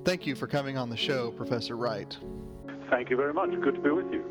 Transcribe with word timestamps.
Thank 0.04 0.26
you 0.26 0.34
for 0.34 0.46
coming 0.46 0.76
on 0.76 0.90
the 0.90 0.96
show, 0.96 1.30
Professor 1.32 1.76
Wright. 1.76 2.16
Thank 2.90 3.10
you 3.10 3.16
very 3.16 3.32
much. 3.32 3.50
Good 3.60 3.76
to 3.76 3.80
be 3.80 3.90
with 3.90 4.12
you. 4.12 4.24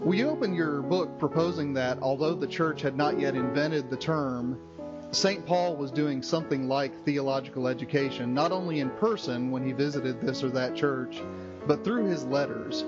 Well, 0.00 0.14
you 0.14 0.28
open 0.28 0.54
your 0.54 0.82
book 0.82 1.18
proposing 1.18 1.72
that 1.74 1.98
although 2.02 2.34
the 2.34 2.46
church 2.46 2.82
had 2.82 2.96
not 2.96 3.18
yet 3.18 3.34
invented 3.34 3.88
the 3.88 3.96
term 3.96 4.60
St. 5.14 5.46
Paul 5.46 5.76
was 5.76 5.92
doing 5.92 6.22
something 6.22 6.66
like 6.66 7.04
theological 7.04 7.68
education, 7.68 8.34
not 8.34 8.50
only 8.50 8.80
in 8.80 8.90
person 8.90 9.52
when 9.52 9.64
he 9.64 9.70
visited 9.70 10.20
this 10.20 10.42
or 10.42 10.50
that 10.50 10.74
church, 10.74 11.22
but 11.68 11.84
through 11.84 12.06
his 12.06 12.24
letters. 12.24 12.84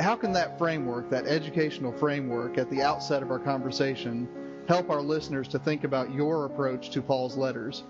How 0.00 0.16
can 0.16 0.32
that 0.32 0.58
framework, 0.58 1.08
that 1.10 1.28
educational 1.28 1.92
framework, 1.92 2.58
at 2.58 2.70
the 2.70 2.82
outset 2.82 3.22
of 3.22 3.30
our 3.30 3.38
conversation, 3.38 4.28
help 4.68 4.90
our 4.90 5.00
listeners 5.00 5.48
to 5.48 5.58
think 5.58 5.84
about 5.84 6.12
your 6.12 6.46
approach 6.46 6.90
to 6.90 7.02
Paul's 7.02 7.36
letters? 7.36 7.82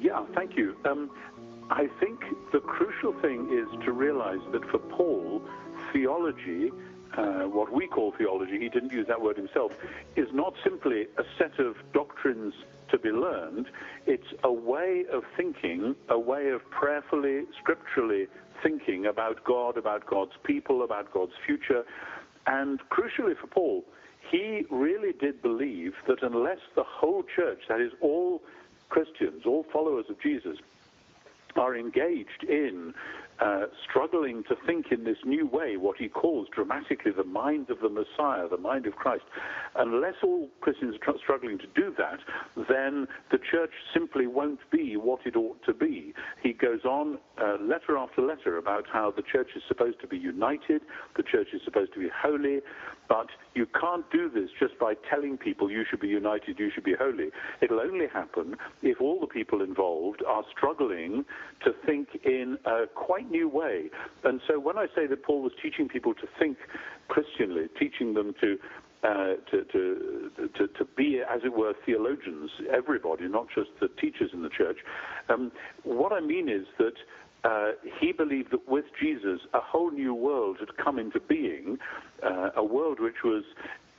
Yeah, 0.00 0.24
thank 0.34 0.56
you. 0.56 0.76
Um, 0.84 1.10
I 1.70 1.88
think 2.00 2.20
the 2.52 2.60
crucial 2.60 3.12
thing 3.20 3.50
is 3.52 3.84
to 3.84 3.92
realize 3.92 4.40
that 4.52 4.64
for 4.70 4.78
Paul, 4.78 5.42
theology 5.92 6.70
uh, 7.16 7.44
what 7.44 7.72
we 7.72 7.86
call 7.86 8.12
theology, 8.16 8.58
he 8.58 8.68
didn't 8.68 8.92
use 8.92 9.06
that 9.08 9.20
word 9.20 9.36
himself, 9.36 9.72
is 10.16 10.28
not 10.32 10.54
simply 10.62 11.06
a 11.16 11.24
set 11.38 11.58
of 11.58 11.76
doctrines 11.92 12.54
to 12.90 12.98
be 12.98 13.10
learned. 13.10 13.66
It's 14.06 14.28
a 14.44 14.52
way 14.52 15.04
of 15.12 15.24
thinking, 15.36 15.96
a 16.08 16.18
way 16.18 16.48
of 16.48 16.68
prayerfully, 16.70 17.44
scripturally 17.58 18.26
thinking 18.62 19.06
about 19.06 19.42
God, 19.44 19.76
about 19.76 20.06
God's 20.06 20.32
people, 20.44 20.82
about 20.82 21.12
God's 21.12 21.32
future. 21.46 21.84
And 22.46 22.80
crucially 22.88 23.36
for 23.36 23.46
Paul, 23.46 23.84
he 24.30 24.64
really 24.70 25.12
did 25.12 25.40
believe 25.42 25.94
that 26.06 26.22
unless 26.22 26.58
the 26.74 26.84
whole 26.84 27.22
church, 27.22 27.62
that 27.68 27.80
is, 27.80 27.92
all 28.00 28.42
Christians, 28.88 29.42
all 29.46 29.64
followers 29.72 30.06
of 30.08 30.20
Jesus, 30.20 30.58
are 31.56 31.76
engaged 31.76 32.44
in 32.44 32.94
uh, 33.40 33.66
struggling 33.88 34.42
to 34.44 34.56
think 34.66 34.86
in 34.90 35.04
this 35.04 35.18
new 35.24 35.46
way, 35.46 35.76
what 35.76 35.96
he 35.96 36.08
calls 36.08 36.48
dramatically 36.54 37.12
the 37.16 37.24
mind 37.24 37.70
of 37.70 37.78
the 37.80 37.88
Messiah, 37.88 38.48
the 38.48 38.58
mind 38.58 38.86
of 38.86 38.94
Christ. 38.94 39.24
Unless 39.76 40.14
all 40.22 40.48
Christians 40.60 40.96
are 40.96 41.12
tr- 41.12 41.18
struggling 41.22 41.58
to 41.58 41.66
do 41.74 41.94
that, 41.98 42.18
then 42.68 43.06
the 43.30 43.38
church 43.38 43.72
simply 43.94 44.26
won't 44.26 44.60
be 44.70 44.96
what 44.96 45.20
it 45.24 45.36
ought 45.36 45.62
to 45.66 45.74
be. 45.74 46.14
He 46.42 46.52
goes 46.52 46.84
on 46.84 47.18
uh, 47.40 47.56
letter 47.60 47.96
after 47.96 48.22
letter 48.22 48.58
about 48.58 48.84
how 48.92 49.12
the 49.14 49.22
church 49.22 49.50
is 49.54 49.62
supposed 49.68 50.00
to 50.00 50.06
be 50.06 50.18
united, 50.18 50.82
the 51.16 51.22
church 51.22 51.48
is 51.52 51.60
supposed 51.64 51.92
to 51.94 52.00
be 52.00 52.08
holy, 52.14 52.60
but 53.08 53.28
you 53.54 53.66
can't 53.80 54.04
do 54.10 54.28
this 54.28 54.50
just 54.58 54.78
by 54.78 54.94
telling 55.08 55.38
people 55.38 55.70
you 55.70 55.84
should 55.88 56.00
be 56.00 56.08
united, 56.08 56.58
you 56.58 56.70
should 56.74 56.84
be 56.84 56.94
holy. 56.98 57.28
It'll 57.62 57.80
only 57.80 58.06
happen 58.06 58.56
if 58.82 59.00
all 59.00 59.20
the 59.20 59.26
people 59.26 59.62
involved 59.62 60.22
are 60.26 60.44
struggling 60.54 61.24
to 61.64 61.72
think 61.86 62.08
in 62.24 62.58
a 62.66 62.86
quite 62.94 63.27
new 63.30 63.48
way. 63.48 63.90
And 64.24 64.40
so 64.46 64.58
when 64.58 64.78
I 64.78 64.86
say 64.94 65.06
that 65.06 65.22
Paul 65.22 65.42
was 65.42 65.52
teaching 65.62 65.88
people 65.88 66.14
to 66.14 66.26
think 66.38 66.58
Christianly, 67.08 67.68
teaching 67.78 68.14
them 68.14 68.34
to 68.40 68.58
uh, 69.04 69.34
to, 69.48 69.62
to, 69.72 70.30
to, 70.56 70.66
to, 70.66 70.84
be, 70.96 71.20
as 71.20 71.42
it 71.44 71.56
were, 71.56 71.72
theologians, 71.86 72.50
everybody, 72.68 73.28
not 73.28 73.46
just 73.54 73.70
the 73.80 73.86
teachers 74.00 74.30
in 74.32 74.42
the 74.42 74.48
church. 74.48 74.78
Um, 75.28 75.52
what 75.84 76.12
I 76.12 76.18
mean 76.18 76.48
is 76.48 76.66
that 76.78 76.94
uh, 77.44 77.72
he 78.00 78.10
believed 78.10 78.50
that 78.50 78.68
with 78.68 78.86
Jesus, 79.00 79.40
a 79.54 79.60
whole 79.60 79.92
new 79.92 80.14
world 80.14 80.56
had 80.58 80.76
come 80.76 80.98
into 80.98 81.20
being, 81.20 81.78
uh, 82.24 82.50
a 82.56 82.64
world 82.64 82.98
which 82.98 83.22
was 83.22 83.44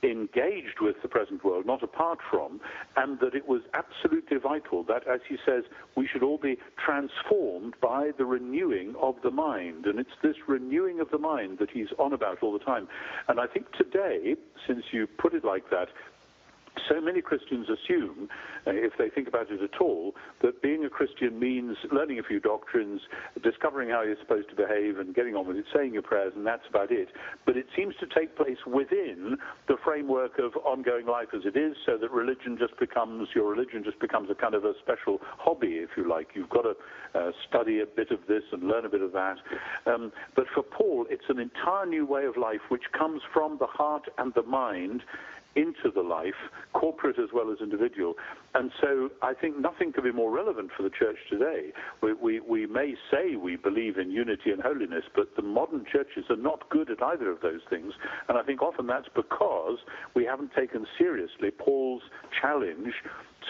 engaged 0.02 0.80
with 0.80 0.96
the 1.02 1.08
present 1.08 1.44
world, 1.44 1.66
not 1.66 1.82
apart 1.82 2.18
from, 2.30 2.60
and 2.96 3.18
that 3.20 3.34
it 3.34 3.46
was 3.46 3.62
absolutely 3.74 4.38
vital 4.38 4.82
that, 4.84 5.06
as 5.06 5.20
he 5.28 5.36
says, 5.44 5.64
we 5.96 6.06
should 6.06 6.22
all 6.22 6.38
be 6.38 6.56
transformed 6.84 7.74
by 7.80 8.10
the 8.16 8.24
renewing 8.24 8.94
of 9.00 9.16
the 9.22 9.30
mind. 9.30 9.86
And 9.86 9.98
it's 9.98 10.10
this 10.22 10.36
renewing 10.46 11.00
of 11.00 11.10
the 11.10 11.18
mind 11.18 11.58
that 11.58 11.70
he's 11.70 11.88
on 11.98 12.12
about 12.12 12.42
all 12.42 12.52
the 12.52 12.64
time. 12.64 12.88
And 13.28 13.40
I 13.40 13.46
think 13.46 13.72
today, 13.72 14.36
since 14.66 14.84
you 14.92 15.06
put 15.06 15.34
it 15.34 15.44
like 15.44 15.70
that, 15.70 15.88
so 16.88 17.00
many 17.00 17.20
Christians 17.20 17.66
assume, 17.68 18.28
uh, 18.66 18.72
if 18.72 18.92
they 18.98 19.08
think 19.08 19.28
about 19.28 19.50
it 19.50 19.62
at 19.62 19.80
all, 19.80 20.14
that 20.42 20.62
being 20.62 20.84
a 20.84 20.90
Christian 20.90 21.38
means 21.38 21.76
learning 21.92 22.18
a 22.18 22.22
few 22.22 22.40
doctrines, 22.40 23.00
discovering 23.42 23.90
how 23.90 24.02
you're 24.02 24.18
supposed 24.20 24.48
to 24.50 24.56
behave, 24.56 24.98
and 24.98 25.14
getting 25.14 25.34
on 25.34 25.46
with 25.46 25.56
it, 25.56 25.64
saying 25.74 25.92
your 25.92 26.02
prayers, 26.02 26.32
and 26.36 26.46
that's 26.46 26.66
about 26.68 26.90
it. 26.90 27.08
But 27.46 27.56
it 27.56 27.66
seems 27.76 27.94
to 28.00 28.06
take 28.06 28.36
place 28.36 28.58
within 28.66 29.36
the 29.68 29.76
framework 29.84 30.38
of 30.38 30.56
ongoing 30.64 31.06
life 31.06 31.28
as 31.34 31.42
it 31.44 31.56
is, 31.56 31.76
so 31.86 31.96
that 31.98 32.10
religion 32.10 32.56
just 32.58 32.78
becomes, 32.78 33.28
your 33.34 33.50
religion 33.50 33.82
just 33.84 33.98
becomes 33.98 34.30
a 34.30 34.34
kind 34.34 34.54
of 34.54 34.64
a 34.64 34.72
special 34.82 35.18
hobby, 35.38 35.78
if 35.82 35.90
you 35.96 36.08
like. 36.08 36.28
You've 36.34 36.50
got 36.50 36.62
to 36.62 36.74
uh, 37.14 37.30
study 37.48 37.80
a 37.80 37.86
bit 37.86 38.10
of 38.10 38.20
this 38.28 38.42
and 38.52 38.64
learn 38.64 38.84
a 38.84 38.88
bit 38.88 39.02
of 39.02 39.12
that. 39.12 39.36
Um, 39.86 40.12
but 40.36 40.46
for 40.54 40.62
Paul, 40.62 41.06
it's 41.10 41.24
an 41.28 41.38
entire 41.38 41.86
new 41.86 42.06
way 42.06 42.24
of 42.24 42.36
life 42.36 42.60
which 42.68 42.84
comes 42.96 43.22
from 43.32 43.58
the 43.58 43.66
heart 43.66 44.04
and 44.18 44.32
the 44.34 44.42
mind 44.42 45.02
into 45.56 45.90
the 45.92 46.02
life, 46.02 46.34
corporate 46.72 47.18
as 47.18 47.30
well 47.34 47.50
as 47.50 47.58
individual. 47.60 48.14
And 48.54 48.70
so 48.80 49.10
I 49.22 49.34
think 49.34 49.58
nothing 49.58 49.92
could 49.92 50.04
be 50.04 50.12
more 50.12 50.30
relevant 50.30 50.70
for 50.76 50.82
the 50.82 50.90
church 50.90 51.16
today. 51.28 51.72
We, 52.02 52.12
we, 52.12 52.40
we 52.40 52.66
may 52.66 52.94
say 53.10 53.36
we 53.36 53.56
believe 53.56 53.98
in 53.98 54.10
unity 54.10 54.50
and 54.50 54.62
holiness, 54.62 55.04
but 55.14 55.34
the 55.36 55.42
modern 55.42 55.84
churches 55.90 56.24
are 56.30 56.36
not 56.36 56.68
good 56.70 56.90
at 56.90 57.02
either 57.02 57.30
of 57.30 57.40
those 57.40 57.60
things. 57.68 57.92
And 58.28 58.38
I 58.38 58.42
think 58.42 58.62
often 58.62 58.86
that's 58.86 59.08
because 59.14 59.78
we 60.14 60.24
haven't 60.24 60.52
taken 60.54 60.86
seriously 60.96 61.50
Paul's 61.50 62.02
challenge 62.40 62.94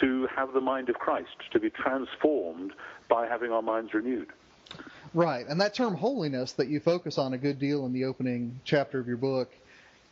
to 0.01 0.27
have 0.35 0.53
the 0.53 0.61
mind 0.61 0.89
of 0.89 0.97
Christ, 0.97 1.37
to 1.53 1.61
be 1.61 1.71
transformed 1.71 2.73
by 3.09 3.27
having 3.27 3.51
our 3.51 3.63
minds 3.63 3.93
renewed. 3.93 4.29
Right. 5.13 5.47
And 5.49 5.61
that 5.61 5.75
term 5.75 5.95
holiness 5.95 6.53
that 6.53 6.69
you 6.69 6.81
focus 6.81 7.19
on 7.19 7.35
a 7.35 7.39
good 7.39 7.59
deal 7.59 7.85
in 7.87 7.93
the 7.93 8.05
opening 8.05 8.61
chapter 8.65 9.01
of 9.01 9.09
your 9.09 9.17
book 9.17 9.51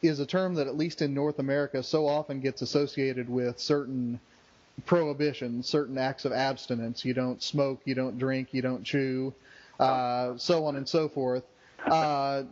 is 0.02 0.20
a 0.20 0.26
term 0.26 0.54
that, 0.54 0.66
at 0.66 0.76
least 0.76 1.02
in 1.02 1.14
North 1.14 1.38
America, 1.38 1.82
so 1.82 2.06
often 2.06 2.40
gets 2.40 2.62
associated 2.62 3.28
with 3.28 3.58
certain 3.58 4.20
prohibitions, 4.86 5.68
certain 5.68 5.98
acts 5.98 6.24
of 6.24 6.32
abstinence. 6.32 7.04
You 7.04 7.14
don't 7.14 7.42
smoke, 7.42 7.80
you 7.84 7.94
don't 7.94 8.18
drink, 8.18 8.48
you 8.52 8.62
don't 8.62 8.84
chew, 8.84 9.34
uh, 9.80 10.36
so 10.36 10.64
on 10.66 10.76
and 10.76 10.88
so 10.88 11.08
forth. 11.08 11.42
Uh, 11.84 12.44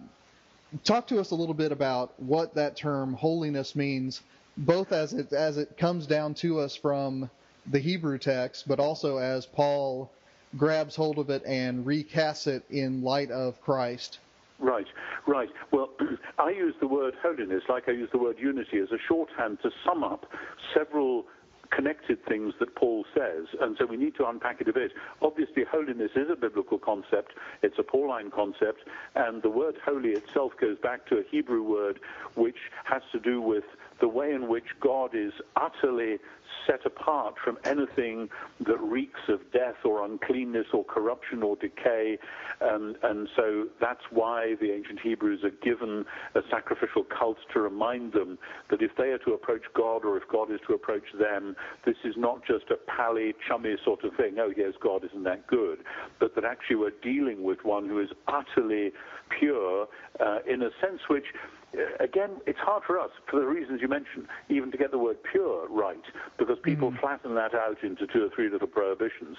talk 0.84 1.06
to 1.08 1.20
us 1.20 1.30
a 1.30 1.34
little 1.34 1.54
bit 1.54 1.72
about 1.72 2.20
what 2.20 2.54
that 2.54 2.76
term 2.76 3.14
holiness 3.14 3.76
means, 3.76 4.22
both 4.56 4.92
as 4.92 5.12
it 5.12 5.32
as 5.32 5.56
it 5.56 5.76
comes 5.76 6.06
down 6.06 6.34
to 6.34 6.60
us 6.60 6.74
from 6.74 7.30
the 7.66 7.78
Hebrew 7.78 8.18
text, 8.18 8.66
but 8.66 8.80
also 8.80 9.18
as 9.18 9.46
Paul 9.46 10.10
grabs 10.56 10.96
hold 10.96 11.18
of 11.18 11.30
it 11.30 11.44
and 11.44 11.84
recasts 11.84 12.46
it 12.46 12.64
in 12.70 13.02
light 13.02 13.30
of 13.30 13.60
Christ. 13.60 14.18
Right, 14.58 14.86
right. 15.26 15.48
Well, 15.70 15.90
I 16.38 16.50
use 16.50 16.74
the 16.80 16.88
word 16.88 17.14
holiness 17.22 17.62
like 17.68 17.84
I 17.88 17.92
use 17.92 18.08
the 18.12 18.18
word 18.18 18.36
unity 18.38 18.78
as 18.78 18.90
a 18.90 18.98
shorthand 19.06 19.58
to 19.62 19.70
sum 19.84 20.02
up 20.02 20.26
several 20.74 21.26
connected 21.70 22.24
things 22.26 22.54
that 22.60 22.74
Paul 22.76 23.04
says, 23.14 23.46
and 23.60 23.76
so 23.78 23.86
we 23.86 23.96
need 23.96 24.14
to 24.16 24.26
unpack 24.26 24.60
it 24.60 24.68
a 24.68 24.72
bit. 24.72 24.92
Obviously, 25.20 25.64
holiness 25.70 26.10
is 26.14 26.28
a 26.30 26.36
biblical 26.36 26.78
concept, 26.78 27.32
it's 27.62 27.76
a 27.78 27.82
Pauline 27.82 28.30
concept, 28.30 28.84
and 29.14 29.42
the 29.42 29.50
word 29.50 29.74
holy 29.84 30.10
itself 30.10 30.52
goes 30.60 30.78
back 30.78 31.06
to 31.08 31.16
a 31.16 31.22
Hebrew 31.30 31.62
word 31.62 31.98
which 32.34 32.56
has 32.84 33.02
to 33.12 33.20
do 33.20 33.40
with 33.40 33.64
the 34.00 34.08
way 34.08 34.32
in 34.32 34.48
which 34.48 34.66
God 34.80 35.10
is 35.14 35.32
utterly 35.56 36.18
set 36.66 36.84
apart 36.86 37.34
from 37.42 37.58
anything 37.64 38.28
that 38.66 38.78
reeks 38.80 39.20
of 39.28 39.40
death 39.52 39.76
or 39.84 40.04
uncleanness 40.04 40.66
or 40.72 40.84
corruption 40.84 41.42
or 41.42 41.56
decay. 41.56 42.18
Um, 42.60 42.96
and 43.02 43.28
so 43.36 43.66
that's 43.80 44.02
why 44.10 44.54
the 44.60 44.72
ancient 44.72 45.00
Hebrews 45.00 45.44
are 45.44 45.50
given 45.62 46.04
a 46.34 46.40
sacrificial 46.50 47.04
cult 47.04 47.38
to 47.52 47.60
remind 47.60 48.12
them 48.12 48.38
that 48.70 48.82
if 48.82 48.92
they 48.96 49.10
are 49.10 49.18
to 49.18 49.32
approach 49.32 49.62
God 49.74 50.04
or 50.04 50.16
if 50.16 50.24
God 50.30 50.50
is 50.50 50.60
to 50.66 50.74
approach 50.74 51.06
them, 51.18 51.56
this 51.84 51.96
is 52.04 52.14
not 52.16 52.44
just 52.46 52.70
a 52.70 52.76
pally, 52.76 53.34
chummy 53.46 53.76
sort 53.84 54.04
of 54.04 54.14
thing, 54.16 54.36
oh, 54.38 54.52
yes, 54.56 54.72
God, 54.80 55.04
isn't 55.04 55.24
that 55.24 55.46
good? 55.46 55.78
But 56.18 56.34
that 56.34 56.44
actually 56.44 56.76
we're 56.76 56.90
dealing 57.02 57.42
with 57.42 57.58
one 57.64 57.88
who 57.88 58.00
is 58.00 58.08
utterly 58.28 58.92
pure 59.38 59.88
uh, 60.20 60.38
in 60.46 60.62
a 60.62 60.70
sense 60.80 61.00
which 61.08 61.26
uh, 61.74 62.02
again, 62.02 62.30
it's 62.46 62.58
hard 62.58 62.82
for 62.86 62.98
us, 62.98 63.10
for 63.30 63.40
the 63.40 63.46
reasons 63.46 63.80
you 63.82 63.88
mentioned, 63.88 64.26
even 64.48 64.70
to 64.70 64.78
get 64.78 64.90
the 64.90 64.98
word 64.98 65.16
pure 65.30 65.68
right, 65.68 66.02
because 66.46 66.60
people 66.62 66.90
mm. 66.90 67.00
flatten 67.00 67.34
that 67.34 67.54
out 67.54 67.82
into 67.82 68.06
two 68.06 68.24
or 68.24 68.30
three 68.34 68.48
little 68.48 68.68
prohibitions. 68.68 69.38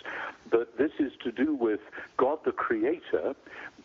But 0.51 0.77
this 0.77 0.92
is 1.00 1.12
to 1.24 1.31
do 1.31 1.56
with 1.56 1.80
God 2.18 2.39
the 2.45 2.51
Creator 2.51 3.36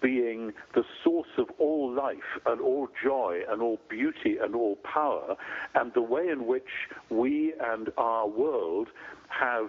being 0.00 0.52
the 0.74 0.82
source 1.04 1.28
of 1.38 1.46
all 1.58 1.92
life 1.92 2.18
and 2.46 2.60
all 2.60 2.88
joy 3.02 3.40
and 3.48 3.62
all 3.62 3.78
beauty 3.88 4.38
and 4.42 4.54
all 4.54 4.76
power, 4.76 5.36
and 5.74 5.92
the 5.94 6.02
way 6.02 6.28
in 6.28 6.46
which 6.46 6.68
we 7.10 7.54
and 7.60 7.90
our 7.96 8.26
world 8.26 8.88
have 9.28 9.68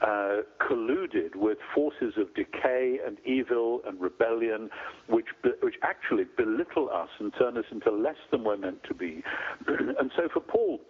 uh, 0.00 0.42
colluded 0.60 1.36
with 1.36 1.58
forces 1.74 2.14
of 2.16 2.34
decay 2.34 2.98
and 3.06 3.18
evil 3.24 3.80
and 3.86 4.00
rebellion, 4.00 4.70
which 5.08 5.26
which 5.60 5.76
actually 5.82 6.24
belittle 6.36 6.88
us 6.90 7.08
and 7.18 7.32
turn 7.38 7.56
us 7.56 7.64
into 7.70 7.90
less 7.90 8.16
than 8.30 8.44
we're 8.44 8.56
meant 8.56 8.82
to 8.84 8.94
be. 8.94 9.22
and 9.66 10.10
so 10.16 10.28
for 10.32 10.40
Paul, 10.40 10.80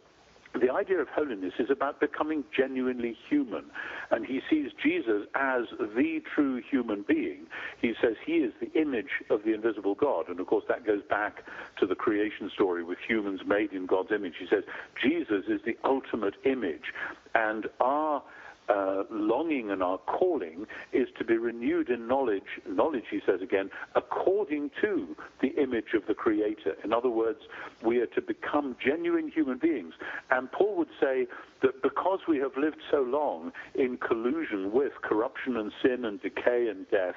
the 0.61 0.73
idea 0.73 0.99
of 0.99 1.09
holiness 1.09 1.55
is 1.59 1.69
about 1.71 2.01
becoming 2.01 2.45
genuinely 2.57 3.17
human. 3.29 3.65
And 4.11 4.25
he 4.25 4.41
sees 4.49 4.71
Jesus 4.83 5.27
as 5.35 5.63
the 5.79 6.21
true 6.35 6.63
human 6.71 7.05
being. 7.07 7.47
He 7.81 7.95
says 8.01 8.15
he 8.25 8.35
is 8.35 8.53
the 8.61 8.73
image 8.81 9.23
of 9.31 9.43
the 9.45 9.55
invisible 9.55 9.95
God. 9.95 10.29
And 10.29 10.39
of 10.39 10.47
course, 10.47 10.65
that 10.69 10.87
goes 10.87 11.03
back 11.09 11.45
to 11.81 11.87
the 11.87 11.95
creation 11.95 12.51
story 12.55 12.85
with 12.85 12.99
humans 13.07 13.41
made 13.47 13.73
in 13.73 13.87
God's 13.87 14.13
image. 14.13 14.35
He 14.39 14.47
says 14.49 14.65
Jesus 15.03 15.45
is 15.49 15.61
the 15.65 15.77
ultimate 15.85 16.35
image. 16.45 16.93
And 17.35 17.67
our 17.81 18.23
uh, 18.69 19.05
longing 19.11 19.71
and 19.71 19.83
our 19.83 19.99
calling 19.99 20.67
is 20.93 21.09
to 21.19 21.25
be 21.25 21.37
renewed 21.37 21.91
in 21.91 22.07
knowledge, 22.09 22.43
knowledge, 22.69 23.05
he 23.11 23.21
says 23.27 23.41
again, 23.43 23.71
according 23.95 24.71
to 24.81 25.15
the 25.43 25.49
image 25.61 25.95
of 25.95 26.03
the 26.07 26.15
Creator. 26.15 26.77
In 26.83 26.93
other 26.93 27.11
words, 27.11 27.41
we 27.85 27.99
are 27.99 28.07
to 28.07 28.23
become 28.23 28.77
genuine 28.85 29.31
human 29.31 29.59
beings. 29.59 29.95
And 30.31 30.51
Paul 30.51 30.77
would 30.77 30.89
say 31.01 31.27
that 31.65 31.83
because 31.83 32.21
we 32.29 32.39
have 32.39 32.53
lived 32.57 32.77
so 32.91 33.01
long 33.01 33.51
in 33.75 33.97
collusion 33.97 34.71
with 34.71 34.93
corruption 35.03 35.57
and 35.57 35.73
sin 35.83 36.05
and 36.05 36.21
decay 36.21 36.69
and 36.69 36.89
death, 36.91 37.17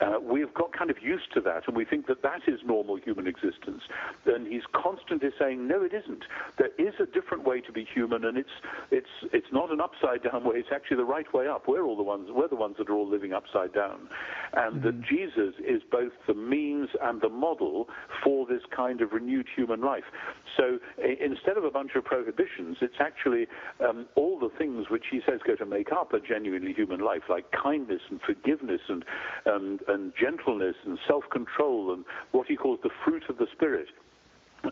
uh, 0.00 0.18
we've 0.20 0.52
got 0.54 0.76
kind 0.76 0.90
of 0.90 0.96
used 1.02 1.32
to 1.34 1.40
that, 1.42 1.68
and 1.68 1.76
we 1.76 1.84
think 1.84 2.06
that 2.06 2.22
that 2.22 2.40
is 2.48 2.58
normal 2.64 2.96
human 2.96 3.26
existence. 3.26 3.82
And 4.26 4.46
he's 4.46 4.62
constantly 4.72 5.28
saying, 5.38 5.68
no, 5.68 5.82
it 5.82 5.92
isn't. 5.92 6.24
There 6.58 6.70
is 6.78 6.94
a 7.00 7.06
different 7.06 7.44
way 7.44 7.60
to 7.60 7.70
be 7.70 7.86
human, 7.94 8.24
and 8.24 8.36
it's 8.38 8.56
it's 8.90 9.14
it's 9.32 9.52
not 9.52 9.70
an 9.70 9.80
upside 9.80 10.22
down 10.22 10.44
way. 10.44 10.56
It's 10.56 10.72
actually 10.74 10.96
the 10.96 11.04
right 11.04 11.32
way 11.34 11.46
up. 11.46 11.68
We're 11.68 11.84
all 11.84 11.96
the 11.96 12.02
ones. 12.02 12.28
We're 12.30 12.48
the 12.48 12.56
ones 12.56 12.76
that 12.78 12.88
are 12.88 12.94
all 12.94 13.08
living 13.08 13.32
upside 13.34 13.74
down, 13.74 14.08
and 14.54 14.76
mm-hmm. 14.76 14.86
that 14.86 15.02
Jesus 15.02 15.54
is 15.60 15.82
both 15.90 16.12
the 16.26 16.34
means 16.34 16.88
and 17.02 17.20
the 17.20 17.28
model 17.28 17.88
for 18.24 18.46
this 18.46 18.62
kind 18.74 19.02
of 19.02 19.12
renewed 19.12 19.46
human 19.54 19.82
life. 19.82 20.04
So 20.56 20.78
instead 20.98 21.56
of 21.56 21.64
a 21.64 21.70
bunch 21.70 21.92
of 21.94 22.04
prohibitions, 22.04 22.78
it's 22.80 23.00
actually 23.00 23.46
um, 23.82 24.06
all 24.14 24.38
the 24.38 24.50
things 24.58 24.86
which 24.90 25.04
he 25.10 25.20
says 25.28 25.40
go 25.46 25.56
to 25.56 25.66
make 25.66 25.92
up 25.92 26.12
a 26.12 26.20
genuinely 26.20 26.72
human 26.72 27.00
life, 27.00 27.22
like 27.28 27.46
kindness 27.52 28.00
and 28.10 28.20
forgiveness 28.20 28.80
and 28.88 29.04
and, 29.46 29.80
and 29.88 30.12
gentleness 30.18 30.76
and 30.84 30.98
self-control 31.06 31.92
and 31.92 32.04
what 32.32 32.46
he 32.46 32.56
calls 32.56 32.78
the 32.82 32.90
fruit 33.04 33.24
of 33.28 33.38
the 33.38 33.46
spirit 33.52 33.88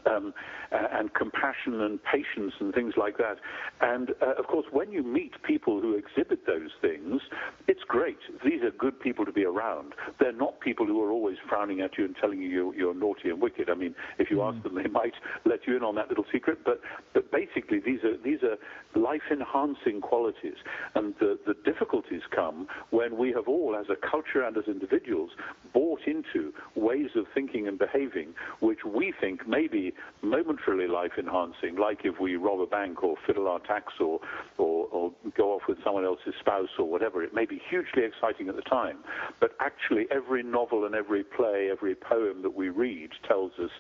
um, 0.07 0.33
and 0.73 1.13
compassion 1.15 1.81
and 1.81 1.99
patience 2.05 2.55
and 2.61 2.73
things 2.75 2.95
like 2.97 3.19
that. 3.19 3.39
And 3.81 4.11
uh, 4.23 4.35
of 4.39 4.47
course, 4.47 4.67
when 4.71 4.91
you 4.93 5.03
meet 5.03 5.43
people 5.43 5.81
who 5.81 5.95
exhibit 5.95 6.47
those 6.47 6.71
things, 6.81 7.21
it's 7.69 7.83
great. 7.87 8.19
These 8.45 8.63
are 8.63 8.71
good 8.71 8.99
people 9.01 9.25
to 9.25 9.33
be 9.33 9.45
around. 9.45 9.95
They're 10.19 10.33
not 10.33 10.61
people 10.61 10.87
who 10.87 11.03
are 11.03 11.11
always 11.11 11.37
frowning 11.49 11.81
at 11.81 11.99
you 11.99 12.05
and 12.05 12.17
telling 12.21 12.41
you 12.41 12.49
you're, 12.49 12.75
you're 12.75 12.95
naughty 12.95 13.31
and 13.31 13.41
wicked. 13.41 13.69
I 13.71 13.75
mean, 13.75 13.95
if 14.19 14.31
you 14.31 14.39
mm. 14.39 14.55
ask 14.55 14.63
them, 14.63 14.75
they 14.75 14.89
might 14.89 15.15
let 15.45 15.67
you 15.67 15.77
in 15.77 15.83
on 15.83 15.95
that 15.97 16.09
little 16.09 16.27
secret. 16.33 16.59
But 16.65 16.81
but 17.15 17.31
basically, 17.33 17.81
these 17.81 18.03
are 18.05 18.17
these 18.17 18.43
are 18.43 18.57
life-enhancing 19.01 20.01
qualities. 20.01 20.57
And 20.95 21.15
the, 21.21 21.39
the 21.47 21.55
difficulties 21.65 22.23
come 22.35 22.67
when 22.91 23.17
we 23.17 23.33
have 23.33 23.47
all, 23.47 23.77
as 23.77 23.87
a 23.89 23.97
culture 23.97 24.43
and 24.43 24.57
as 24.57 24.65
individuals, 24.67 25.31
bought 25.73 26.01
into 26.07 26.53
ways 26.75 27.11
of 27.15 27.27
thinking 27.35 27.69
and 27.69 27.79
behaving 27.79 28.35
which 28.61 28.81
we 28.85 29.13
think 29.21 29.47
maybe 29.49 29.80
be 29.81 29.93
momentarily 30.23 30.87
life 30.87 31.13
enhancing, 31.19 31.77
like 31.77 32.01
if 32.05 32.21
we 32.21 32.37
rob 32.37 32.61
a 32.61 32.67
bank 32.67 33.03
or 33.03 33.17
fiddle 33.27 33.49
our 33.49 33.61
tax 33.61 33.93
or, 34.01 34.21
or, 34.59 34.87
or 34.91 35.13
go 35.37 35.53
off 35.53 35.63
with 35.69 35.79
someone 35.85 36.05
else's 36.05 36.35
spouse 36.41 36.69
or 36.79 36.87
whatever. 36.89 37.23
It 37.23 37.35
may 37.35 37.47
be 37.47 37.61
hugely 37.71 38.03
exciting 38.05 38.49
at 38.49 38.57
the 38.57 38.63
time, 38.63 38.99
but 39.41 39.53
actually 39.61 40.07
every 40.11 40.43
novel 40.43 40.85
and 40.85 40.95
every 40.95 41.25
play, 41.25 41.69
every 41.71 41.95
poem 41.95 42.43
that 42.43 42.55
we 42.55 42.69
read 42.69 43.11
tells 43.27 43.53
us, 43.59 43.71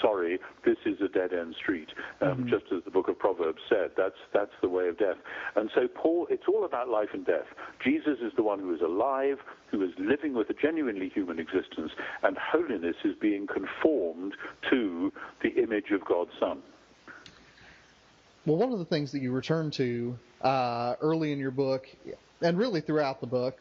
sorry, 0.00 0.38
this 0.64 0.76
is 0.86 1.00
a 1.00 1.08
dead 1.08 1.32
end 1.32 1.54
street. 1.60 1.88
Um, 2.20 2.28
mm-hmm. 2.28 2.48
Just 2.48 2.64
as 2.74 2.82
the 2.84 2.90
book 2.90 3.08
of 3.08 3.18
Proverbs 3.18 3.60
said, 3.68 3.90
that's, 3.96 4.20
that's 4.32 4.52
the 4.62 4.68
way 4.68 4.88
of 4.88 4.98
death. 4.98 5.16
And 5.56 5.70
so, 5.74 5.88
Paul, 5.88 6.26
it's 6.30 6.44
all 6.48 6.64
about 6.64 6.88
life 6.88 7.10
and 7.12 7.24
death. 7.24 7.46
Jesus 7.84 8.18
is 8.22 8.32
the 8.36 8.42
one 8.42 8.60
who 8.60 8.74
is 8.74 8.80
alive, 8.80 9.38
who 9.70 9.82
is 9.82 9.90
living 9.98 10.34
with 10.34 10.50
a 10.50 10.54
genuinely 10.54 11.08
human 11.08 11.38
existence, 11.38 11.92
and 12.22 12.36
holiness 12.36 12.96
is 13.04 13.14
being 13.20 13.46
conformed 13.46 14.34
to 14.68 15.12
the 15.42 15.49
image 15.56 15.90
of 15.90 16.04
God's 16.04 16.32
Son. 16.38 16.62
Well, 18.46 18.56
one 18.56 18.72
of 18.72 18.78
the 18.78 18.84
things 18.84 19.12
that 19.12 19.20
you 19.20 19.32
return 19.32 19.70
to 19.72 20.18
uh, 20.40 20.94
early 21.00 21.32
in 21.32 21.38
your 21.38 21.50
book, 21.50 21.88
and 22.40 22.56
really 22.56 22.80
throughout 22.80 23.20
the 23.20 23.26
book, 23.26 23.58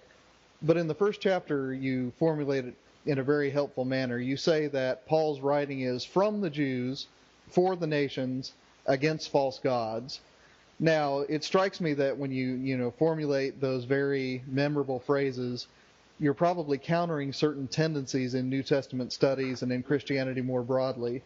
but 0.61 0.77
in 0.77 0.87
the 0.87 0.95
first 0.95 1.21
chapter, 1.21 1.73
you 1.73 2.11
formulate 2.17 2.65
it 2.65 2.75
in 3.05 3.19
a 3.19 3.23
very 3.23 3.49
helpful 3.49 3.85
manner. 3.85 4.17
You 4.17 4.37
say 4.37 4.67
that 4.67 5.05
Paul's 5.05 5.39
writing 5.39 5.81
is 5.81 6.03
from 6.03 6.41
the 6.41 6.49
Jews, 6.49 7.07
for 7.49 7.75
the 7.75 7.87
nations, 7.87 8.53
against 8.85 9.31
false 9.31 9.59
gods. 9.59 10.21
Now, 10.79 11.19
it 11.19 11.43
strikes 11.43 11.81
me 11.81 11.93
that 11.95 12.17
when 12.17 12.31
you, 12.31 12.53
you 12.55 12.77
know, 12.77 12.91
formulate 12.91 13.59
those 13.59 13.83
very 13.83 14.43
memorable 14.47 14.99
phrases, 14.99 15.67
you're 16.19 16.33
probably 16.33 16.77
countering 16.77 17.33
certain 17.33 17.67
tendencies 17.67 18.33
in 18.33 18.49
New 18.49 18.63
Testament 18.63 19.11
studies 19.11 19.61
and 19.61 19.71
in 19.71 19.83
Christianity 19.83 20.41
more 20.41 20.61
broadly. 20.61 21.21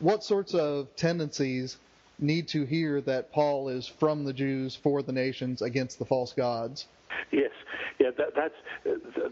What 0.00 0.22
sorts 0.22 0.54
of 0.54 0.94
tendencies 0.96 1.78
need 2.18 2.48
to 2.48 2.64
hear 2.64 3.00
that 3.02 3.32
Paul 3.32 3.68
is 3.68 3.86
from 3.86 4.24
the 4.24 4.32
Jews 4.32 4.76
for 4.76 5.02
the 5.02 5.12
nations 5.12 5.62
against 5.62 5.98
the 5.98 6.04
false 6.04 6.32
gods? 6.32 6.86
Yes, 7.32 7.50
yeah, 7.98 8.10
that, 8.18 8.34
that's 8.36 8.54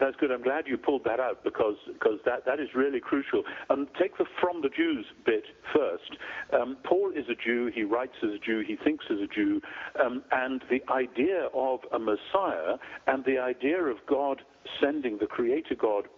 that's 0.01 0.17
good. 0.17 0.31
I'm 0.31 0.43
glad 0.43 0.67
you 0.67 0.79
pulled 0.79 1.05
that 1.05 1.21
out 1.21 1.45
because 1.45 1.77
because 1.93 2.19
that, 2.25 2.45
that 2.47 2.61
is 2.61 2.69
really 2.75 3.01
crucial. 3.01 3.43
Um, 3.69 3.89
take 4.01 4.17
the 4.17 4.25
from 4.41 4.63
the 4.63 4.71
Jews 4.71 5.05
bit 5.27 5.45
first. 5.75 6.17
Um, 6.53 6.77
Paul 6.85 7.13
is 7.15 7.27
a 7.29 7.35
Jew. 7.35 7.71
He 7.75 7.83
writes 7.83 8.15
as 8.23 8.31
a 8.31 8.39
Jew. 8.39 8.63
He 8.67 8.77
thinks 8.77 9.05
as 9.11 9.19
a 9.19 9.27
Jew, 9.27 9.61
um, 10.03 10.23
and 10.33 10.63
the 10.71 10.81
idea 10.91 11.49
of 11.55 11.81
a 11.93 11.99
Messiah 11.99 12.77
and 13.07 13.25
the 13.25 13.39
idea 13.39 13.83
of 13.83 13.99
God 14.09 14.43
sending 14.81 15.19
the 15.19 15.27
Creator 15.27 15.75
God 15.75 16.09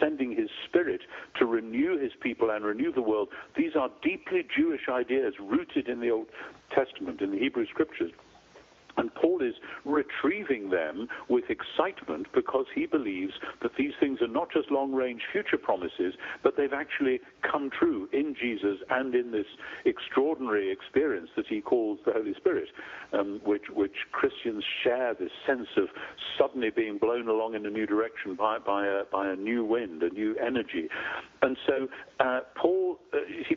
sending 0.00 0.34
his 0.34 0.48
spirit 0.66 1.02
to 1.38 1.46
renew 1.46 1.98
his 1.98 2.12
people 2.20 2.50
and 2.50 2.64
renew 2.64 2.92
the 2.92 3.02
world. 3.02 3.28
These 3.56 3.76
are 3.78 3.90
deeply 4.02 4.46
Jewish 4.56 4.88
ideas 4.88 5.34
rooted 5.38 5.88
in 5.88 6.00
the 6.00 6.10
Old 6.10 6.26
Testament, 6.74 7.20
in 7.20 7.32
the 7.32 7.38
Hebrew 7.38 7.66
scriptures. 7.66 8.12
And 8.96 9.14
Paul 9.14 9.42
is 9.42 9.54
retrieving 9.84 10.70
them 10.70 11.08
with 11.28 11.44
excitement 11.48 12.26
because 12.34 12.66
he 12.74 12.86
believes 12.86 13.32
that 13.62 13.72
these 13.78 13.92
things 14.00 14.20
are 14.20 14.28
not 14.28 14.50
just 14.52 14.70
long 14.70 14.92
range 14.92 15.22
future 15.32 15.58
promises, 15.58 16.14
but 16.42 16.56
they've 16.56 16.72
actually 16.72 17.20
come 17.50 17.70
true 17.70 18.08
in 18.12 18.34
Jesus 18.40 18.78
and 18.90 19.14
in 19.14 19.30
this 19.30 19.46
extraordinary 19.84 20.70
experience 20.70 21.30
that 21.36 21.46
he 21.48 21.60
calls 21.60 21.98
the 22.04 22.12
Holy 22.12 22.34
Spirit, 22.34 22.68
um, 23.12 23.40
which, 23.44 23.64
which 23.74 23.96
Christians 24.12 24.64
share 24.82 25.14
this 25.14 25.30
sense 25.46 25.68
of 25.76 25.88
suddenly 26.38 26.70
being 26.70 26.98
blown 26.98 27.28
along 27.28 27.54
in 27.54 27.66
a 27.66 27.70
new 27.70 27.86
direction 27.86 28.34
by, 28.34 28.58
by, 28.58 28.86
a, 28.86 29.02
by 29.10 29.30
a 29.30 29.36
new 29.36 29.64
wind, 29.64 30.02
a 30.02 30.10
new 30.10 30.36
energy. 30.36 30.88
And 31.42 31.56
so 31.66 31.88
uh, 32.20 32.40
Paul, 32.54 32.98
uh, 33.14 33.18
he, 33.48 33.56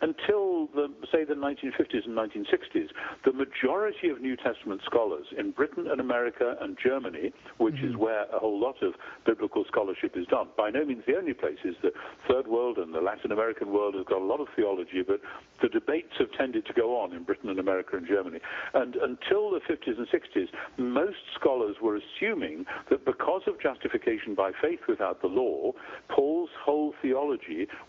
until 0.00 0.68
the, 0.68 0.88
say 1.10 1.24
the 1.24 1.34
1950s 1.34 2.04
and 2.06 2.16
1960s, 2.16 2.88
the 3.24 3.32
majority 3.32 4.08
of 4.10 4.20
New 4.20 4.36
Testament 4.36 4.80
scholars 4.86 5.26
in 5.36 5.50
Britain 5.50 5.88
and 5.90 6.00
America 6.00 6.54
and 6.60 6.78
Germany, 6.82 7.32
which 7.58 7.74
mm-hmm. 7.74 7.90
is 7.90 7.96
where 7.96 8.26
a 8.32 8.38
whole 8.38 8.60
lot 8.60 8.80
of 8.80 8.94
biblical 9.24 9.64
scholarship 9.66 10.16
is 10.16 10.26
done. 10.28 10.48
By 10.56 10.70
no 10.70 10.84
means 10.84 11.02
the 11.06 11.16
only 11.16 11.34
places. 11.34 11.74
The 11.82 11.90
Third 12.28 12.46
World 12.46 12.78
and 12.78 12.94
the 12.94 13.00
Latin 13.00 13.32
American 13.32 13.72
world 13.72 13.94
has 13.96 14.04
got 14.06 14.20
a 14.20 14.24
lot 14.24 14.40
of 14.40 14.46
theology, 14.54 15.02
but 15.06 15.20
the 15.60 15.68
debates 15.68 16.12
have 16.18 16.30
tended 16.38 16.64
to 16.66 16.72
go 16.74 17.00
on 17.00 17.12
in 17.12 17.24
Britain 17.24 17.50
and 17.50 17.58
America 17.58 17.96
and 17.96 18.06
Germany. 18.06 18.38
And 18.74 18.94
until 18.94 19.50
the 19.50 19.60
50s 19.68 19.98
and 19.98 20.06
60s, 20.08 20.46
most 20.78 21.18
scholars 21.34 21.76
were 21.82 21.98
assuming 21.98 22.66
that 22.88 23.04
because 23.04 23.42
of 23.48 23.60
justification 23.60 24.36
by 24.36 24.52
faith 24.62 24.80
without 24.88 25.22
the 25.22 25.28
law, 25.28 25.72
Paul's 26.08 26.50
whole 26.64 26.94
theology 27.02 27.15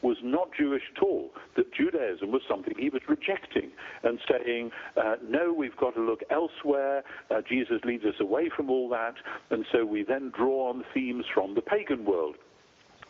was 0.01 0.17
not 0.23 0.49
Jewish 0.57 0.83
at 0.95 1.03
all, 1.03 1.31
that 1.55 1.73
Judaism 1.73 2.31
was 2.31 2.41
something 2.49 2.73
he 2.77 2.89
was 2.89 3.01
rejecting 3.07 3.71
and 4.03 4.19
saying, 4.29 4.71
uh, 4.95 5.15
no, 5.27 5.53
we've 5.53 5.75
got 5.77 5.95
to 5.95 6.01
look 6.01 6.21
elsewhere. 6.29 7.03
Uh, 7.29 7.41
Jesus 7.47 7.79
leads 7.83 8.05
us 8.05 8.15
away 8.19 8.49
from 8.55 8.69
all 8.69 8.89
that. 8.89 9.15
And 9.49 9.65
so 9.71 9.85
we 9.85 10.03
then 10.03 10.31
draw 10.35 10.69
on 10.69 10.83
themes 10.93 11.25
from 11.33 11.55
the 11.55 11.61
pagan 11.61 12.05
world 12.05 12.35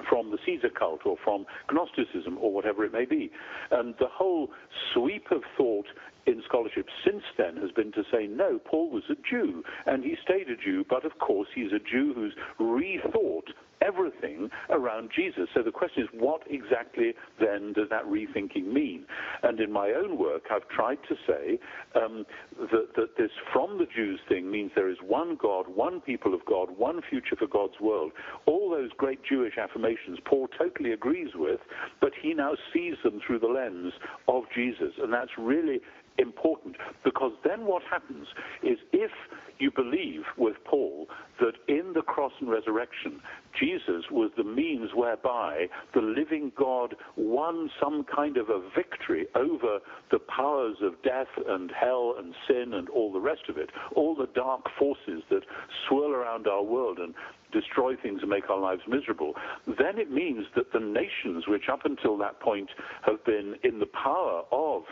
from 0.09 0.29
the 0.29 0.38
Caesar 0.45 0.69
cult 0.69 1.01
or 1.05 1.17
from 1.24 1.45
Gnosticism 1.71 2.38
or 2.39 2.53
whatever 2.53 2.86
it 2.86 2.93
may 2.93 3.05
be. 3.05 3.31
And 3.71 3.95
the 4.00 4.07
whole 4.07 4.51
sweep 4.93 5.31
of 5.31 5.41
thought 5.57 5.88
in 6.27 6.43
scholarship 6.45 6.88
since 7.05 7.24
then 7.38 7.55
has 7.57 7.71
been 7.71 7.91
to 7.93 8.03
say, 8.12 8.27
no, 8.27 8.59
Paul 8.59 8.91
was 8.91 9.03
a 9.09 9.15
Jew, 9.29 9.63
and 9.86 10.03
he 10.03 10.15
stayed 10.24 10.50
a 10.50 10.57
Jew, 10.57 10.86
but 10.88 11.05
of 11.05 11.17
course 11.19 11.47
he's 11.55 11.71
a 11.71 11.79
Jew 11.79 12.13
who's 12.13 12.33
rethought 12.59 13.50
everything 13.81 14.50
around 14.69 15.10
Jesus. 15.15 15.48
So 15.53 15.63
the 15.63 15.72
question 15.72 16.03
is, 16.03 16.10
what 16.13 16.41
exactly 16.50 17.13
then 17.39 17.74
does 17.74 17.89
that 17.89 18.05
rethinking 18.05 18.72
mean? 18.72 19.05
And 19.43 19.60
in 19.60 19.72
my 19.72 19.91
own 19.91 20.17
work, 20.17 20.43
I've 20.51 20.67
tried 20.69 21.00
to 21.10 21.15
say 21.27 21.60
um, 21.96 22.25
that, 22.60 22.96
that 22.96 23.17
this 23.17 23.31
from 23.53 23.77
the 23.77 23.88
Jews 23.96 24.19
thing 24.27 24.50
means 24.50 24.72
there 24.75 24.89
is 24.89 24.98
one 25.05 25.38
God, 25.41 25.67
one 25.67 26.01
people 26.01 26.34
of 26.34 26.46
God, 26.46 26.77
one 26.77 27.01
future 27.10 27.36
for 27.38 27.48
God's 27.48 27.79
world. 27.79 28.12
All 28.46 28.69
those 28.69 28.89
great 28.98 29.19
Jewish 29.24 29.57
affirmations 29.57 30.19
Paul 30.25 30.48
totally 30.57 30.93
agrees 30.93 31.31
with, 31.36 31.60
but 32.01 32.12
he 32.22 32.34
now 32.34 32.53
sees 32.74 32.96
them 33.03 33.19
through 33.25 33.39
the 33.39 33.48
lens 33.48 33.93
of 34.27 34.43
Jesus. 34.53 34.93
And 35.01 35.13
that's 35.13 35.31
really 35.38 35.81
important. 36.17 36.75
Because 37.03 37.31
then 37.43 37.65
what 37.65 37.83
happens 37.89 38.27
is 38.63 38.77
if 38.91 39.12
you 39.59 39.71
believe 39.71 40.21
with 40.38 40.55
Paul 40.65 41.07
that 41.39 41.53
in 41.67 41.93
the 41.93 42.01
cross 42.01 42.31
and 42.39 42.50
resurrection, 42.50 43.21
Jesus 43.59 44.05
was 44.12 44.31
the 44.38 44.43
means 44.43 44.91
whereby 44.95 45.67
the 45.93 46.01
living 46.01 46.51
God 46.57 46.95
won 47.15 47.69
some 47.81 48.03
kind 48.03 48.38
of 48.38 48.50
a 48.50 48.62
victory 48.75 49.27
over 49.36 49.79
the 50.12 50.19
powers 50.19 50.77
of 50.81 51.01
death 51.03 51.27
and 51.47 51.71
hell 51.71 52.15
and 52.17 52.33
sin 52.47 52.74
and 52.74 52.89
all 52.89 53.12
the 53.12 53.19
rest 53.19 53.50
of 53.50 53.57
it, 53.57 53.69
all 53.95 54.15
the 54.15 54.29
dark 54.36 54.62
forces 54.77 55.24
that 55.29 55.41
swirl 55.88 56.12
around 56.12 56.47
our 56.47 56.63
world 56.63 57.00
and 57.00 57.13
destroy 57.51 57.95
things 57.95 58.19
and 58.21 58.29
make 58.29 58.50
our 58.50 58.59
lives 58.59 58.81
miserable, 58.88 59.33
then 59.65 59.97
it 59.97 60.12
means 60.12 60.45
that 60.55 60.71
the 60.74 60.79
nations 60.79 61.47
which 61.47 61.69
up 61.71 61.86
until 61.86 62.17
that 62.17 62.39
point 62.39 62.69
have 63.03 63.24
been 63.25 63.55
in 63.63 63.79
the 63.79 63.86
power 63.88 64.43
of 64.51 64.83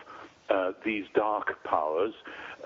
uh, 0.49 0.71
these 0.83 1.05
dark 1.15 1.63
powers 1.63 2.13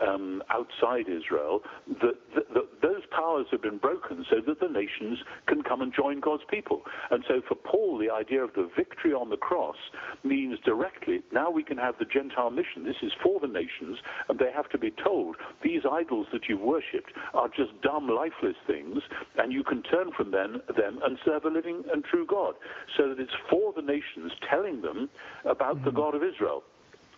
um, 0.05 0.43
outside 0.49 1.05
Israel, 1.09 1.61
that, 2.01 2.15
that, 2.35 2.53
that, 2.53 2.81
those 2.81 3.01
powers 3.11 3.47
have 3.51 3.61
been 3.61 3.77
broken 3.77 4.25
so 4.29 4.37
that 4.45 4.59
the 4.59 4.67
nations 4.67 5.19
can 5.47 5.61
come 5.61 5.81
and 5.81 5.93
join 5.93 6.19
God's 6.19 6.43
people. 6.49 6.83
And 7.11 7.23
so 7.27 7.41
for 7.47 7.55
Paul, 7.55 7.97
the 7.97 8.09
idea 8.09 8.43
of 8.43 8.53
the 8.53 8.69
victory 8.75 9.13
on 9.13 9.29
the 9.29 9.37
cross 9.37 9.75
means 10.23 10.59
directly 10.63 11.21
now 11.31 11.49
we 11.49 11.63
can 11.63 11.77
have 11.77 11.95
the 11.99 12.05
Gentile 12.05 12.49
mission. 12.49 12.83
This 12.83 13.01
is 13.01 13.11
for 13.21 13.39
the 13.39 13.47
nations, 13.47 13.99
and 14.27 14.39
they 14.39 14.51
have 14.53 14.69
to 14.69 14.77
be 14.77 14.91
told 14.91 15.35
these 15.63 15.81
idols 15.89 16.27
that 16.31 16.47
you've 16.47 16.61
worshipped 16.61 17.11
are 17.33 17.49
just 17.49 17.71
dumb, 17.81 18.07
lifeless 18.07 18.55
things, 18.67 19.01
and 19.37 19.51
you 19.51 19.63
can 19.63 19.83
turn 19.83 20.11
from 20.15 20.31
them, 20.31 20.61
them 20.75 20.99
and 21.03 21.17
serve 21.25 21.45
a 21.45 21.49
living 21.49 21.83
and 21.91 22.03
true 22.03 22.25
God. 22.25 22.55
So 22.97 23.09
that 23.09 23.19
it's 23.19 23.31
for 23.49 23.73
the 23.73 23.81
nations 23.81 24.31
telling 24.49 24.81
them 24.81 25.09
about 25.45 25.77
mm-hmm. 25.77 25.85
the 25.85 25.91
God 25.91 26.15
of 26.15 26.23
Israel 26.23 26.63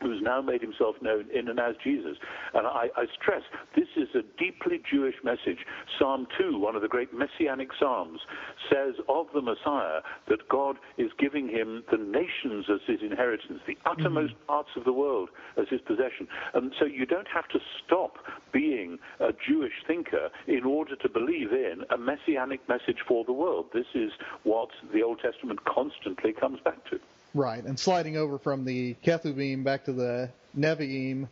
who's 0.01 0.21
now 0.21 0.41
made 0.41 0.61
himself 0.61 0.95
known 1.01 1.25
in 1.33 1.47
and 1.47 1.59
as 1.59 1.75
Jesus. 1.83 2.17
And 2.53 2.67
I, 2.67 2.87
I, 2.95 3.05
stress, 3.21 3.41
this 3.75 3.87
is 3.95 4.09
a 4.15 4.21
deeply 4.39 4.81
Jewish 4.89 5.15
message. 5.23 5.59
Psalm 5.97 6.27
2, 6.39 6.57
one 6.57 6.75
of 6.75 6.81
the 6.81 6.87
great 6.87 7.13
messianic 7.13 7.69
psalms, 7.79 8.19
says 8.69 8.95
of 9.07 9.27
the 9.33 9.41
Messiah 9.41 10.01
that 10.27 10.47
God 10.49 10.77
is 10.97 11.11
giving 11.19 11.47
him 11.47 11.83
the 11.91 11.97
nations 11.97 12.65
as 12.71 12.79
his 12.87 12.99
inheritance, 13.01 13.59
the 13.67 13.77
uttermost 13.85 14.33
mm-hmm. 14.33 14.47
parts 14.47 14.69
of 14.75 14.83
the 14.83 14.93
world 14.93 15.29
as 15.57 15.65
his 15.69 15.81
possession. 15.81 16.27
And 16.53 16.71
so 16.79 16.85
you 16.85 17.05
don't 17.05 17.27
have 17.27 17.47
to 17.49 17.59
stop 17.85 18.17
being 18.51 18.97
a 19.19 19.31
Jewish 19.47 19.73
thinker 19.87 20.29
in 20.47 20.63
order 20.65 20.95
to 20.95 21.09
believe 21.09 21.51
in 21.51 21.83
a 21.89 21.97
messianic 21.97 22.67
message 22.67 22.97
for 23.07 23.23
the 23.25 23.33
world. 23.33 23.67
This 23.73 23.85
is 23.93 24.11
what 24.43 24.69
the 24.93 25.01
Old 25.03 25.19
Testament 25.19 25.63
constantly 25.65 26.33
comes 26.33 26.59
back 26.63 26.83
to. 26.89 26.99
Right, 27.33 27.63
and 27.63 27.79
sliding 27.79 28.17
over 28.17 28.37
from 28.37 28.65
the 28.65 28.95
Ketuvim 29.05 29.63
back 29.63 29.85
to 29.85 29.93
the 29.93 30.29
Nevi'im, 30.57 31.29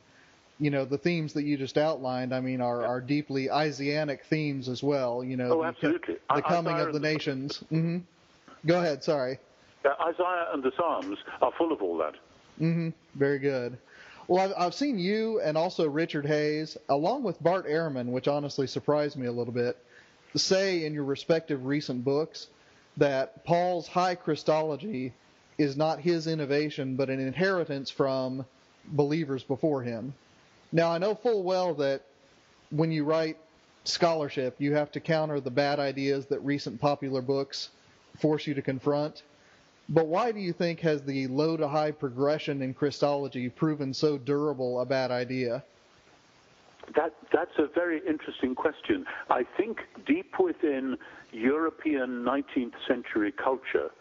you 0.60 0.70
know, 0.70 0.86
the 0.86 0.98
themes 0.98 1.34
that 1.34 1.44
you 1.44 1.58
just 1.58 1.78
outlined, 1.78 2.34
I 2.34 2.40
mean, 2.40 2.62
are, 2.62 2.86
are 2.86 3.02
deeply 3.02 3.50
Isaianic 3.50 4.26
themes 4.26 4.70
as 4.70 4.82
well. 4.82 5.24
You 5.24 5.38
know, 5.38 5.60
oh, 5.60 5.64
absolutely. 5.64 6.16
the, 6.16 6.36
the 6.36 6.42
coming 6.42 6.74
Isaiah 6.74 6.88
of 6.88 6.94
the 6.94 7.00
nations. 7.00 7.64
Mm-hmm. 7.72 7.98
Go 8.66 8.80
ahead, 8.80 9.04
sorry. 9.04 9.40
Uh, 9.86 9.90
Isaiah 10.02 10.50
and 10.54 10.62
the 10.62 10.72
Psalms 10.76 11.18
are 11.42 11.52
full 11.58 11.72
of 11.72 11.82
all 11.82 11.98
that. 11.98 12.16
Mm-hmm. 12.60 12.90
Very 13.16 13.40
good. 13.40 13.78
Well, 14.28 14.44
I've, 14.44 14.54
I've 14.58 14.74
seen 14.74 15.00
you 15.00 15.40
and 15.40 15.58
also 15.58 15.88
Richard 15.88 16.26
Hays, 16.26 16.78
along 16.90 17.24
with 17.24 17.42
Bart 17.42 17.66
Ehrman, 17.66 18.08
which 18.08 18.28
honestly 18.28 18.68
surprised 18.68 19.18
me 19.18 19.28
a 19.28 19.32
little 19.32 19.54
bit, 19.54 19.78
say 20.36 20.86
in 20.86 20.94
your 20.94 21.06
respective 21.06 21.66
recent 21.66 22.04
books 22.04 22.48
that 22.98 23.46
Paul's 23.46 23.88
high 23.88 24.16
Christology 24.16 25.14
is 25.60 25.76
not 25.78 26.00
his 26.00 26.26
innovation, 26.26 26.96
but 26.96 27.10
an 27.10 27.20
inheritance 27.20 27.92
from 27.92 28.46
believers 28.94 29.44
before 29.44 29.84
him. 29.84 30.14
Now, 30.72 30.92
I 30.92 30.98
know 30.98 31.14
full 31.14 31.44
well 31.44 31.74
that 31.76 32.02
when 32.72 32.92
you 32.92 33.04
write 33.04 33.38
scholarship, 33.84 34.56
you 34.58 34.74
have 34.74 34.92
to 34.94 35.00
counter 35.00 35.40
the 35.40 35.52
bad 35.52 35.80
ideas 35.80 36.26
that 36.28 36.40
recent 36.40 36.80
popular 36.80 37.22
books 37.22 37.70
force 38.18 38.48
you 38.48 38.54
to 38.54 38.62
confront. 38.62 39.24
But 39.90 40.08
why 40.08 40.32
do 40.32 40.40
you 40.40 40.54
think 40.54 40.80
has 40.80 41.02
the 41.02 41.28
low 41.28 41.58
to 41.58 41.68
high 41.68 41.92
progression 41.92 42.62
in 42.62 42.74
Christology 42.74 43.50
proven 43.50 43.94
so 43.94 44.18
durable 44.18 44.80
a 44.80 44.86
bad 44.86 45.12
idea? 45.12 45.64
That, 46.96 47.14
that's 47.34 47.58
a 47.58 47.68
very 47.68 48.02
interesting 48.08 48.56
question. 48.56 49.06
I 49.30 49.44
think 49.58 49.80
deep 50.08 50.40
within 50.40 50.98
European 51.32 52.24
19th 52.24 52.74
century 52.88 53.32
culture, 53.32 53.92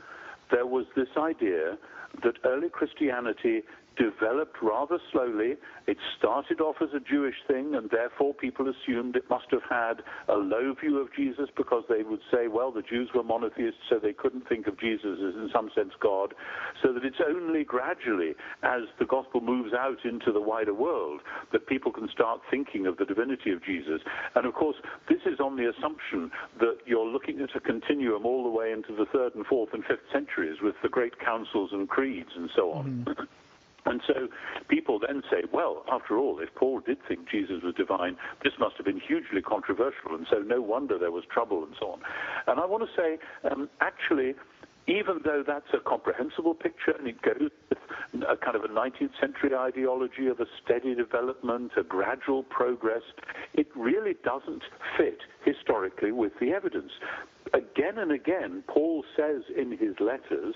there 0.50 0.66
was 0.66 0.86
this 0.96 1.08
idea 1.16 1.76
that 2.22 2.34
early 2.44 2.68
Christianity 2.68 3.62
developed 3.98 4.56
rather 4.62 4.98
slowly. 5.12 5.56
It 5.86 5.96
started 6.18 6.60
off 6.60 6.76
as 6.80 6.90
a 6.94 7.00
Jewish 7.00 7.34
thing, 7.46 7.74
and 7.74 7.90
therefore 7.90 8.34
people 8.34 8.66
assumed 8.68 9.16
it 9.16 9.28
must 9.28 9.46
have 9.50 9.62
had 9.68 10.02
a 10.28 10.36
low 10.36 10.74
view 10.80 10.98
of 10.98 11.08
Jesus 11.14 11.48
because 11.56 11.84
they 11.88 12.02
would 12.02 12.20
say, 12.30 12.48
well, 12.48 12.70
the 12.70 12.82
Jews 12.82 13.10
were 13.14 13.22
monotheists, 13.22 13.80
so 13.88 13.98
they 13.98 14.12
couldn't 14.12 14.48
think 14.48 14.66
of 14.66 14.78
Jesus 14.78 15.18
as, 15.18 15.34
in 15.34 15.50
some 15.52 15.70
sense, 15.74 15.92
God. 16.00 16.34
So 16.82 16.92
that 16.92 17.04
it's 17.04 17.20
only 17.26 17.64
gradually, 17.64 18.34
as 18.62 18.82
the 18.98 19.06
gospel 19.06 19.40
moves 19.40 19.72
out 19.74 20.04
into 20.04 20.32
the 20.32 20.40
wider 20.40 20.74
world, 20.74 21.20
that 21.52 21.66
people 21.66 21.92
can 21.92 22.08
start 22.08 22.40
thinking 22.50 22.86
of 22.86 22.96
the 22.96 23.04
divinity 23.04 23.50
of 23.50 23.64
Jesus. 23.64 24.00
And 24.34 24.46
of 24.46 24.54
course, 24.54 24.76
this 25.08 25.20
is 25.26 25.40
on 25.40 25.56
the 25.56 25.70
assumption 25.70 26.30
that 26.60 26.78
you're 26.86 27.06
looking 27.06 27.40
at 27.40 27.56
a 27.56 27.60
continuum 27.60 28.24
all 28.24 28.44
the 28.44 28.50
way 28.50 28.72
into 28.72 28.94
the 28.94 29.06
third 29.12 29.34
and 29.34 29.44
fourth 29.46 29.70
and 29.72 29.84
fifth 29.84 30.06
centuries 30.12 30.58
with 30.62 30.74
the 30.82 30.88
great 30.88 31.18
councils 31.18 31.70
and 31.72 31.88
creeds 31.88 32.30
and 32.36 32.50
so 32.54 32.72
on. 32.72 33.04
Mm-hmm. 33.06 33.47
And 33.86 34.02
so 34.06 34.28
people 34.68 34.98
then 34.98 35.22
say, 35.30 35.44
well, 35.52 35.84
after 35.90 36.18
all, 36.18 36.40
if 36.40 36.54
Paul 36.54 36.80
did 36.80 36.98
think 37.06 37.28
Jesus 37.30 37.62
was 37.62 37.74
divine, 37.74 38.16
this 38.42 38.52
must 38.58 38.76
have 38.76 38.84
been 38.86 39.00
hugely 39.00 39.40
controversial, 39.40 40.14
and 40.14 40.26
so 40.30 40.38
no 40.38 40.60
wonder 40.60 40.98
there 40.98 41.12
was 41.12 41.24
trouble 41.32 41.64
and 41.64 41.74
so 41.78 41.92
on. 41.92 42.00
And 42.46 42.60
I 42.60 42.66
want 42.66 42.84
to 42.84 42.90
say, 43.00 43.18
um, 43.50 43.70
actually, 43.80 44.34
even 44.88 45.20
though 45.24 45.44
that's 45.46 45.68
a 45.74 45.78
comprehensible 45.78 46.54
picture 46.54 46.92
and 46.98 47.06
it 47.06 47.20
goes 47.20 47.50
with 47.68 47.78
a 48.22 48.36
kind 48.36 48.56
of 48.56 48.64
a 48.64 48.68
19th 48.68 49.10
century 49.20 49.54
ideology 49.54 50.26
of 50.28 50.40
a 50.40 50.46
steady 50.64 50.94
development, 50.94 51.72
a 51.76 51.82
gradual 51.82 52.42
progress, 52.42 53.02
it 53.52 53.68
really 53.76 54.14
doesn't 54.24 54.62
fit 54.96 55.18
historically 55.44 56.10
with 56.10 56.32
the 56.40 56.52
evidence. 56.52 56.92
Again 57.52 57.98
and 57.98 58.12
again, 58.12 58.62
Paul 58.66 59.04
says 59.14 59.42
in 59.56 59.72
his 59.72 59.94
letters, 60.00 60.54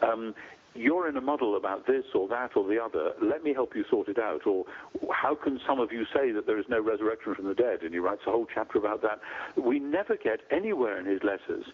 um, 0.00 0.34
you're 0.74 1.08
in 1.08 1.16
a 1.16 1.20
muddle 1.20 1.56
about 1.56 1.86
this 1.86 2.04
or 2.14 2.28
that 2.28 2.56
or 2.56 2.66
the 2.66 2.82
other. 2.82 3.12
Let 3.22 3.44
me 3.44 3.54
help 3.54 3.74
you 3.74 3.84
sort 3.88 4.08
it 4.08 4.18
out. 4.18 4.46
Or 4.46 4.64
how 5.12 5.34
can 5.34 5.60
some 5.66 5.80
of 5.80 5.92
you 5.92 6.04
say 6.14 6.32
that 6.32 6.46
there 6.46 6.58
is 6.58 6.66
no 6.68 6.82
resurrection 6.82 7.34
from 7.34 7.46
the 7.46 7.54
dead? 7.54 7.82
And 7.82 7.92
he 7.92 7.98
writes 7.98 8.22
a 8.26 8.30
whole 8.30 8.46
chapter 8.52 8.78
about 8.78 9.02
that. 9.02 9.20
We 9.56 9.78
never 9.78 10.16
get 10.16 10.40
anywhere 10.50 10.98
in 10.98 11.06
his 11.06 11.20
letters 11.22 11.64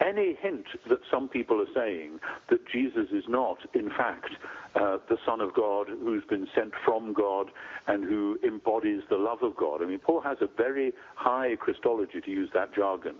any 0.00 0.36
hint 0.40 0.66
that 0.88 1.00
some 1.10 1.28
people 1.28 1.60
are 1.60 1.72
saying 1.74 2.20
that 2.48 2.60
Jesus 2.72 3.08
is 3.12 3.24
not, 3.28 3.58
in 3.74 3.90
fact, 3.90 4.30
uh, 4.74 4.98
the 5.08 5.16
Son 5.26 5.40
of 5.40 5.52
God 5.54 5.88
who's 5.88 6.24
been 6.24 6.46
sent 6.54 6.72
from 6.84 7.12
God 7.12 7.50
and 7.86 8.04
who 8.04 8.38
embodies 8.46 9.02
the 9.10 9.16
love 9.16 9.42
of 9.42 9.56
God. 9.56 9.82
I 9.82 9.86
mean, 9.86 9.98
Paul 9.98 10.20
has 10.20 10.38
a 10.40 10.48
very 10.56 10.92
high 11.16 11.56
Christology, 11.56 12.20
to 12.20 12.30
use 12.30 12.50
that 12.54 12.74
jargon. 12.74 13.16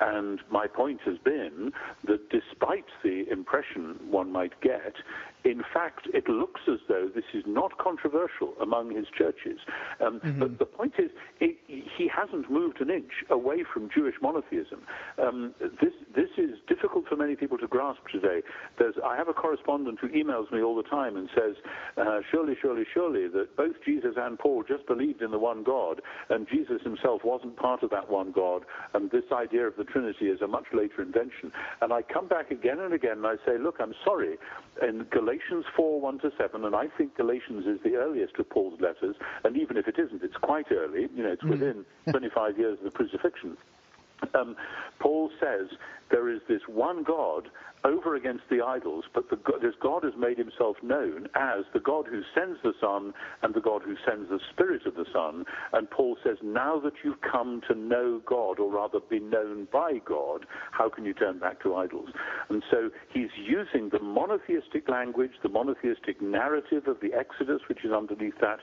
And 0.00 0.40
my 0.50 0.66
point 0.66 1.00
has 1.04 1.18
been 1.18 1.72
that 2.06 2.30
despite 2.30 2.86
the 3.02 3.26
impression 3.30 3.96
one 4.10 4.32
might 4.32 4.58
get, 4.60 4.94
in 5.44 5.62
fact, 5.74 6.08
it 6.14 6.26
looks 6.26 6.62
as 6.68 6.78
though 6.88 7.10
this 7.14 7.24
is 7.34 7.44
not 7.46 7.76
controversial 7.76 8.54
among 8.62 8.94
his 8.96 9.06
churches. 9.16 9.58
Um, 10.00 10.20
mm-hmm. 10.20 10.40
But 10.40 10.58
the 10.58 10.64
point 10.64 10.94
is, 10.98 11.10
it, 11.38 11.58
he 11.66 12.08
hasn't 12.08 12.50
moved 12.50 12.80
an 12.80 12.88
inch 12.88 13.12
away 13.28 13.62
from 13.62 13.90
Jewish 13.94 14.14
monotheism. 14.22 14.80
Um, 15.22 15.54
this, 15.60 15.92
this 16.16 16.23
is 16.36 16.58
difficult 16.68 17.06
for 17.08 17.16
many 17.16 17.36
people 17.36 17.58
to 17.58 17.66
grasp 17.66 18.00
today. 18.10 18.42
There's, 18.78 18.94
I 19.04 19.16
have 19.16 19.28
a 19.28 19.32
correspondent 19.32 19.98
who 20.00 20.08
emails 20.08 20.50
me 20.52 20.62
all 20.62 20.76
the 20.76 20.82
time 20.82 21.16
and 21.16 21.28
says, 21.34 21.56
uh, 21.96 22.20
surely, 22.30 22.54
surely, 22.60 22.84
surely, 22.92 23.28
that 23.28 23.56
both 23.56 23.74
Jesus 23.84 24.14
and 24.16 24.38
Paul 24.38 24.64
just 24.66 24.86
believed 24.86 25.22
in 25.22 25.30
the 25.30 25.38
one 25.38 25.62
God, 25.62 26.00
and 26.30 26.46
Jesus 26.48 26.82
himself 26.82 27.22
wasn't 27.24 27.56
part 27.56 27.82
of 27.82 27.90
that 27.90 28.10
one 28.10 28.32
God, 28.32 28.64
and 28.94 29.10
this 29.10 29.24
idea 29.32 29.66
of 29.66 29.76
the 29.76 29.84
Trinity 29.84 30.26
is 30.26 30.40
a 30.40 30.46
much 30.46 30.66
later 30.72 31.02
invention. 31.02 31.52
And 31.80 31.92
I 31.92 32.02
come 32.02 32.28
back 32.28 32.50
again 32.50 32.80
and 32.80 32.94
again 32.94 33.18
and 33.18 33.26
I 33.26 33.36
say, 33.46 33.58
look, 33.58 33.76
I'm 33.80 33.94
sorry. 34.04 34.36
In 34.82 35.06
Galatians 35.10 35.64
4, 35.76 36.00
1 36.00 36.18
to 36.20 36.32
7, 36.38 36.64
and 36.64 36.74
I 36.74 36.86
think 36.96 37.16
Galatians 37.16 37.66
is 37.66 37.78
the 37.84 37.96
earliest 37.96 38.36
of 38.38 38.48
Paul's 38.50 38.80
letters, 38.80 39.16
and 39.44 39.56
even 39.56 39.76
if 39.76 39.88
it 39.88 39.98
isn't, 39.98 40.22
it's 40.22 40.36
quite 40.36 40.66
early. 40.72 41.08
You 41.14 41.22
know, 41.22 41.32
it's 41.32 41.42
mm. 41.42 41.50
within 41.50 41.84
25 42.10 42.58
years 42.58 42.78
of 42.78 42.84
the 42.84 42.90
crucifixion. 42.90 43.56
Um, 44.34 44.56
Paul 45.00 45.30
says 45.40 45.68
there 46.10 46.28
is 46.28 46.40
this 46.48 46.62
one 46.66 47.02
God 47.02 47.48
over 47.84 48.14
against 48.16 48.44
the 48.50 48.62
idols, 48.64 49.04
but 49.12 49.28
the, 49.28 49.36
this 49.60 49.74
God 49.82 50.04
has 50.04 50.14
made 50.18 50.38
himself 50.38 50.76
known 50.82 51.28
as 51.34 51.64
the 51.74 51.80
God 51.80 52.06
who 52.08 52.22
sends 52.34 52.58
the 52.62 52.72
Son 52.80 53.12
and 53.42 53.54
the 53.54 53.60
God 53.60 53.82
who 53.82 53.94
sends 54.08 54.30
the 54.30 54.40
Spirit 54.52 54.86
of 54.86 54.94
the 54.94 55.04
Son. 55.12 55.44
And 55.74 55.90
Paul 55.90 56.16
says, 56.24 56.38
now 56.42 56.80
that 56.80 56.94
you've 57.04 57.20
come 57.20 57.60
to 57.68 57.74
know 57.74 58.22
God, 58.24 58.58
or 58.58 58.72
rather 58.72 59.00
be 59.00 59.20
known 59.20 59.68
by 59.70 60.00
God, 60.04 60.46
how 60.70 60.88
can 60.88 61.04
you 61.04 61.12
turn 61.12 61.38
back 61.38 61.62
to 61.62 61.74
idols? 61.74 62.08
And 62.48 62.62
so 62.70 62.90
he's 63.12 63.28
using 63.36 63.90
the 63.90 64.00
monotheistic 64.00 64.88
language, 64.88 65.32
the 65.42 65.50
monotheistic 65.50 66.22
narrative 66.22 66.88
of 66.88 67.00
the 67.00 67.12
Exodus, 67.12 67.60
which 67.68 67.84
is 67.84 67.92
underneath 67.92 68.38
that, 68.40 68.60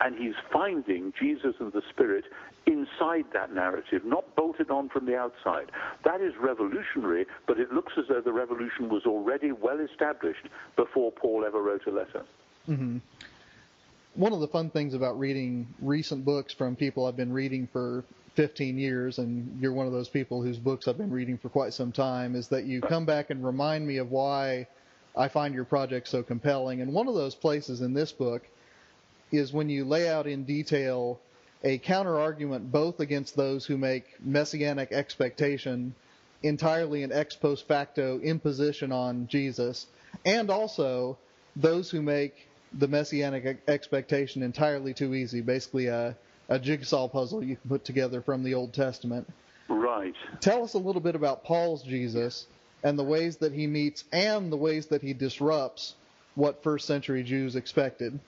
and 0.00 0.16
he's 0.16 0.34
finding 0.52 1.12
Jesus 1.20 1.54
and 1.58 1.72
the 1.72 1.82
Spirit 1.90 2.24
inside 2.66 3.24
that 3.32 3.52
narrative, 3.52 4.04
not 4.04 4.36
bolted 4.36 4.70
on 4.70 4.88
from 4.88 5.06
the 5.06 5.16
outside. 5.16 5.70
That 6.04 6.20
is 6.20 6.32
revolutionary, 6.40 7.26
but 7.46 7.58
it 7.58 7.72
looks 7.72 7.92
as 7.98 8.04
though 8.08 8.20
the 8.20 8.32
revolution 8.32 8.88
was 8.88 9.04
already 9.06 9.52
well 9.52 9.80
established 9.80 10.46
before 10.76 11.12
Paul 11.12 11.44
ever 11.44 11.62
wrote 11.62 11.86
a 11.86 11.90
letter. 11.90 12.24
Mm-hmm. 12.68 12.98
One 14.14 14.32
of 14.32 14.40
the 14.40 14.48
fun 14.48 14.70
things 14.70 14.94
about 14.94 15.18
reading 15.18 15.68
recent 15.80 16.24
books 16.24 16.52
from 16.52 16.76
people 16.76 17.06
I've 17.06 17.16
been 17.16 17.32
reading 17.32 17.68
for 17.72 18.04
15 18.34 18.78
years, 18.78 19.18
and 19.18 19.60
you're 19.60 19.72
one 19.72 19.86
of 19.86 19.92
those 19.92 20.08
people 20.08 20.42
whose 20.42 20.58
books 20.58 20.88
I've 20.88 20.98
been 20.98 21.10
reading 21.10 21.38
for 21.38 21.48
quite 21.48 21.72
some 21.72 21.92
time, 21.92 22.34
is 22.34 22.48
that 22.48 22.64
you 22.64 22.80
come 22.80 23.04
back 23.04 23.30
and 23.30 23.44
remind 23.44 23.86
me 23.86 23.98
of 23.98 24.10
why 24.10 24.66
I 25.16 25.28
find 25.28 25.54
your 25.54 25.64
project 25.64 26.08
so 26.08 26.22
compelling. 26.22 26.80
And 26.80 26.92
one 26.92 27.08
of 27.08 27.14
those 27.14 27.34
places 27.34 27.80
in 27.80 27.94
this 27.94 28.12
book 28.12 28.42
is 29.32 29.52
when 29.52 29.68
you 29.68 29.84
lay 29.84 30.08
out 30.08 30.26
in 30.26 30.44
detail 30.44 31.20
a 31.62 31.78
counter 31.78 32.18
argument 32.18 32.70
both 32.72 33.00
against 33.00 33.36
those 33.36 33.66
who 33.66 33.76
make 33.76 34.04
messianic 34.24 34.92
expectation 34.92 35.94
entirely 36.42 37.02
an 37.02 37.12
ex 37.12 37.36
post 37.36 37.68
facto 37.68 38.18
imposition 38.20 38.92
on 38.92 39.26
Jesus, 39.28 39.86
and 40.24 40.50
also 40.50 41.18
those 41.56 41.90
who 41.90 42.00
make 42.00 42.48
the 42.72 42.88
messianic 42.88 43.62
expectation 43.68 44.42
entirely 44.42 44.94
too 44.94 45.14
easy, 45.14 45.40
basically 45.40 45.86
a, 45.86 46.16
a 46.48 46.58
jigsaw 46.58 47.08
puzzle 47.08 47.44
you 47.44 47.56
can 47.56 47.68
put 47.68 47.84
together 47.84 48.22
from 48.22 48.42
the 48.42 48.54
Old 48.54 48.72
Testament. 48.72 49.28
Right. 49.68 50.14
Tell 50.40 50.64
us 50.64 50.74
a 50.74 50.78
little 50.78 51.00
bit 51.00 51.14
about 51.14 51.44
Paul's 51.44 51.82
Jesus 51.82 52.46
and 52.82 52.98
the 52.98 53.04
ways 53.04 53.38
that 53.38 53.52
he 53.52 53.66
meets 53.66 54.04
and 54.12 54.50
the 54.50 54.56
ways 54.56 54.86
that 54.86 55.02
he 55.02 55.12
disrupts 55.12 55.94
what 56.34 56.62
first 56.62 56.86
century 56.86 57.22
Jews 57.22 57.56
expected. 57.56 58.18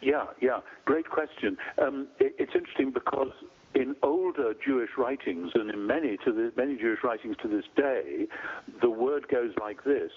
Yeah, 0.00 0.24
yeah, 0.40 0.60
great 0.84 1.08
question. 1.08 1.56
Um, 1.80 2.08
it, 2.18 2.34
it's 2.38 2.52
interesting 2.54 2.92
because 2.92 3.32
in 3.74 3.96
older 4.02 4.54
Jewish 4.64 4.90
writings 4.96 5.50
and 5.54 5.70
in 5.70 5.86
many 5.86 6.16
to 6.24 6.32
the, 6.32 6.52
many 6.56 6.76
Jewish 6.76 7.00
writings 7.02 7.36
to 7.42 7.48
this 7.48 7.64
day, 7.76 8.26
the 8.80 8.90
word 8.90 9.26
goes 9.28 9.52
like 9.60 9.82
this: 9.84 10.10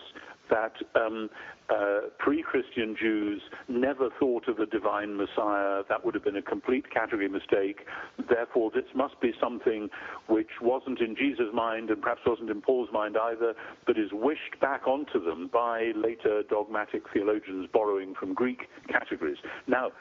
that 0.49 0.73
um, 0.95 1.29
uh, 1.69 2.09
pre-Christian 2.17 2.95
Jews 2.99 3.41
never 3.67 4.09
thought 4.19 4.47
of 4.47 4.59
a 4.59 4.65
divine 4.65 5.17
Messiah. 5.17 5.83
That 5.89 6.05
would 6.05 6.13
have 6.13 6.23
been 6.23 6.37
a 6.37 6.41
complete 6.41 6.89
category 6.91 7.27
mistake. 7.27 7.85
Therefore, 8.29 8.71
this 8.73 8.85
must 8.95 9.19
be 9.19 9.33
something 9.41 9.89
which 10.27 10.49
wasn't 10.61 10.99
in 10.99 11.15
Jesus' 11.15 11.53
mind 11.53 11.89
and 11.89 12.01
perhaps 12.01 12.21
wasn't 12.25 12.49
in 12.49 12.61
Paul's 12.61 12.89
mind 12.93 13.17
either, 13.17 13.53
but 13.85 13.97
is 13.97 14.09
wished 14.13 14.59
back 14.61 14.87
onto 14.87 15.23
them 15.23 15.49
by 15.51 15.91
later 15.95 16.43
dogmatic 16.49 17.03
theologians 17.13 17.67
borrowing 17.73 18.13
from 18.19 18.33
Greek 18.33 18.67
categories. 18.89 19.37
Now, 19.67 19.91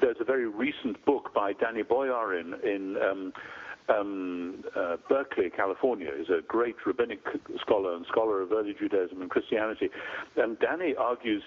there's 0.00 0.16
a 0.20 0.24
very 0.24 0.46
recent 0.46 1.04
book 1.04 1.34
by 1.34 1.52
Danny 1.52 1.82
Boyarin 1.82 2.62
in 2.64 2.96
um, 3.02 3.32
um, 3.88 4.64
uh, 4.76 4.96
Berkeley, 5.08 5.50
California, 5.50 6.10
is 6.16 6.28
a 6.28 6.42
great 6.46 6.76
rabbinic 6.86 7.20
scholar 7.60 7.94
and 7.94 8.06
scholar 8.06 8.42
of 8.42 8.52
early 8.52 8.74
Judaism 8.78 9.20
and 9.20 9.30
Christianity. 9.30 9.90
And 10.36 10.58
Danny 10.58 10.94
argues 10.96 11.42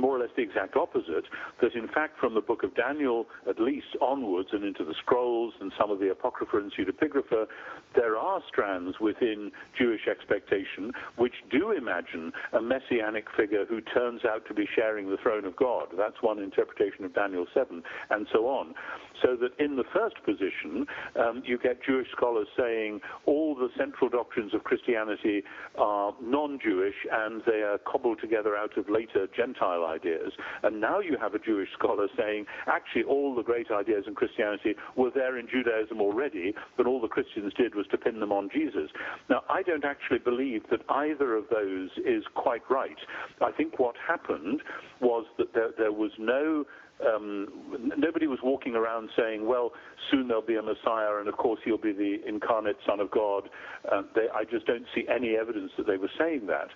more 0.00 0.16
or 0.16 0.20
less 0.20 0.30
the 0.36 0.42
exact 0.42 0.76
opposite, 0.76 1.24
that 1.60 1.74
in 1.74 1.88
fact 1.88 2.18
from 2.18 2.34
the 2.34 2.40
book 2.40 2.62
of 2.62 2.74
Daniel 2.74 3.26
at 3.48 3.60
least 3.60 3.86
onwards 4.00 4.48
and 4.52 4.64
into 4.64 4.84
the 4.84 4.94
scrolls 4.94 5.54
and 5.60 5.72
some 5.78 5.90
of 5.90 6.00
the 6.00 6.10
Apocrypha 6.10 6.56
and 6.56 6.72
Pseudepigrapha, 6.72 7.46
there 7.94 8.16
are 8.16 8.40
strands 8.48 8.98
within 9.00 9.50
Jewish 9.78 10.06
expectation 10.10 10.92
which 11.16 11.34
do 11.50 11.72
imagine 11.72 12.32
a 12.52 12.60
messianic 12.60 13.26
figure 13.36 13.64
who 13.66 13.80
turns 13.80 14.24
out 14.24 14.46
to 14.48 14.54
be 14.54 14.66
sharing 14.74 15.10
the 15.10 15.16
throne 15.22 15.44
of 15.44 15.56
God. 15.56 15.88
That's 15.96 16.20
one 16.20 16.38
interpretation 16.38 17.04
of 17.04 17.14
Daniel 17.14 17.46
7, 17.54 17.82
and 18.10 18.26
so 18.32 18.48
on. 18.48 18.74
So 19.22 19.36
that 19.36 19.58
in 19.62 19.76
the 19.76 19.84
first 19.92 20.16
position, 20.24 20.86
um, 21.18 21.42
you 21.44 21.58
get 21.58 21.82
Jewish 21.82 22.08
scholars 22.16 22.48
saying 22.56 23.00
all 23.26 23.54
the 23.54 23.68
central 23.76 24.08
doctrines 24.08 24.54
of 24.54 24.64
Christianity 24.64 25.42
are 25.76 26.14
non 26.22 26.58
Jewish 26.62 26.94
and 27.10 27.42
they 27.46 27.62
are 27.62 27.78
cobbled 27.78 28.20
together 28.20 28.56
out 28.56 28.76
of 28.76 28.88
later 28.88 29.26
Gentile 29.34 29.84
ideas. 29.86 30.32
And 30.62 30.80
now 30.80 31.00
you 31.00 31.16
have 31.20 31.34
a 31.34 31.38
Jewish 31.38 31.68
scholar 31.78 32.08
saying, 32.16 32.46
actually, 32.66 33.04
all 33.04 33.34
the 33.34 33.42
great 33.42 33.70
ideas 33.70 34.04
in 34.06 34.14
Christianity 34.14 34.74
were 34.96 35.10
there 35.14 35.38
in 35.38 35.46
Judaism 35.48 36.00
already, 36.00 36.54
but 36.76 36.86
all 36.86 37.00
the 37.00 37.08
Christians 37.08 37.52
did 37.54 37.74
was 37.74 37.86
to 37.90 37.98
pin 37.98 38.20
them 38.20 38.32
on 38.32 38.50
Jesus. 38.52 38.90
Now, 39.30 39.42
I 39.48 39.62
don't 39.62 39.84
actually 39.84 40.18
believe 40.18 40.62
that 40.70 40.80
either 40.88 41.36
of 41.36 41.44
those 41.50 41.90
is 42.04 42.24
quite 42.34 42.62
right. 42.70 42.96
I 43.40 43.52
think 43.52 43.78
what 43.78 43.94
happened 44.06 44.62
was 45.00 45.26
that 45.38 45.54
there, 45.54 45.70
there 45.76 45.92
was 45.92 46.10
no 46.18 46.64
um, 47.06 47.48
nobody 47.96 48.26
was 48.26 48.38
walking 48.42 48.74
around 48.74 49.10
saying, 49.16 49.46
well, 49.46 49.72
soon 50.10 50.28
there'll 50.28 50.42
be 50.42 50.56
a 50.56 50.62
Messiah, 50.62 51.18
and 51.18 51.28
of 51.28 51.36
course 51.36 51.60
he'll 51.64 51.76
be 51.78 51.92
the 51.92 52.18
incarnate 52.26 52.76
Son 52.86 53.00
of 53.00 53.10
God. 53.10 53.48
Uh, 53.90 54.02
they, 54.14 54.26
I 54.34 54.44
just 54.44 54.66
don't 54.66 54.86
see 54.94 55.04
any 55.08 55.36
evidence 55.36 55.72
that 55.76 55.86
they 55.86 55.96
were 55.96 56.10
saying 56.18 56.46
that. 56.46 56.68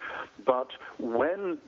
But 0.45 0.69
when 0.99 1.59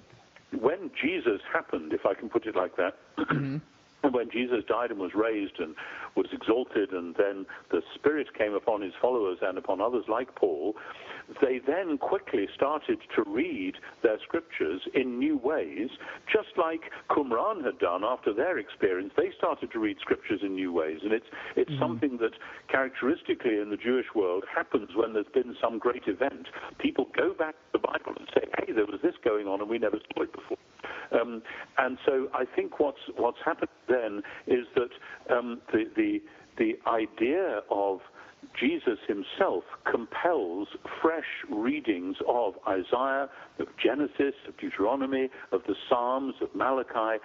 when 0.59 0.91
Jesus 1.01 1.41
happened, 1.53 1.93
if 1.93 2.05
I 2.05 2.15
can 2.15 2.29
put 2.29 2.47
it 2.47 2.57
like 2.57 2.73
that, 2.77 2.97
when 4.03 4.31
Jesus 4.31 4.65
died 4.67 4.91
and 4.91 4.99
was 4.99 5.13
raised 5.15 5.59
and 5.59 5.75
was 6.17 6.27
exalted, 6.33 6.93
and 6.93 7.15
then 7.17 7.47
the 7.71 7.83
Spirit 7.95 8.29
came 8.37 8.55
upon 8.55 8.81
his 8.81 8.93
followers 9.01 9.39
and 9.43 9.59
upon 9.59 9.81
others 9.81 10.05
like 10.09 10.35
Paul, 10.35 10.75
they 11.41 11.61
then 11.65 11.99
quickly 11.99 12.49
started 12.55 12.99
to 13.15 13.23
read 13.27 13.75
their 14.03 14.19
scriptures 14.27 14.81
in 14.95 15.19
new 15.19 15.37
ways, 15.37 15.89
just 16.33 16.49
like 16.57 16.91
Qumran 17.11 17.65
had 17.65 17.79
done 17.79 18.03
after 18.05 18.33
their 18.33 18.59
experience. 18.59 19.13
They 19.17 19.31
started 19.37 19.71
to 19.73 19.79
read 19.79 19.99
scriptures 20.01 20.41
in 20.43 20.55
new 20.55 20.73
ways, 20.73 20.99
and 21.03 21.13
it's 21.13 21.27
it's 21.57 21.71
mm-hmm. 21.71 21.81
something 21.81 22.19
that 22.19 22.33
characteristically 22.69 23.59
in 23.61 23.71
the 23.71 23.77
Jewish 23.77 24.07
world 24.15 24.45
happens 24.53 24.91
when 24.97 25.13
there's 25.13 25.31
been 25.33 25.55
some 25.61 25.79
great 25.79 26.05
event. 26.07 26.49
People 26.79 27.09
go 27.17 27.33
back 27.35 27.55
to 27.55 27.79
the 27.79 27.79
Bible 27.79 28.15
and 28.19 28.29
say, 28.35 28.49
"Hey, 28.59 28.73
there 28.73 28.87
was 28.87 29.01
this 29.03 29.15
going 29.23 29.47
on, 29.47 29.61
and 29.61 29.71
we 29.71 29.79
never 29.79 29.99
saw 30.15 30.23
it 30.23 30.33
before." 30.33 30.59
Um, 31.13 31.43
and 31.79 31.99
so 32.07 32.29
I 32.35 32.45
think 32.45 32.81
what's 32.81 33.01
what's 33.17 33.39
happened 33.45 33.71
then 33.89 34.23
is 34.47 34.67
that 34.75 35.35
um, 35.35 35.61
the 35.73 35.85
the 35.97 36.23
the 36.57 36.79
idea 36.89 37.61
of 37.71 38.01
Jesus 38.59 38.99
himself 39.07 39.65
compels 39.91 40.69
fresh 41.03 41.45
readings 41.51 42.17
of 42.27 42.55
Isaiah, 42.67 43.29
of 43.59 43.69
Genesis, 43.83 44.35
of 44.49 44.57
Deuteronomy, 44.57 45.29
of 45.53 45.63
the 45.67 45.75
Psalms, 45.89 46.35
of 46.41 46.55
Malachi. 46.55 47.23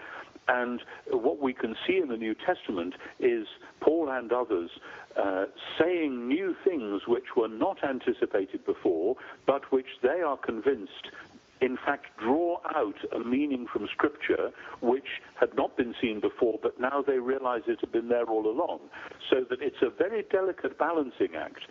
And 0.48 0.82
what 1.10 1.42
we 1.42 1.54
can 1.54 1.76
see 1.88 1.98
in 1.98 2.10
the 2.10 2.18
New 2.18 2.36
Testament 2.36 2.94
is 3.20 3.48
Paul 3.80 4.10
and 4.10 4.32
others 4.32 4.70
uh, 5.18 5.46
saying 5.80 6.28
new 6.28 6.56
things 6.64 7.04
which 7.08 7.36
were 7.36 7.46
were 7.46 7.58
not 7.58 7.84
anticipated 7.84 8.66
before, 8.66 9.16
but 9.46 9.72
which 9.72 10.00
they 10.02 10.22
are 10.22 10.38
convinced 10.38 11.10
in 11.62 11.78
fact 11.86 12.06
draw 12.20 12.60
out 12.76 12.96
a 13.16 13.20
meaning 13.20 13.66
from 13.72 13.88
Scripture 13.92 14.52
which 14.82 15.22
had 15.40 15.56
not 15.56 15.78
been 15.78 15.94
seen 16.02 16.20
before, 16.20 16.60
but 16.62 16.80
now 16.80 17.04
they 17.06 17.20
realize 17.20 17.62
it 17.68 17.80
had 17.80 17.92
been 17.92 18.10
there 18.10 18.26
all 18.26 18.48
along. 18.48 18.80
So 19.30 19.46
that 19.50 19.62
it's 19.62 19.82
a 19.82 19.90
very 19.90 20.24
delicate 20.32 20.78
balancing 20.78 21.36
act 21.38 21.62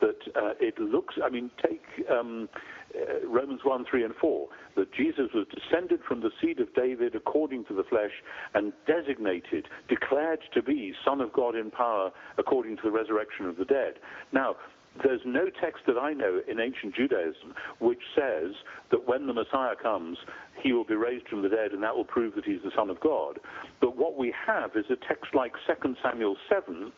that 0.00 0.18
uh, 0.36 0.52
it 0.60 0.78
looks, 0.78 1.16
I 1.22 1.28
mean, 1.28 1.50
take 1.62 1.82
um, 2.10 2.48
uh, 2.94 3.26
Romans 3.26 3.60
1, 3.64 3.84
3, 3.90 4.04
and 4.04 4.14
4, 4.14 4.48
that 4.76 4.92
Jesus 4.92 5.30
was 5.34 5.46
descended 5.48 6.00
from 6.06 6.20
the 6.20 6.30
seed 6.40 6.60
of 6.60 6.72
David 6.74 7.14
according 7.14 7.64
to 7.66 7.74
the 7.74 7.82
flesh 7.84 8.12
and 8.54 8.72
designated, 8.86 9.66
declared 9.88 10.40
to 10.54 10.62
be 10.62 10.94
Son 11.04 11.20
of 11.20 11.32
God 11.32 11.56
in 11.56 11.70
power 11.70 12.10
according 12.38 12.76
to 12.76 12.82
the 12.84 12.90
resurrection 12.90 13.46
of 13.46 13.56
the 13.56 13.64
dead. 13.64 13.94
Now, 14.32 14.56
there's 15.02 15.20
no 15.24 15.46
text 15.60 15.82
that 15.86 15.98
I 15.98 16.12
know 16.12 16.40
in 16.48 16.60
ancient 16.60 16.94
Judaism 16.94 17.54
which 17.80 18.00
says 18.14 18.54
that 18.90 19.06
when 19.06 19.26
the 19.26 19.32
Messiah 19.32 19.74
comes, 19.80 20.18
he 20.62 20.72
will 20.72 20.84
be 20.84 20.94
raised 20.94 21.28
from 21.28 21.42
the 21.42 21.48
dead 21.48 21.72
and 21.72 21.82
that 21.82 21.94
will 21.96 22.04
prove 22.04 22.34
that 22.34 22.44
he's 22.44 22.62
the 22.64 22.70
Son 22.76 22.90
of 22.90 23.00
God. 23.00 23.38
But 23.80 23.96
what 23.96 24.16
we 24.16 24.34
have 24.46 24.70
is 24.76 24.84
a 24.90 24.96
text 25.06 25.34
like 25.34 25.52
2 25.82 25.94
Samuel 26.02 26.36
7 26.48 26.92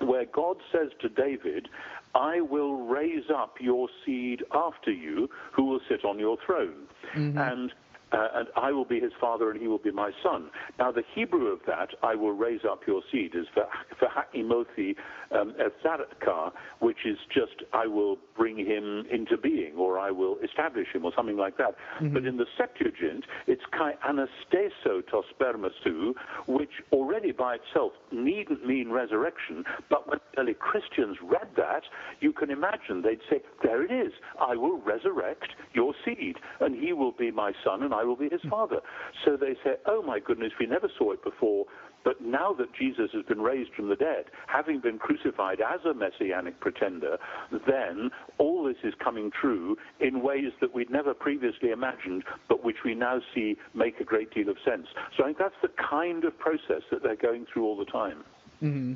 where 0.00 0.24
God 0.24 0.56
says 0.72 0.88
to 1.00 1.08
David, 1.08 1.68
I 2.14 2.40
will 2.40 2.86
raise 2.86 3.30
up 3.34 3.56
your 3.60 3.88
seed 4.04 4.42
after 4.52 4.90
you 4.90 5.28
who 5.52 5.64
will 5.64 5.80
sit 5.88 6.04
on 6.04 6.18
your 6.18 6.36
throne. 6.44 6.86
Mm-hmm. 7.14 7.38
And 7.38 7.72
uh, 8.12 8.28
and 8.34 8.48
I 8.56 8.72
will 8.72 8.84
be 8.84 9.00
his 9.00 9.12
father 9.20 9.50
and 9.50 9.60
he 9.60 9.68
will 9.68 9.78
be 9.78 9.90
my 9.90 10.10
son. 10.22 10.50
Now, 10.78 10.90
the 10.92 11.02
Hebrew 11.14 11.46
of 11.46 11.60
that, 11.66 11.90
I 12.02 12.14
will 12.14 12.32
raise 12.32 12.60
up 12.68 12.80
your 12.86 13.02
seed, 13.10 13.34
is 13.34 13.46
V'ha'imothi 14.00 14.96
um, 15.32 15.54
which 16.80 16.98
is 17.04 17.18
just, 17.32 17.62
I 17.72 17.86
will 17.86 18.18
bring 18.36 18.58
him 18.58 19.04
into 19.10 19.36
being, 19.36 19.74
or 19.76 19.98
I 19.98 20.10
will 20.10 20.38
establish 20.42 20.88
him, 20.92 21.04
or 21.04 21.12
something 21.14 21.36
like 21.36 21.56
that. 21.58 21.76
Mm-hmm. 22.00 22.14
But 22.14 22.26
in 22.26 22.36
the 22.36 22.46
Septuagint, 22.56 23.24
it's 23.46 23.62
kai 23.76 23.92
anasteso 24.06 25.02
tos 25.10 25.24
spermasu, 25.38 26.12
which 26.46 26.70
already 26.92 27.32
by 27.32 27.56
itself 27.56 27.92
needn't 28.12 28.66
mean 28.66 28.90
resurrection, 28.90 29.64
but 29.88 30.08
when 30.08 30.18
early 30.36 30.54
Christians 30.54 31.16
read 31.22 31.48
that, 31.56 31.82
you 32.20 32.32
can 32.32 32.50
imagine 32.50 33.02
they'd 33.02 33.20
say, 33.30 33.42
there 33.62 33.84
it 33.84 33.92
is, 33.92 34.12
I 34.40 34.56
will 34.56 34.80
resurrect 34.80 35.48
your 35.74 35.94
seed, 36.04 36.36
and 36.60 36.74
he 36.74 36.92
will 36.92 37.12
be 37.12 37.30
my 37.30 37.52
son, 37.64 37.82
and 37.82 37.94
I 37.94 37.99
will 38.04 38.16
be 38.16 38.28
his 38.28 38.42
father. 38.48 38.80
So 39.24 39.36
they 39.36 39.54
say, 39.64 39.76
oh 39.86 40.02
my 40.02 40.20
goodness, 40.20 40.52
we 40.58 40.66
never 40.66 40.88
saw 40.98 41.12
it 41.12 41.22
before. 41.22 41.66
But 42.02 42.22
now 42.22 42.54
that 42.54 42.72
Jesus 42.72 43.10
has 43.12 43.24
been 43.26 43.42
raised 43.42 43.74
from 43.74 43.90
the 43.90 43.96
dead, 43.96 44.24
having 44.46 44.80
been 44.80 44.98
crucified 44.98 45.60
as 45.60 45.80
a 45.84 45.92
messianic 45.92 46.58
pretender, 46.60 47.18
then 47.66 48.10
all 48.38 48.64
this 48.64 48.78
is 48.82 48.94
coming 49.04 49.30
true 49.30 49.76
in 50.00 50.22
ways 50.22 50.52
that 50.62 50.74
we'd 50.74 50.90
never 50.90 51.12
previously 51.12 51.70
imagined, 51.70 52.24
but 52.48 52.64
which 52.64 52.78
we 52.84 52.94
now 52.94 53.20
see 53.34 53.56
make 53.74 54.00
a 54.00 54.04
great 54.04 54.32
deal 54.32 54.48
of 54.48 54.56
sense. 54.64 54.86
So 55.16 55.24
I 55.24 55.26
think 55.26 55.38
that's 55.38 55.54
the 55.60 55.70
kind 55.90 56.24
of 56.24 56.38
process 56.38 56.82
that 56.90 57.02
they're 57.02 57.16
going 57.16 57.46
through 57.52 57.64
all 57.64 57.76
the 57.76 57.84
time. 57.84 58.24
Mm-hmm. 58.62 58.94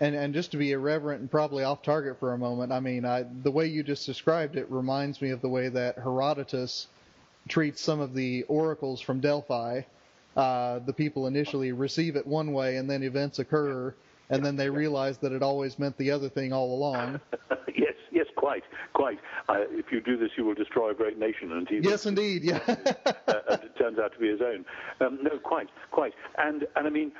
And 0.00 0.14
and 0.14 0.34
just 0.34 0.50
to 0.50 0.56
be 0.56 0.72
irreverent 0.72 1.20
and 1.20 1.30
probably 1.30 1.64
off 1.64 1.82
target 1.82 2.18
for 2.18 2.32
a 2.32 2.38
moment, 2.38 2.72
I 2.72 2.80
mean, 2.80 3.04
I, 3.04 3.24
the 3.42 3.50
way 3.50 3.66
you 3.66 3.82
just 3.82 4.04
described 4.04 4.56
it 4.56 4.70
reminds 4.70 5.22
me 5.22 5.30
of 5.30 5.40
the 5.40 5.48
way 5.48 5.68
that 5.68 5.96
Herodotus 5.96 6.88
treats 7.48 7.80
some 7.80 8.00
of 8.00 8.14
the 8.14 8.44
oracles 8.44 9.00
from 9.00 9.20
Delphi. 9.20 9.82
Uh, 10.36 10.80
the 10.80 10.92
people 10.92 11.26
initially 11.26 11.72
receive 11.72 12.16
it 12.16 12.26
one 12.26 12.52
way, 12.52 12.76
and 12.76 12.90
then 12.90 13.02
events 13.02 13.38
occur, 13.38 13.94
and 14.28 14.44
then 14.44 14.56
they 14.56 14.68
realize 14.68 15.18
that 15.18 15.32
it 15.32 15.42
always 15.42 15.78
meant 15.78 15.96
the 15.96 16.10
other 16.10 16.28
thing 16.28 16.52
all 16.52 16.74
along. 16.74 17.20
yes, 17.74 17.94
yes, 18.12 18.26
quite, 18.36 18.64
quite. 18.92 19.18
Uh, 19.48 19.60
if 19.70 19.86
you 19.90 20.00
do 20.00 20.16
this, 20.16 20.30
you 20.36 20.44
will 20.44 20.54
destroy 20.54 20.90
a 20.90 20.94
great 20.94 21.18
nation. 21.18 21.52
And 21.52 21.66
he 21.68 21.78
yes, 21.78 22.04
indeed, 22.04 22.42
yeah. 22.42 22.60
uh, 22.66 23.34
and 23.50 23.62
it 23.62 23.76
turns 23.78 23.98
out 23.98 24.12
to 24.12 24.18
be 24.18 24.28
his 24.28 24.40
own. 24.42 24.64
Um, 25.00 25.18
no, 25.22 25.38
quite, 25.38 25.68
quite. 25.90 26.12
And 26.36 26.66
and 26.76 26.86
I 26.86 26.90
mean, 26.90 27.12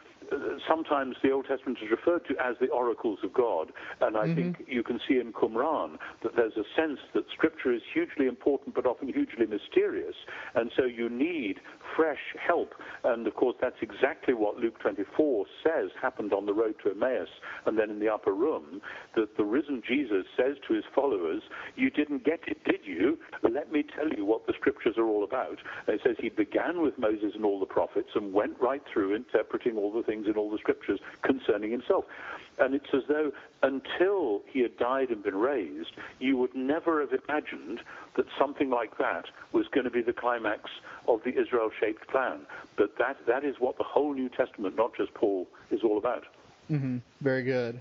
sometimes 0.68 1.16
the 1.22 1.30
Old 1.30 1.46
Testament 1.46 1.78
is 1.82 1.90
referred 1.90 2.26
to 2.28 2.34
as 2.42 2.56
the 2.60 2.68
oracles 2.68 3.18
of 3.22 3.32
God, 3.32 3.72
and 4.00 4.16
I 4.16 4.26
mm-hmm. 4.26 4.34
think 4.34 4.68
you 4.68 4.82
can 4.82 5.00
see 5.08 5.18
in 5.18 5.32
Qumran 5.32 5.98
that 6.22 6.36
there's 6.36 6.56
a 6.56 6.64
sense 6.76 6.98
that 7.14 7.24
Scripture 7.32 7.72
is 7.72 7.82
hugely 7.92 8.26
important 8.26 8.74
but 8.74 8.86
often 8.86 9.08
hugely 9.08 9.46
mysterious, 9.46 10.14
and 10.54 10.70
so 10.76 10.84
you 10.84 11.08
need 11.08 11.60
fresh 11.96 12.34
help. 12.44 12.74
And 13.04 13.26
of 13.26 13.34
course, 13.34 13.56
that's 13.60 13.76
exactly 13.80 14.34
what 14.34 14.56
Luke 14.56 14.78
24 14.80 15.46
says 15.62 15.90
happened 16.00 16.32
on 16.32 16.46
the 16.46 16.54
road 16.54 16.74
to 16.84 16.90
Emmaus 16.90 17.28
and 17.64 17.78
then 17.78 17.90
in 17.90 17.98
the 17.98 18.08
upper 18.08 18.32
room, 18.32 18.80
that 19.14 19.36
the 19.36 19.44
risen 19.44 19.82
Jesus 19.86 20.24
says 20.36 20.56
to 20.68 20.74
his 20.74 20.84
followers, 20.94 21.42
You 21.76 21.90
didn't 21.90 22.24
get 22.24 22.40
it, 22.46 22.62
did 22.64 22.80
you? 22.84 23.18
Let 23.42 23.72
me 23.72 23.84
tell 23.84 24.08
you 24.08 24.24
what 24.24 24.46
the 24.46 24.54
Scriptures 24.58 24.94
are 24.98 25.06
all 25.06 25.24
about. 25.24 25.58
And 25.86 25.96
it 25.96 26.00
says 26.04 26.16
he 26.18 26.28
began 26.28 26.82
with 26.82 26.98
Moses 26.98 27.32
and 27.34 27.44
all 27.44 27.60
the 27.60 27.66
prophets 27.66 28.10
and 28.14 28.32
went 28.32 28.54
right 28.60 28.82
through 28.92 29.14
interpreting 29.14 29.76
all 29.76 29.92
the 29.92 30.02
things 30.02 30.15
things 30.16 30.28
in 30.28 30.38
all 30.40 30.50
the 30.50 30.58
scriptures 30.58 31.00
concerning 31.22 31.70
himself. 31.70 32.04
And 32.58 32.74
it's 32.74 32.86
as 32.94 33.02
though 33.06 33.32
until 33.62 34.42
he 34.50 34.60
had 34.60 34.78
died 34.78 35.10
and 35.10 35.22
been 35.22 35.36
raised, 35.36 35.92
you 36.18 36.38
would 36.38 36.54
never 36.54 37.00
have 37.00 37.12
imagined 37.12 37.80
that 38.16 38.26
something 38.38 38.70
like 38.70 38.96
that 38.96 39.26
was 39.52 39.66
going 39.68 39.84
to 39.84 39.90
be 39.90 40.00
the 40.00 40.14
climax 40.14 40.70
of 41.06 41.22
the 41.24 41.38
Israel 41.38 41.70
shaped 41.78 42.08
plan. 42.08 42.40
But 42.76 42.96
that, 42.98 43.18
that 43.26 43.44
is 43.44 43.56
what 43.58 43.76
the 43.76 43.84
whole 43.84 44.14
New 44.14 44.30
Testament, 44.30 44.76
not 44.76 44.96
just 44.96 45.12
Paul, 45.12 45.46
is 45.70 45.82
all 45.82 45.98
about. 45.98 46.24
Mm-hmm. 46.70 46.98
Very 47.20 47.42
good. 47.42 47.80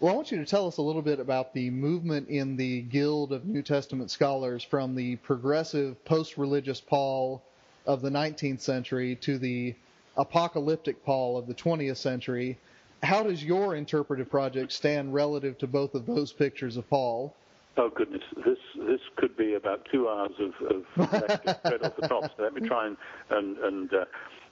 Well, 0.00 0.12
I 0.12 0.16
want 0.16 0.30
you 0.30 0.38
to 0.38 0.44
tell 0.44 0.66
us 0.66 0.76
a 0.76 0.82
little 0.82 1.02
bit 1.02 1.18
about 1.18 1.54
the 1.54 1.70
movement 1.70 2.28
in 2.28 2.56
the 2.56 2.82
Guild 2.82 3.32
of 3.32 3.46
New 3.46 3.62
Testament 3.62 4.10
Scholars 4.10 4.62
from 4.62 4.94
the 4.94 5.16
progressive 5.16 6.04
post 6.04 6.36
religious 6.36 6.80
Paul 6.80 7.42
of 7.86 8.02
the 8.02 8.10
19th 8.10 8.60
century 8.60 9.16
to 9.16 9.38
the 9.38 9.74
apocalyptic 10.16 11.04
Paul 11.04 11.36
of 11.36 11.46
the 11.46 11.54
20th 11.54 11.96
century. 11.96 12.58
How 13.02 13.22
does 13.22 13.42
your 13.42 13.74
interpretive 13.76 14.30
project 14.30 14.72
stand 14.72 15.12
relative 15.12 15.58
to 15.58 15.66
both 15.66 15.94
of 15.94 16.06
those 16.06 16.32
pictures 16.32 16.76
of 16.76 16.88
Paul? 16.88 17.34
Oh 17.76 17.90
goodness, 17.90 18.22
this 18.46 18.58
this 18.86 19.00
could 19.16 19.36
be 19.36 19.54
about 19.54 19.86
two 19.90 20.08
hours 20.08 20.30
of, 20.38 20.52
of 20.68 20.84
straight 21.64 21.82
off 21.82 21.96
the 21.96 22.06
top. 22.08 22.30
So 22.36 22.42
let 22.42 22.54
me 22.54 22.66
try 22.66 22.86
and 22.86 22.96
and 23.30 23.58
and 23.58 23.92
uh, 23.92 24.04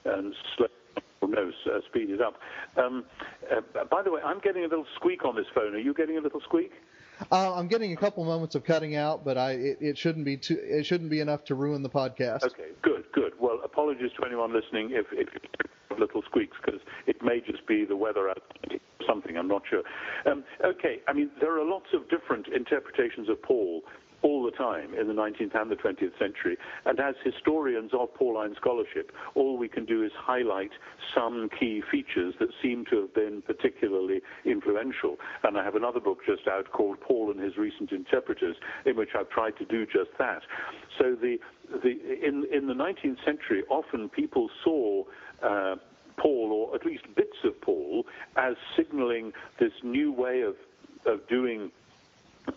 and 0.05 0.35
slow 0.57 0.67
no, 1.27 1.51
uh, 1.65 1.79
speed 1.89 2.09
it 2.09 2.21
up. 2.21 2.35
Um, 2.77 3.05
uh, 3.49 3.85
by 3.89 4.03
the 4.03 4.11
way, 4.11 4.21
I'm 4.21 4.39
getting 4.39 4.65
a 4.65 4.67
little 4.67 4.85
squeak 4.95 5.23
on 5.25 5.35
this 5.35 5.45
phone. 5.55 5.73
Are 5.73 5.79
you 5.79 5.93
getting 5.93 6.17
a 6.17 6.21
little 6.21 6.41
squeak? 6.41 6.71
Uh, 7.31 7.53
I'm 7.53 7.67
getting 7.67 7.93
a 7.93 7.95
couple 7.95 8.23
moments 8.25 8.55
of 8.55 8.63
cutting 8.63 8.95
out, 8.95 9.23
but 9.23 9.37
I 9.37 9.51
it, 9.51 9.77
it, 9.79 9.97
shouldn't 9.97 10.25
be 10.25 10.37
too 10.37 10.59
it 10.61 10.85
shouldn't 10.85 11.09
be 11.09 11.19
enough 11.19 11.43
to 11.45 11.55
ruin 11.55 11.83
the 11.83 11.89
podcast. 11.89 12.43
Okay, 12.43 12.69
good, 12.81 13.03
good. 13.13 13.33
Well, 13.39 13.59
apologies 13.63 14.11
to 14.19 14.25
anyone 14.25 14.53
listening 14.53 14.89
if 14.91 15.05
if 15.11 15.29
little 15.99 16.23
squeaks 16.23 16.57
because 16.63 16.81
it 17.07 17.17
may 17.23 17.39
just 17.39 17.65
be 17.67 17.85
the 17.85 17.95
weather 17.95 18.29
outside 18.29 18.79
something. 19.07 19.37
I'm 19.37 19.47
not 19.47 19.63
sure. 19.69 19.83
Um, 20.25 20.43
okay, 20.63 21.01
I 21.07 21.13
mean 21.13 21.29
there 21.39 21.59
are 21.59 21.65
lots 21.65 21.87
of 21.93 22.09
different 22.09 22.47
interpretations 22.47 23.29
of 23.29 23.41
Paul 23.41 23.81
all 24.23 24.43
the 24.43 24.51
time 24.51 24.93
in 24.93 25.07
the 25.07 25.13
19th 25.13 25.53
and 25.53 25.69
the 25.69 25.75
20th 25.75 26.17
century. 26.17 26.57
And 26.85 26.99
as 26.99 27.15
historians 27.23 27.91
of 27.93 28.13
Pauline 28.13 28.55
scholarship, 28.55 29.11
all 29.35 29.57
we 29.57 29.67
can 29.67 29.85
do 29.85 30.03
is 30.03 30.11
highlight 30.15 30.71
some 31.13 31.49
key 31.59 31.83
features 31.91 32.33
that 32.39 32.49
seem 32.61 32.85
to 32.89 33.01
have 33.01 33.13
been 33.13 33.43
particularly 33.45 34.21
influential. 34.45 35.17
And 35.43 35.57
I 35.57 35.63
have 35.63 35.75
another 35.75 35.99
book 35.99 36.19
just 36.25 36.47
out 36.47 36.71
called 36.71 36.99
Paul 37.01 37.31
and 37.31 37.39
His 37.39 37.57
Recent 37.57 37.91
Interpreters, 37.91 38.55
in 38.85 38.95
which 38.95 39.09
I've 39.17 39.29
tried 39.29 39.57
to 39.57 39.65
do 39.65 39.85
just 39.85 40.11
that. 40.19 40.41
So 40.97 41.15
the, 41.15 41.37
the, 41.83 41.89
in, 42.25 42.45
in 42.51 42.67
the 42.67 42.73
19th 42.73 43.23
century, 43.25 43.63
often 43.69 44.09
people 44.09 44.49
saw 44.63 45.03
uh, 45.43 45.75
Paul, 46.17 46.51
or 46.51 46.75
at 46.75 46.85
least 46.85 47.03
bits 47.15 47.37
of 47.43 47.59
Paul, 47.61 48.05
as 48.37 48.55
signaling 48.77 49.33
this 49.59 49.73
new 49.83 50.13
way 50.13 50.41
of, 50.41 50.55
of 51.05 51.27
doing 51.27 51.71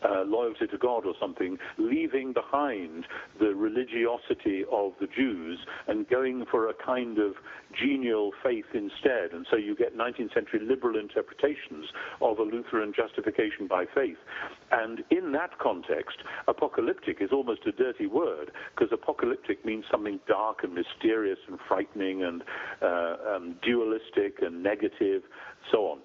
uh, 0.04 0.22
loyalty 0.22 0.66
to 0.66 0.78
God 0.78 1.06
or 1.06 1.14
something, 1.20 1.58
leaving 1.78 2.32
behind 2.32 3.06
the 3.38 3.54
religiosity 3.54 4.64
of 4.70 4.92
the 5.00 5.06
Jews 5.06 5.58
and 5.86 6.08
going 6.08 6.44
for 6.50 6.68
a 6.68 6.74
kind 6.74 7.18
of 7.18 7.34
genial 7.78 8.32
faith 8.42 8.66
instead. 8.74 9.32
And 9.32 9.46
so 9.50 9.56
you 9.56 9.76
get 9.76 9.96
19th 9.96 10.34
century 10.34 10.60
liberal 10.60 10.98
interpretations 10.98 11.86
of 12.20 12.38
a 12.38 12.42
Lutheran 12.42 12.92
justification 12.94 13.66
by 13.66 13.84
faith. 13.94 14.18
And 14.72 15.04
in 15.10 15.32
that 15.32 15.58
context, 15.58 16.18
apocalyptic 16.48 17.18
is 17.20 17.30
almost 17.32 17.66
a 17.66 17.72
dirty 17.72 18.06
word 18.06 18.50
because 18.74 18.92
apocalyptic 18.92 19.64
means 19.64 19.84
something 19.90 20.20
dark 20.26 20.64
and 20.64 20.74
mysterious 20.74 21.38
and 21.48 21.58
frightening 21.66 22.24
and 22.24 22.42
uh, 22.82 23.16
um, 23.34 23.56
dualistic 23.62 24.42
and 24.42 24.62
negative, 24.62 25.22
so 25.70 25.86
on. 25.86 25.98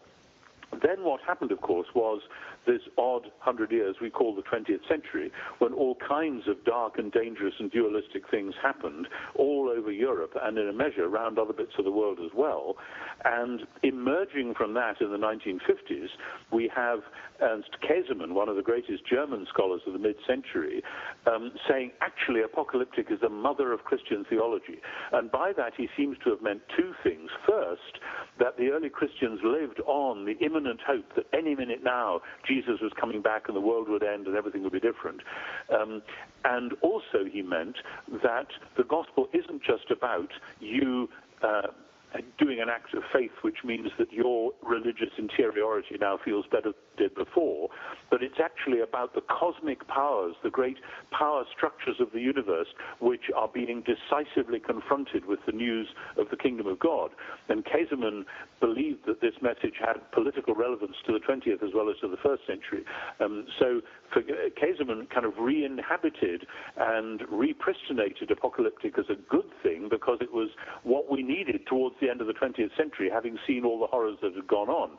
Then 0.81 1.03
what 1.03 1.21
happened, 1.21 1.51
of 1.51 1.61
course, 1.61 1.87
was 1.93 2.21
this 2.65 2.81
odd 2.97 3.27
hundred 3.39 3.71
years 3.71 3.95
we 4.01 4.09
call 4.09 4.35
the 4.35 4.43
20th 4.43 4.87
century, 4.87 5.31
when 5.59 5.73
all 5.73 5.95
kinds 6.07 6.47
of 6.47 6.63
dark 6.63 6.97
and 6.97 7.11
dangerous 7.11 7.53
and 7.59 7.71
dualistic 7.71 8.23
things 8.29 8.53
happened 8.61 9.07
all 9.35 9.69
over 9.75 9.91
Europe 9.91 10.33
and 10.41 10.57
in 10.57 10.67
a 10.67 10.73
measure 10.73 11.05
around 11.05 11.39
other 11.39 11.53
bits 11.53 11.73
of 11.77 11.85
the 11.85 11.91
world 11.91 12.19
as 12.23 12.31
well. 12.35 12.75
And 13.25 13.61
emerging 13.83 14.53
from 14.55 14.73
that 14.75 15.01
in 15.01 15.11
the 15.11 15.17
1950s, 15.17 16.07
we 16.51 16.71
have 16.75 16.99
Ernst 17.41 17.69
Käsemann, 17.81 18.33
one 18.33 18.49
of 18.49 18.55
the 18.55 18.61
greatest 18.61 19.05
German 19.05 19.47
scholars 19.51 19.81
of 19.87 19.93
the 19.93 19.99
mid-century, 19.99 20.83
um, 21.25 21.51
saying 21.67 21.91
actually 22.01 22.41
apocalyptic 22.41 23.07
is 23.11 23.19
the 23.21 23.29
mother 23.29 23.73
of 23.73 23.83
Christian 23.83 24.25
theology. 24.29 24.79
And 25.11 25.31
by 25.31 25.51
that 25.57 25.73
he 25.75 25.87
seems 25.97 26.17
to 26.23 26.31
have 26.31 26.41
meant 26.41 26.61
two 26.77 26.93
things. 27.03 27.29
First, 27.47 27.99
that 28.39 28.57
the 28.57 28.69
early 28.69 28.89
Christians 28.89 29.39
lived 29.43 29.79
on 29.85 30.25
the 30.25 30.37
imminent 30.43 30.79
hope 30.85 31.05
that 31.15 31.25
any 31.33 31.55
minute 31.55 31.83
now 31.83 32.21
Jesus 32.51 32.81
was 32.81 32.91
coming 32.99 33.21
back 33.21 33.43
and 33.47 33.55
the 33.55 33.61
world 33.61 33.87
would 33.87 34.03
end 34.03 34.27
and 34.27 34.35
everything 34.35 34.63
would 34.63 34.73
be 34.73 34.79
different. 34.79 35.21
Um, 35.73 36.01
and 36.43 36.73
also 36.81 37.23
he 37.31 37.41
meant 37.41 37.77
that 38.23 38.47
the 38.75 38.83
gospel 38.83 39.29
isn't 39.33 39.61
just 39.63 39.89
about 39.89 40.29
you 40.59 41.07
uh, 41.41 41.67
doing 42.37 42.59
an 42.59 42.67
act 42.69 42.93
of 42.93 43.03
faith, 43.13 43.31
which 43.41 43.63
means 43.63 43.89
that 43.97 44.11
your 44.11 44.51
religious 44.61 45.13
interiority 45.17 45.95
now 45.99 46.19
feels 46.23 46.45
better 46.51 46.73
before, 47.09 47.69
but 48.09 48.21
it's 48.21 48.39
actually 48.43 48.81
about 48.81 49.13
the 49.15 49.21
cosmic 49.21 49.87
powers, 49.87 50.35
the 50.43 50.49
great 50.49 50.77
power 51.11 51.43
structures 51.55 51.95
of 51.99 52.11
the 52.13 52.19
universe, 52.19 52.67
which 52.99 53.31
are 53.35 53.47
being 53.47 53.83
decisively 53.83 54.59
confronted 54.59 55.25
with 55.25 55.39
the 55.45 55.51
news 55.51 55.87
of 56.17 56.29
the 56.29 56.37
kingdom 56.37 56.67
of 56.67 56.79
God. 56.79 57.11
And 57.49 57.65
Käsemann 57.65 58.25
believed 58.59 59.05
that 59.07 59.21
this 59.21 59.33
message 59.41 59.75
had 59.79 59.99
political 60.11 60.53
relevance 60.53 60.95
to 61.05 61.13
the 61.13 61.19
20th 61.19 61.63
as 61.63 61.73
well 61.73 61.89
as 61.89 61.97
to 62.01 62.07
the 62.07 62.17
first 62.21 62.43
century. 62.45 62.83
Um, 63.19 63.45
so 63.59 63.81
for 64.13 64.21
Käsemann 64.21 65.09
kind 65.09 65.25
of 65.25 65.33
re-inhabited 65.39 66.45
and 66.77 67.21
repristinated 67.21 68.31
apocalyptic 68.31 68.97
as 68.97 69.05
a 69.09 69.15
good 69.29 69.49
thing 69.63 69.87
because 69.89 70.17
it 70.21 70.33
was 70.33 70.49
what 70.83 71.09
we 71.11 71.23
needed 71.23 71.65
towards 71.67 71.95
the 72.01 72.09
end 72.09 72.21
of 72.21 72.27
the 72.27 72.33
20th 72.33 72.75
century, 72.77 73.09
having 73.11 73.37
seen 73.47 73.65
all 73.65 73.79
the 73.79 73.87
horrors 73.87 74.17
that 74.21 74.35
had 74.35 74.47
gone 74.47 74.69
on. 74.69 74.97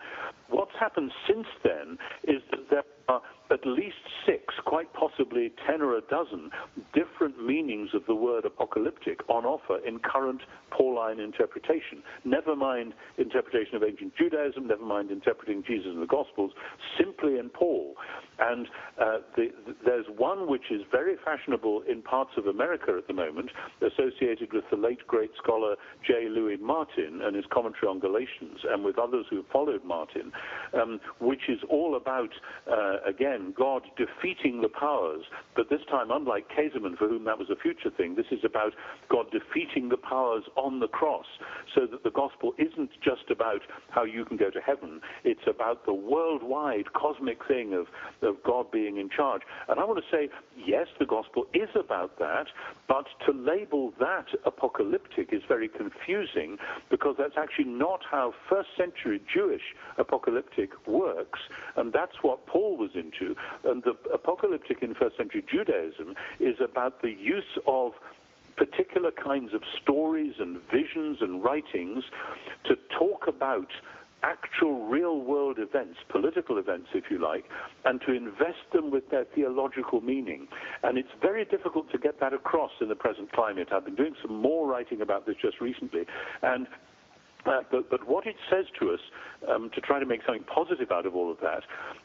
What's 0.49 0.75
happened 0.79 1.13
since 1.27 1.47
then 1.63 1.92
is 2.25 2.43
that 2.71 2.85
are 3.09 3.23
at 3.53 3.67
least 3.67 3.97
six, 4.27 4.43
quite 4.65 4.93
possibly 4.95 5.53
ten 5.67 5.83
or 5.83 5.97
a 5.97 6.01
dozen, 6.03 6.51
different 6.95 7.45
meanings 7.45 7.91
of 7.93 8.03
the 8.07 8.15
word 8.15 8.45
apocalyptic 8.45 9.21
on 9.29 9.45
offer 9.45 9.79
in 9.87 9.99
current 9.99 10.41
Pauline 10.71 11.21
interpretation. 11.21 12.03
Never 12.25 12.57
mind 12.57 12.95
interpretation 13.19 13.77
of 13.77 13.83
ancient 13.83 14.15
Judaism, 14.17 14.67
never 14.67 14.85
mind 14.85 15.11
interpreting 15.11 15.63
Jesus 15.67 15.89
in 15.93 16.01
the 16.01 16.07
Gospels, 16.07 16.53
simply 16.99 17.39
in 17.39 17.51
Paul. 17.51 17.95
And 18.39 18.67
uh, 19.01 19.19
the, 19.37 19.49
the, 19.67 19.77
there's 19.85 20.07
one 20.17 20.49
which 20.49 20.71
is 20.71 20.81
very 20.91 21.17
fashionable 21.23 21.83
in 21.89 22.03
parts 22.03 22.31
of 22.39 22.47
America 22.47 22.95
at 22.97 23.07
the 23.07 23.13
moment, 23.13 23.51
associated 23.83 24.53
with 24.53 24.65
the 24.71 24.77
late 24.77 25.07
great 25.07 25.31
scholar 25.43 25.77
J. 26.07 26.29
Louis 26.29 26.57
Martyn 26.57 27.21
and 27.23 27.37
his 27.37 27.45
commentary 27.53 27.89
on 27.89 28.01
Galatians, 28.01 28.59
and 28.71 28.83
with 28.83 28.99
others 28.99 29.27
who 29.29 29.45
followed 29.53 29.85
Martyn, 29.85 30.33
um, 30.81 30.99
which 31.21 31.43
is 31.49 31.59
all 31.69 31.97
about, 31.97 32.31
uh, 32.71 32.97
again, 33.07 33.42
God 33.51 33.83
defeating 33.97 34.61
the 34.61 34.69
powers, 34.69 35.25
but 35.57 35.69
this 35.69 35.81
time, 35.91 36.11
unlike 36.11 36.49
Käsemann, 36.49 36.97
for 36.97 37.09
whom 37.09 37.25
that 37.25 37.39
was 37.39 37.51
a 37.51 37.57
future 37.57 37.91
thing, 37.91 38.15
this 38.15 38.31
is 38.31 38.45
about 38.45 38.75
God 39.09 39.27
defeating 39.33 39.89
the 39.89 39.97
powers 39.97 40.45
on 40.57 40.79
the 40.79 40.89
cross, 40.89 41.27
so 41.75 41.87
that 41.87 42.05
the 42.05 42.11
gospel 42.11 42.55
isn't 42.59 42.91
just 43.03 43.31
about 43.31 43.63
how 43.91 44.05
you 44.05 44.25
can 44.25 44.37
go 44.37 44.51
to 44.51 44.61
heaven, 44.61 45.01
it's 45.25 45.47
about 45.47 45.85
the 45.87 45.95
worldwide 45.95 46.93
cosmic 46.93 47.45
thing 47.47 47.75
of, 47.75 47.87
of 48.23 48.43
God 48.43 48.71
being 48.71 48.99
in 48.99 49.09
charge. 49.09 49.43
And 49.69 49.81
I 49.81 49.85
want 49.85 49.99
to 49.99 50.17
say, 50.17 50.29
yes, 50.57 50.87
the 50.99 51.07
gospel 51.07 51.47
is 51.53 51.69
about 51.75 52.19
that, 52.19 52.47
but 52.89 53.07
to 53.27 53.33
label 53.33 53.93
that 53.99 54.27
apocalyptic 54.45 55.33
is 55.33 55.43
very 55.49 55.69
confusing 55.69 56.59
because 56.91 57.17
that's 57.19 57.37
actually 57.37 57.65
not 57.65 58.01
how 58.11 58.35
first 58.49 58.69
century 58.77 59.21
Jewish 59.33 59.75
apocalyptic 59.99 60.71
works, 60.87 61.41
and 61.77 61.93
that's 61.93 62.23
what 62.23 62.47
Paul 62.47 62.77
was 62.77 62.91
into. 62.95 63.22
And 63.65 63.83
the 63.83 63.97
apocalyptic 64.13 64.83
in 64.83 64.95
first 64.95 65.17
century 65.17 65.45
Judaism 65.51 66.15
is 66.41 66.57
about 66.61 67.03
the 67.03 67.11
use 67.11 67.59
of 67.67 67.93
particular 68.57 69.11
kinds 69.11 69.55
of 69.55 69.63
stories 69.83 70.35
and 70.39 70.59
visions 70.71 71.19
and 71.21 71.43
writings 71.43 72.05
to 72.65 72.77
talk 72.99 73.27
about 73.27 73.69
actual 74.23 74.87
real 74.87 75.21
world 75.21 75.59
events, 75.59 75.99
political 76.09 76.57
events, 76.59 76.89
if 76.95 77.05
you 77.11 77.19
like, 77.19 77.45
and 77.85 78.01
to 78.03 78.13
invest 78.13 78.63
them 78.73 78.91
with 78.91 79.11
their 79.11 79.25
theological 79.35 80.01
meaning. 80.01 80.47
And 80.83 80.97
it's 80.97 81.09
very 81.21 81.45
difficult 81.45 81.91
to 81.91 81.99
get 81.99 82.21
that 82.21 82.33
across 82.33 82.71
in 82.81 82.89
the 82.89 82.95
present 82.95 83.33
climate. 83.33 83.69
I've 83.73 83.85
been 83.85 83.97
doing 83.97 84.15
some 84.23 84.35
more 84.37 84.67
writing 84.69 85.01
about 85.01 85.27
this 85.27 85.37
just 85.43 85.61
recently, 85.61 86.07
and 86.43 86.69
uh, 87.45 87.61
but, 87.71 87.91
but, 87.91 88.09
what 88.09 88.27
it 88.27 88.37
says 88.49 88.67
to 88.79 88.91
us, 88.91 89.01
um, 89.49 89.69
to 89.75 89.81
try 89.81 89.99
to 89.99 90.07
make 90.07 90.21
something 90.25 90.45
positive 90.45 90.93
out 90.93 91.07
of 91.07 91.17
all 91.17 91.31
of 91.31 91.39
that, 91.41 91.63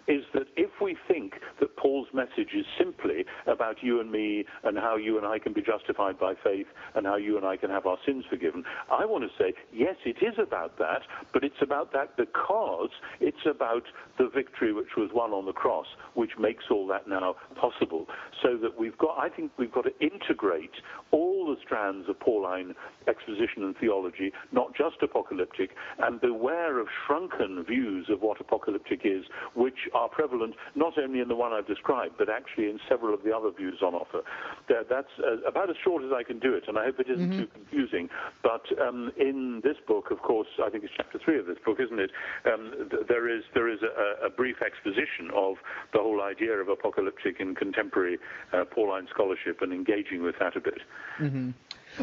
is 0.08 0.24
that 0.34 0.48
if 0.56 0.70
we 0.82 0.98
think 1.08 1.34
that 1.60 1.76
Paul's 1.78 2.08
message 2.12 2.50
is 2.56 2.66
simply 2.78 3.24
about 3.46 3.84
you 3.84 4.00
and 4.02 4.12
me 4.12 4.46
and 4.64 4.78
how 4.78 4.96
you 4.96 5.18
and 5.18 5.28
I 5.28 5.38
can 5.38 5.54
be 5.54 5.62
justified 5.62 6.18
by 6.18 6.34
faith 6.44 6.66
and 6.96 7.06
how 7.06 7.18
you 7.18 7.38
and 7.38 7.46
I 7.46 7.56
can 7.56 7.70
have 7.70 7.86
our 7.86 7.98
sins 8.04 8.26
forgiven, 8.28 8.64
I 8.92 9.06
want 9.06 9.26
to 9.26 9.30
say, 9.38 9.54
yes, 9.72 9.96
it 10.06 10.18
is 10.26 10.34
about 10.42 10.80
that, 10.80 11.02
but 11.34 11.44
it's 11.44 11.62
about 11.62 11.94
that 11.94 12.18
because 12.18 12.90
it's 13.20 13.46
about 13.46 13.84
the 14.18 14.30
victory 14.34 14.74
which 14.74 14.96
was 14.98 15.12
won 15.14 15.34
on 15.34 15.46
the 15.46 15.54
cross, 15.54 15.88
which 16.16 16.32
makes 16.40 16.66
all 16.72 16.88
that 16.88 17.08
now 17.08 17.36
possible. 17.56 18.08
So 18.42 18.58
that 18.58 18.80
we've 18.80 18.98
got, 18.98 19.20
I 19.20 19.30
think 19.30 19.52
we've 19.58 19.72
got 19.72 19.84
to 19.84 20.00
integrate 20.00 20.72
all 21.12 21.46
the 21.46 21.58
strands 21.64 22.10
of 22.10 22.20
Pauline 22.20 22.74
exposition 23.08 23.64
and 23.64 23.78
theology, 23.78 24.32
not 24.52 24.76
just 24.76 24.96
apocalypse 25.04 25.27
apocalyptic 25.28 25.72
and 26.00 26.20
beware 26.22 26.80
of 26.80 26.88
shrunken 27.06 27.64
views 27.64 28.08
of 28.10 28.22
what 28.22 28.40
apocalyptic 28.40 29.02
is, 29.04 29.26
which 29.56 29.90
are 29.94 30.08
prevalent 30.10 30.56
not 30.76 30.98
only 30.98 31.20
in 31.20 31.28
the 31.28 31.36
one 31.36 31.54
I've 31.54 31.68
described, 31.68 32.16
but 32.18 32.30
actually 32.30 32.70
in 32.70 32.80
several 32.88 33.14
of 33.14 33.24
the 33.24 33.36
other 33.36 33.52
views 33.52 33.80
on 33.84 33.94
offer. 33.94 34.22
That's 34.68 35.08
uh, 35.20 35.48
about 35.48 35.70
as 35.70 35.76
short 35.84 36.04
as 36.04 36.12
I 36.14 36.24
can 36.24 36.40
do 36.40 36.54
it, 36.54 36.64
and 36.68 36.78
I 36.78 36.86
hope 36.86 37.00
it 37.00 37.10
isn't 37.10 37.30
mm-hmm. 37.30 37.40
too 37.40 37.48
confusing. 37.48 38.10
But 38.44 38.64
um, 38.82 39.12
in 39.18 39.62
this 39.64 39.78
book, 39.88 40.12
of 40.12 40.22
course, 40.22 40.48
I 40.64 40.70
think 40.70 40.84
it's 40.84 40.94
chapter 40.96 41.20
three 41.24 41.40
of 41.40 41.46
this 41.46 41.58
book, 41.66 41.78
isn't 41.80 42.00
it? 42.00 42.12
Um, 42.46 42.88
th- 42.90 43.08
there 43.08 43.30
is 43.30 43.44
there 43.54 43.70
is 43.70 43.80
a, 43.82 44.28
a, 44.28 44.30
brief 44.30 44.58
exposition 44.62 45.32
of 45.36 45.56
the 45.94 46.00
whole 46.00 46.22
idea 46.22 46.54
of 46.54 46.70
apocalyptic 46.70 47.40
in 47.40 47.56
contemporary 47.56 48.20
uh, 48.54 48.66
Pauline 48.66 49.08
scholarship 49.12 49.62
and 49.62 49.74
engaging 49.74 50.22
with 50.22 50.36
that 50.40 50.56
a 50.56 50.62
bit. 50.62 50.80
Mm-hmm. 51.20 51.50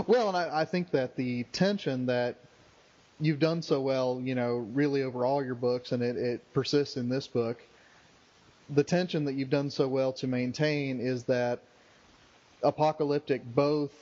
Well, 0.07 0.29
and 0.29 0.37
I, 0.37 0.63
I, 0.63 0.65
think 0.65 0.91
that 0.91 1.15
the 1.15 1.45
tension 1.53 2.07
that 2.07 2.39
you've 3.21 3.39
done 3.39 3.63
so 3.63 3.81
well, 3.81 4.21
you 4.23 4.35
know, 4.35 4.57
really 4.73 5.03
over 5.03 5.25
all 5.25 5.45
your 5.45 5.55
books, 5.55 5.93
and 5.93 6.03
it, 6.03 6.17
it 6.17 6.53
persists 6.53 6.97
in 6.97 7.09
this 7.09 7.27
book. 7.27 7.59
The 8.71 8.85
tension 8.85 9.25
that 9.27 9.35
you've 9.35 9.51
done 9.51 9.71
so 9.71 9.87
well 9.89 10.13
to 10.15 10.27
maintain 10.27 11.01
is 11.01 11.25
that 11.25 11.61
apocalyptic 12.63 13.43
both 13.45 13.93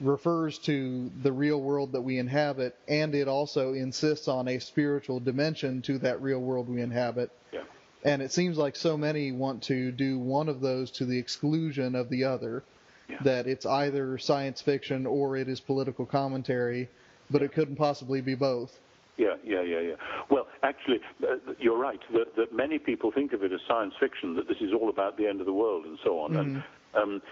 refers 0.00 0.58
to 0.58 1.10
the 1.22 1.32
real 1.32 1.60
world 1.60 1.92
that 1.92 2.02
we 2.02 2.18
inhabit, 2.18 2.76
and 2.86 3.14
it 3.14 3.28
also 3.28 3.72
insists 3.72 4.28
on 4.28 4.48
a 4.48 4.58
spiritual 4.58 5.20
dimension 5.20 5.80
to 5.82 5.98
that 5.98 6.20
real 6.20 6.40
world 6.40 6.68
we 6.68 6.82
inhabit. 6.82 7.30
Yeah. 7.52 7.62
And 8.04 8.20
it 8.22 8.30
seems 8.30 8.58
like 8.58 8.76
so 8.76 8.96
many 8.96 9.32
want 9.32 9.62
to 9.64 9.90
do 9.90 10.18
one 10.18 10.48
of 10.48 10.60
those 10.60 10.90
to 10.92 11.06
the 11.06 11.18
exclusion 11.18 11.94
of 11.94 12.10
the 12.10 12.24
other. 12.24 12.62
Yeah. 13.08 13.18
That 13.22 13.46
it's 13.46 13.64
either 13.64 14.18
science 14.18 14.60
fiction 14.60 15.06
or 15.06 15.36
it 15.36 15.48
is 15.48 15.60
political 15.60 16.04
commentary 16.04 16.88
but 17.30 17.42
it 17.42 17.52
couldn't 17.52 17.76
possibly 17.76 18.20
be 18.20 18.34
both. 18.34 18.78
Yeah, 19.16 19.36
yeah, 19.42 19.62
yeah, 19.62 19.80
yeah. 19.80 19.94
Well, 20.30 20.46
actually, 20.62 21.00
uh, 21.22 21.36
you're 21.58 21.78
right 21.78 22.00
that, 22.12 22.36
that 22.36 22.54
many 22.54 22.78
people 22.78 23.10
think 23.10 23.32
of 23.32 23.42
it 23.42 23.52
as 23.52 23.60
science 23.66 23.94
fiction, 23.98 24.36
that 24.36 24.46
this 24.46 24.58
is 24.60 24.72
all 24.78 24.90
about 24.90 25.16
the 25.16 25.26
end 25.26 25.40
of 25.40 25.46
the 25.46 25.54
world 25.54 25.86
and 25.86 25.98
so 26.04 26.20
on. 26.20 26.32
Mm-hmm. 26.32 26.40
And 26.40 26.62
um, 26.96 27.22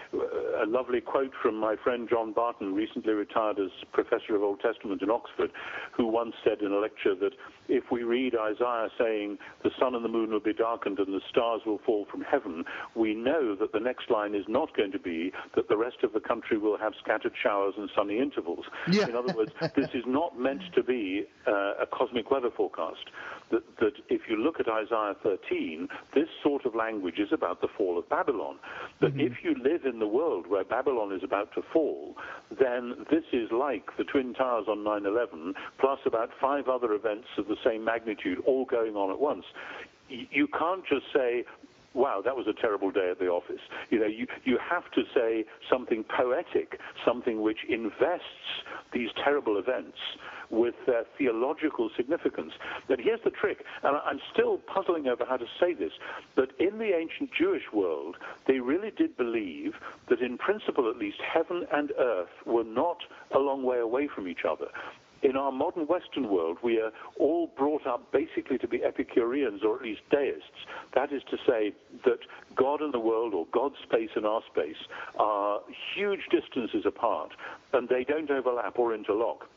a 0.61 0.65
lovely 0.65 1.01
quote 1.01 1.31
from 1.41 1.55
my 1.55 1.75
friend 1.83 2.07
John 2.09 2.33
Barton, 2.33 2.73
recently 2.73 3.13
retired 3.13 3.59
as 3.59 3.69
professor 3.93 4.35
of 4.35 4.43
Old 4.43 4.59
Testament 4.61 5.01
in 5.01 5.09
Oxford, 5.09 5.51
who 5.95 6.07
once 6.07 6.33
said 6.43 6.61
in 6.61 6.71
a 6.71 6.77
lecture 6.77 7.15
that 7.15 7.31
if 7.67 7.91
we 7.91 8.03
read 8.03 8.35
Isaiah 8.35 8.89
saying 8.97 9.37
the 9.63 9.71
sun 9.79 9.95
and 9.95 10.03
the 10.03 10.09
moon 10.09 10.31
will 10.31 10.39
be 10.39 10.53
darkened 10.53 10.99
and 10.99 11.13
the 11.13 11.21
stars 11.29 11.61
will 11.65 11.79
fall 11.85 12.05
from 12.09 12.21
heaven, 12.21 12.63
we 12.95 13.13
know 13.13 13.55
that 13.55 13.71
the 13.71 13.79
next 13.79 14.09
line 14.09 14.35
is 14.35 14.45
not 14.47 14.75
going 14.75 14.91
to 14.91 14.99
be 14.99 15.31
that 15.55 15.67
the 15.69 15.77
rest 15.77 15.97
of 16.03 16.13
the 16.13 16.19
country 16.19 16.57
will 16.57 16.77
have 16.77 16.93
scattered 17.01 17.33
showers 17.41 17.73
and 17.77 17.89
sunny 17.95 18.19
intervals. 18.19 18.65
Yeah. 18.89 19.07
In 19.07 19.15
other 19.15 19.33
words, 19.33 19.51
this 19.75 19.89
is 19.93 20.03
not 20.05 20.37
meant 20.39 20.61
to 20.73 20.83
be 20.83 21.25
uh, 21.47 21.73
a 21.81 21.85
cosmic 21.91 22.31
weather 22.31 22.49
forecast. 22.55 23.09
That, 23.51 23.63
that 23.79 23.93
if 24.09 24.21
you 24.27 24.37
look 24.37 24.59
at 24.59 24.67
Isaiah 24.67 25.15
13, 25.21 25.87
this 26.15 26.27
sort 26.41 26.65
of 26.65 26.73
language 26.73 27.19
is 27.19 27.29
about 27.31 27.61
the 27.61 27.67
fall 27.77 27.99
of 27.99 28.09
Babylon. 28.09 28.57
That 29.01 29.11
mm-hmm. 29.11 29.19
if 29.19 29.33
you 29.43 29.55
live 29.61 29.85
in 29.85 29.99
the 29.99 30.07
world 30.07 30.47
where 30.47 30.63
Babylon 30.63 31.13
is 31.13 31.23
about 31.23 31.53
to 31.53 31.61
fall, 31.71 32.15
then 32.59 33.05
this 33.11 33.23
is 33.31 33.51
like 33.51 33.85
the 33.97 34.03
Twin 34.03 34.33
Towers 34.33 34.65
on 34.67 34.83
9 34.83 35.05
11, 35.05 35.53
plus 35.79 35.99
about 36.05 36.29
five 36.41 36.67
other 36.67 36.93
events 36.93 37.27
of 37.37 37.47
the 37.47 37.54
same 37.63 37.83
magnitude 37.83 38.39
all 38.45 38.65
going 38.65 38.95
on 38.95 39.11
at 39.11 39.19
once 39.19 39.45
you 40.09 40.47
can't 40.47 40.83
just 40.87 41.05
say, 41.13 41.45
wow, 41.93 42.21
that 42.23 42.35
was 42.35 42.45
a 42.47 42.61
terrible 42.61 42.91
day 42.91 43.09
at 43.11 43.19
the 43.19 43.27
office. 43.27 43.61
You 43.89 43.99
know, 43.99 44.05
you, 44.05 44.27
you 44.43 44.59
have 44.69 44.83
to 44.91 45.03
say 45.15 45.45
something 45.69 46.03
poetic, 46.15 46.77
something 47.05 47.41
which 47.41 47.59
invests 47.69 48.25
these 48.93 49.09
terrible 49.23 49.57
events 49.57 49.97
with 50.51 50.75
their 50.85 51.03
theological 51.17 51.89
significance. 51.95 52.51
But 52.87 52.99
here's 52.99 53.21
the 53.23 53.31
trick, 53.31 53.63
and 53.83 53.95
I'm 53.95 54.19
still 54.33 54.57
puzzling 54.57 55.07
over 55.07 55.25
how 55.25 55.37
to 55.37 55.45
say 55.59 55.73
this, 55.73 55.91
but 56.35 56.49
in 56.59 56.77
the 56.77 56.91
ancient 56.95 57.31
Jewish 57.37 57.63
world, 57.73 58.17
they 58.47 58.59
really 58.59 58.91
did 58.91 59.17
believe 59.17 59.73
that 60.09 60.21
in 60.21 60.37
principle 60.37 60.89
at 60.89 60.97
least, 60.97 61.17
heaven 61.33 61.65
and 61.73 61.91
earth 61.97 62.29
were 62.45 62.63
not 62.63 62.97
a 63.33 63.39
long 63.39 63.63
way 63.63 63.79
away 63.79 64.07
from 64.13 64.27
each 64.27 64.45
other 64.47 64.67
in 65.25 65.35
our 65.35 65.51
modern 65.51 65.87
Western 65.87 66.29
world, 66.29 66.57
we 66.63 66.79
are 66.79 66.91
all 67.19 67.47
brought 67.57 67.87
up 67.87 68.11
basically 68.11 68.59
to 68.59 68.67
be 68.67 68.83
Epicureans 68.83 69.61
or 69.63 69.77
at 69.77 69.81
least 69.81 70.01
deists. 70.11 70.61
That 70.93 71.11
is 71.11 71.23
to 71.31 71.37
say 71.47 71.73
that 72.05 72.19
God 72.55 72.81
and 72.81 72.93
the 72.93 72.99
world, 72.99 73.33
or 73.33 73.47
God's 73.51 73.75
space 73.83 74.11
and 74.15 74.25
our 74.25 74.41
space, 74.51 74.77
are 75.17 75.61
huge 75.95 76.21
distances 76.29 76.85
apart, 76.85 77.31
and 77.73 77.89
they 77.89 78.03
don't 78.03 78.29
overlap 78.29 78.77
or 78.77 78.93
interlock 78.93 79.49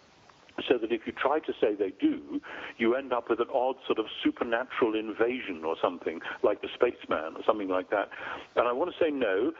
so 0.68 0.76
that 0.76 0.90
if 0.90 1.02
you 1.06 1.12
try 1.12 1.38
to 1.38 1.52
say 1.60 1.74
they 1.74 1.92
do, 2.00 2.40
you 2.78 2.96
end 2.96 3.12
up 3.12 3.30
with 3.30 3.38
an 3.38 3.46
odd 3.54 3.76
sort 3.86 3.98
of 3.98 4.06
supernatural 4.24 4.94
invasion 4.98 5.62
or 5.64 5.76
something, 5.80 6.20
like 6.42 6.60
the 6.62 6.68
spaceman 6.74 7.36
or 7.36 7.44
something 7.46 7.68
like 7.68 7.90
that. 7.90 8.08
And 8.56 8.66
I 8.66 8.72
want 8.72 8.90
to 8.90 9.04
say 9.04 9.10
no, 9.10 9.52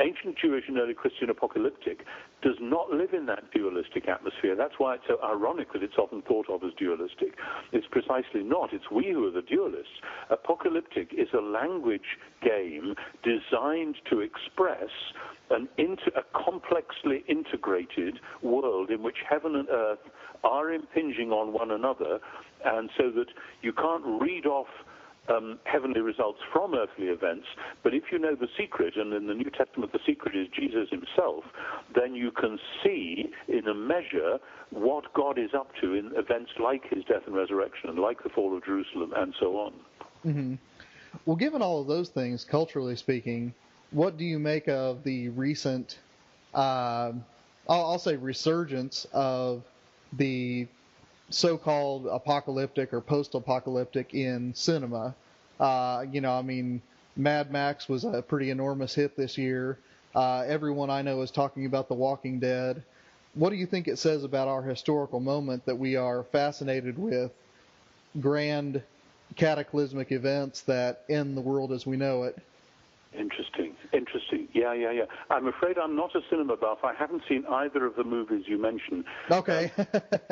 ancient 0.00 0.36
Jewish 0.38 0.64
and 0.68 0.78
early 0.78 0.94
Christian 0.94 1.30
apocalyptic 1.30 2.04
does 2.42 2.56
not 2.60 2.90
live 2.90 3.12
in 3.12 3.26
that 3.26 3.50
dualistic 3.52 4.08
atmosphere. 4.08 4.56
That's 4.56 4.74
why 4.78 4.94
it's 4.94 5.04
so 5.06 5.18
ironic 5.22 5.72
that 5.72 5.82
it's 5.82 5.98
often 5.98 6.22
thought 6.22 6.48
of 6.48 6.62
as 6.64 6.72
dualistic. 6.78 7.34
It's 7.72 7.86
precisely 7.90 8.42
not. 8.42 8.72
It's 8.72 8.90
we 8.90 9.10
who 9.12 9.26
are 9.26 9.30
the 9.30 9.42
dualists. 9.42 10.00
Apocalyptic 10.30 11.12
is 11.12 11.28
a 11.34 11.40
language 11.40 12.18
game 12.42 12.94
designed 13.22 13.96
to 14.10 14.20
express 14.20 14.90
an 15.50 15.68
inter, 15.76 16.10
a 16.16 16.22
complexly 16.44 17.24
integrated 17.28 18.18
world 18.42 18.90
in 18.90 19.02
which 19.02 19.18
heaven 19.28 19.56
and 19.56 19.68
earth 19.68 19.98
are 20.42 20.72
impinging 20.72 21.30
on 21.30 21.52
one 21.52 21.70
another, 21.70 22.18
and 22.64 22.90
so 22.96 23.10
that 23.10 23.26
you 23.60 23.72
can't 23.72 24.04
read 24.20 24.46
off 24.46 24.68
um, 25.28 25.58
heavenly 25.64 26.00
results 26.00 26.40
from 26.52 26.74
earthly 26.74 27.06
events. 27.06 27.46
But 27.82 27.94
if 27.94 28.04
you 28.10 28.18
know 28.18 28.34
the 28.34 28.48
secret, 28.58 28.96
and 28.96 29.12
in 29.12 29.26
the 29.26 29.34
New 29.34 29.50
Testament 29.50 29.92
the 29.92 30.00
secret 30.04 30.34
is 30.36 30.48
Jesus 30.48 30.88
himself, 30.90 31.44
then 31.94 32.14
you 32.14 32.30
can 32.30 32.58
see 32.82 33.30
in 33.48 33.68
a 33.68 33.74
measure 33.74 34.38
what 34.70 35.12
God 35.14 35.38
is 35.38 35.50
up 35.54 35.70
to 35.80 35.94
in 35.94 36.12
events 36.16 36.50
like 36.62 36.82
his 36.90 37.04
death 37.04 37.22
and 37.26 37.34
resurrection, 37.34 37.90
and 37.90 37.98
like 37.98 38.22
the 38.22 38.30
fall 38.30 38.56
of 38.56 38.64
Jerusalem, 38.64 39.12
and 39.16 39.34
so 39.38 39.56
on. 39.58 39.72
Mm-hmm. 40.26 40.54
Well, 41.26 41.36
given 41.36 41.62
all 41.62 41.80
of 41.80 41.86
those 41.86 42.08
things, 42.08 42.44
culturally 42.44 42.96
speaking, 42.96 43.54
what 43.90 44.16
do 44.16 44.24
you 44.24 44.38
make 44.38 44.68
of 44.68 45.04
the 45.04 45.28
recent, 45.30 45.98
uh, 46.54 47.12
I'll, 47.68 47.90
I'll 47.90 47.98
say, 47.98 48.16
resurgence 48.16 49.06
of 49.12 49.62
the 50.14 50.66
so-called 51.34 52.06
apocalyptic 52.06 52.92
or 52.92 53.00
post-apocalyptic 53.00 54.14
in 54.14 54.54
cinema. 54.54 55.14
Uh, 55.58 56.04
you 56.10 56.20
know, 56.20 56.32
I 56.32 56.42
mean, 56.42 56.82
Mad 57.16 57.50
Max 57.50 57.88
was 57.88 58.04
a 58.04 58.22
pretty 58.22 58.50
enormous 58.50 58.94
hit 58.94 59.16
this 59.16 59.36
year. 59.36 59.78
Uh, 60.14 60.44
everyone 60.46 60.90
I 60.90 61.02
know 61.02 61.22
is 61.22 61.30
talking 61.30 61.66
about 61.66 61.88
The 61.88 61.94
Walking 61.94 62.38
Dead. 62.38 62.82
What 63.34 63.50
do 63.50 63.56
you 63.56 63.66
think 63.66 63.88
it 63.88 63.98
says 63.98 64.24
about 64.24 64.48
our 64.48 64.62
historical 64.62 65.20
moment 65.20 65.64
that 65.66 65.76
we 65.76 65.96
are 65.96 66.24
fascinated 66.24 66.98
with 66.98 67.32
grand 68.20 68.82
cataclysmic 69.36 70.12
events 70.12 70.62
that 70.62 71.04
end 71.08 71.36
the 71.36 71.40
world 71.40 71.72
as 71.72 71.86
we 71.86 71.96
know 71.96 72.24
it? 72.24 72.36
Interesting. 73.18 73.74
Interesting. 73.92 74.48
Yeah, 74.52 74.72
yeah, 74.72 74.90
yeah. 74.90 75.04
I'm 75.30 75.46
afraid 75.46 75.76
I'm 75.76 75.94
not 75.94 76.14
a 76.14 76.20
cinema 76.30 76.56
buff. 76.56 76.78
I 76.82 76.94
haven't 76.94 77.22
seen 77.28 77.44
either 77.46 77.84
of 77.84 77.94
the 77.96 78.04
movies 78.04 78.44
you 78.46 78.60
mentioned. 78.60 79.04
Okay. 79.30 79.70
uh, 79.76 79.84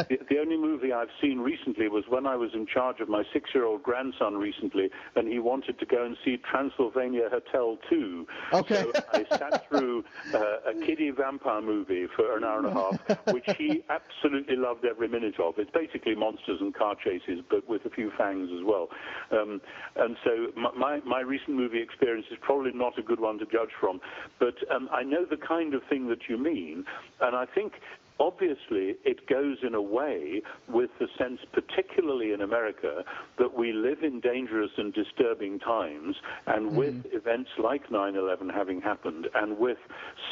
the, 0.09 0.19
the, 0.31 0.39
only 0.39 0.57
movie 0.57 0.93
I've 0.93 1.13
seen 1.21 1.41
recently 1.41 1.89
was 1.89 2.05
when 2.09 2.27
I 2.27 2.37
was 2.37 2.51
in 2.55 2.67
charge 2.67 3.01
of 3.01 3.09
my 3.09 3.23
six-year-old 3.33 3.83
grandson 3.83 4.37
recently, 4.37 4.89
and 5.15 5.29
he 5.29 5.39
wanted 5.39 5.79
to 5.79 5.87
go 5.87 6.05
and 6.05 6.17
see 6.25 6.39
Transylvania 6.39 7.29
Hotel 7.31 7.77
2. 7.91 8.27
Okay. 8.55 8.83
So 8.83 8.93
I 9.13 9.25
sat 9.39 9.61
through 9.69 10.05
uh, 10.33 10.39
a 10.71 10.87
kiddie 10.87 11.11
vampire 11.11 11.61
movie 11.61 12.07
for 12.17 12.37
an 12.37 12.45
hour 12.45 12.59
and 12.59 12.67
a 12.67 12.73
half, 12.73 12.97
which 13.35 13.47
he 13.59 13.85
absolutely 13.91 14.57
loved 14.57 14.87
every 14.87 15.09
minute 15.09 15.39
of. 15.39 15.55
It's 15.59 15.71
basically 15.71 16.15
monsters 16.15 16.61
and 16.61 16.75
car 16.75 16.95
chases, 17.03 17.45
but 17.51 17.69
with 17.69 17.85
a 17.85 17.91
few 17.91 18.11
fangs 18.17 18.49
as 18.57 18.65
well. 18.65 18.89
Um, 19.33 19.61
and 19.97 20.17
so 20.25 20.31
my, 20.57 20.71
my, 20.73 21.01
my 21.05 21.21
recent 21.21 21.57
movie 21.57 21.83
experience 21.83 22.27
is 22.31 22.39
probably 22.41 22.70
not 22.75 22.99
a 22.99 23.03
good 23.03 23.21
one 23.21 23.39
to 23.39 23.47
judge 23.47 23.71
from. 23.79 24.01
But 24.39 24.55
um, 24.75 24.89
I 24.93 25.03
know 25.03 25.25
the 25.25 25.37
kind 25.37 25.75
of 25.75 25.83
thing 25.89 26.09
that 26.09 26.29
you 26.29 26.39
mean, 26.39 26.85
and 27.21 27.37
I 27.37 27.47
think 27.47 27.75
obviously 28.21 28.97
it 29.05 29.27
goes 29.27 29.57
in 29.67 29.75
a 29.75 29.83
way 29.83 30.43
with 30.69 30.91
the 31.01 31.09
sense, 31.19 31.41
particularly 31.53 32.33
in 32.33 32.43
America, 32.43 33.03
that 33.39 33.55
we 33.57 33.73
live 33.73 34.03
in 34.03 34.21
dangerous 34.21 34.71
and 34.77 34.93
disturbing 34.93 35.59
times, 35.59 36.17
and 36.47 36.71
mm. 36.71 36.75
with 36.75 37.07
events 37.13 37.51
like 37.59 37.89
9/11 37.89 38.53
having 38.53 38.81
happened, 38.81 39.29
and 39.35 39.59
with 39.59 39.79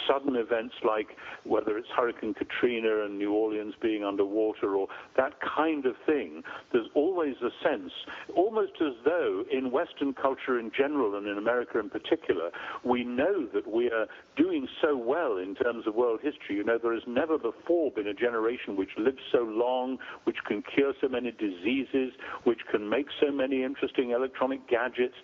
sudden 0.07 0.37
events 0.37 0.75
like 0.85 1.17
whether 1.45 1.79
it's 1.79 1.89
Hurricane 1.97 2.35
Katrina 2.35 3.05
and 3.05 3.19
New 3.19 3.33
Orleans 3.33 3.75
being 3.81 4.05
underwater 4.05 4.77
or 4.77 4.89
that 5.17 5.35
kind 5.41 5.87
of 5.87 5.97
thing, 6.05 6.43
there's 6.73 6.91
always 6.95 7.37
a 7.43 7.51
sense, 7.67 7.93
almost 8.35 8.73
as 8.81 8.95
though 9.05 9.45
in 9.51 9.71
Western 9.71 10.13
culture 10.13 10.59
in 10.59 10.71
general 10.77 11.17
and 11.17 11.27
in 11.27 11.39
America 11.39 11.79
in 11.79 11.89
particular, 11.89 12.51
we 12.85 13.03
know 13.05 13.47
that 13.55 13.67
we 13.67 13.91
are 13.91 14.07
doing 14.37 14.69
so 14.83 14.97
well 14.97 15.39
in 15.39 15.55
terms 15.55 15.87
of 15.87 15.95
world 15.95 16.21
history. 16.23 16.57
You 16.57 16.65
know, 16.65 16.79
there 16.79 16.93
has 16.93 17.07
never 17.07 17.39
before 17.39 17.78
been 17.95 18.09
a 18.09 18.15
generation 18.15 18.77
which 18.77 18.91
lives 18.99 19.19
so 19.33 19.39
long, 19.39 19.99
which 20.25 20.37
can 20.47 20.63
cure 20.75 20.93
so 21.01 21.09
many 21.09 21.31
diseases, 21.33 22.13
which 22.45 22.61
can 22.71 22.89
make 22.89 23.07
so 23.21 23.31
many 23.33 23.63
interesting 23.63 24.11
electronic 24.11 24.69
gadgets. 24.69 25.15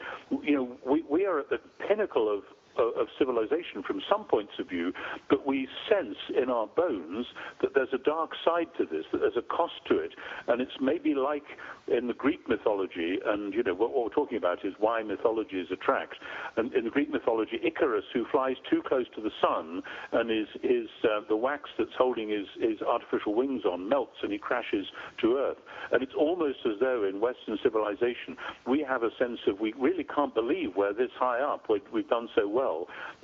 You 0.42 0.54
know, 0.56 0.76
we, 0.90 1.02
we 1.08 1.26
are 1.26 1.38
at 1.40 1.50
the 1.50 1.58
pinnacle 1.86 2.32
of, 2.32 2.42
of 2.78 3.06
civilization 3.18 3.82
from 3.86 4.00
some 4.10 4.24
points 4.24 4.52
of 4.58 4.68
view, 4.68 4.92
but 5.28 5.46
we 5.46 5.68
sense 5.88 6.16
in 6.40 6.50
our 6.50 6.66
bones 6.66 7.26
that 7.60 7.70
there's 7.74 7.92
a 7.92 7.98
dark 7.98 8.30
side 8.44 8.68
to 8.78 8.84
this, 8.84 9.04
that 9.12 9.18
there's 9.18 9.36
a 9.36 9.42
cost 9.42 9.74
to 9.88 9.98
it. 9.98 10.12
And 10.48 10.60
it's 10.60 10.76
maybe 10.80 11.14
like 11.14 11.44
in 11.88 12.06
the 12.06 12.14
Greek 12.14 12.48
mythology, 12.48 13.18
and 13.24 13.52
you 13.54 13.62
know 13.62 13.74
what, 13.74 13.92
what 13.92 14.04
we're 14.04 14.14
talking 14.14 14.38
about 14.38 14.64
is 14.64 14.74
why 14.78 15.02
mythologies 15.02 15.66
attract. 15.72 16.14
And 16.56 16.72
in 16.74 16.84
the 16.84 16.90
Greek 16.90 17.10
mythology, 17.10 17.60
Icarus, 17.62 18.04
who 18.12 18.24
flies 18.30 18.56
too 18.70 18.82
close 18.86 19.06
to 19.16 19.22
the 19.22 19.30
sun, 19.40 19.82
and 20.12 20.30
is 20.30 20.48
is 20.62 20.88
uh, 21.04 21.20
the 21.28 21.36
wax 21.36 21.70
that's 21.78 21.94
holding 21.96 22.30
his 22.30 22.46
his 22.60 22.80
artificial 22.82 23.34
wings 23.34 23.62
on 23.64 23.88
melts, 23.88 24.16
and 24.22 24.32
he 24.32 24.38
crashes 24.38 24.86
to 25.20 25.36
Earth. 25.36 25.58
And 25.92 26.02
it's 26.02 26.14
almost 26.18 26.58
as 26.66 26.80
though 26.80 27.04
in 27.04 27.20
Western 27.20 27.58
civilization 27.62 28.36
we 28.66 28.84
have 28.88 29.02
a 29.02 29.10
sense 29.18 29.38
of 29.46 29.60
we 29.60 29.72
really 29.78 30.04
can't 30.04 30.34
believe 30.34 30.70
we're 30.76 30.92
this 30.92 31.10
high 31.18 31.40
up, 31.40 31.68
we've 31.92 32.08
done 32.08 32.28
so 32.34 32.48
well, 32.48 32.63